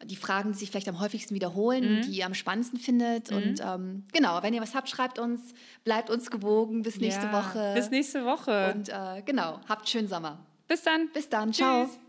die 0.06 0.16
Fragen, 0.16 0.52
die 0.54 0.58
sich 0.58 0.70
vielleicht 0.72 0.90
am 0.90 1.00
häufigsten 1.00 1.34
wiederholen, 1.36 1.98
Mhm. 1.98 2.02
die 2.04 2.18
ihr 2.18 2.26
am 2.26 2.34
spannendsten 2.34 2.80
findet. 2.80 3.32
Und 3.32 3.62
ähm, 3.62 4.04
genau, 4.14 4.42
wenn 4.44 4.54
ihr 4.54 4.62
was 4.62 4.76
habt, 4.76 4.90
schreibt 4.90 5.20
uns, 5.20 5.54
bleibt 5.84 6.10
uns 6.10 6.30
gewogen. 6.32 6.82
Bis 6.84 6.98
nächste 6.98 7.28
ja. 7.28 7.34
Woche. 7.34 7.72
Bis 7.76 7.90
nächste 7.90 8.26
Woche. 8.26 8.74
Und 8.76 8.90
äh, 8.90 9.22
genau, 9.26 9.60
habt 9.68 9.88
schönen 9.90 10.08
Sommer. 10.08 10.40
Bis 10.68 10.82
dann. 10.84 11.10
Bis 11.14 11.30
dann, 11.30 11.54
ciao. 11.54 11.86
Tschüss. 11.86 12.00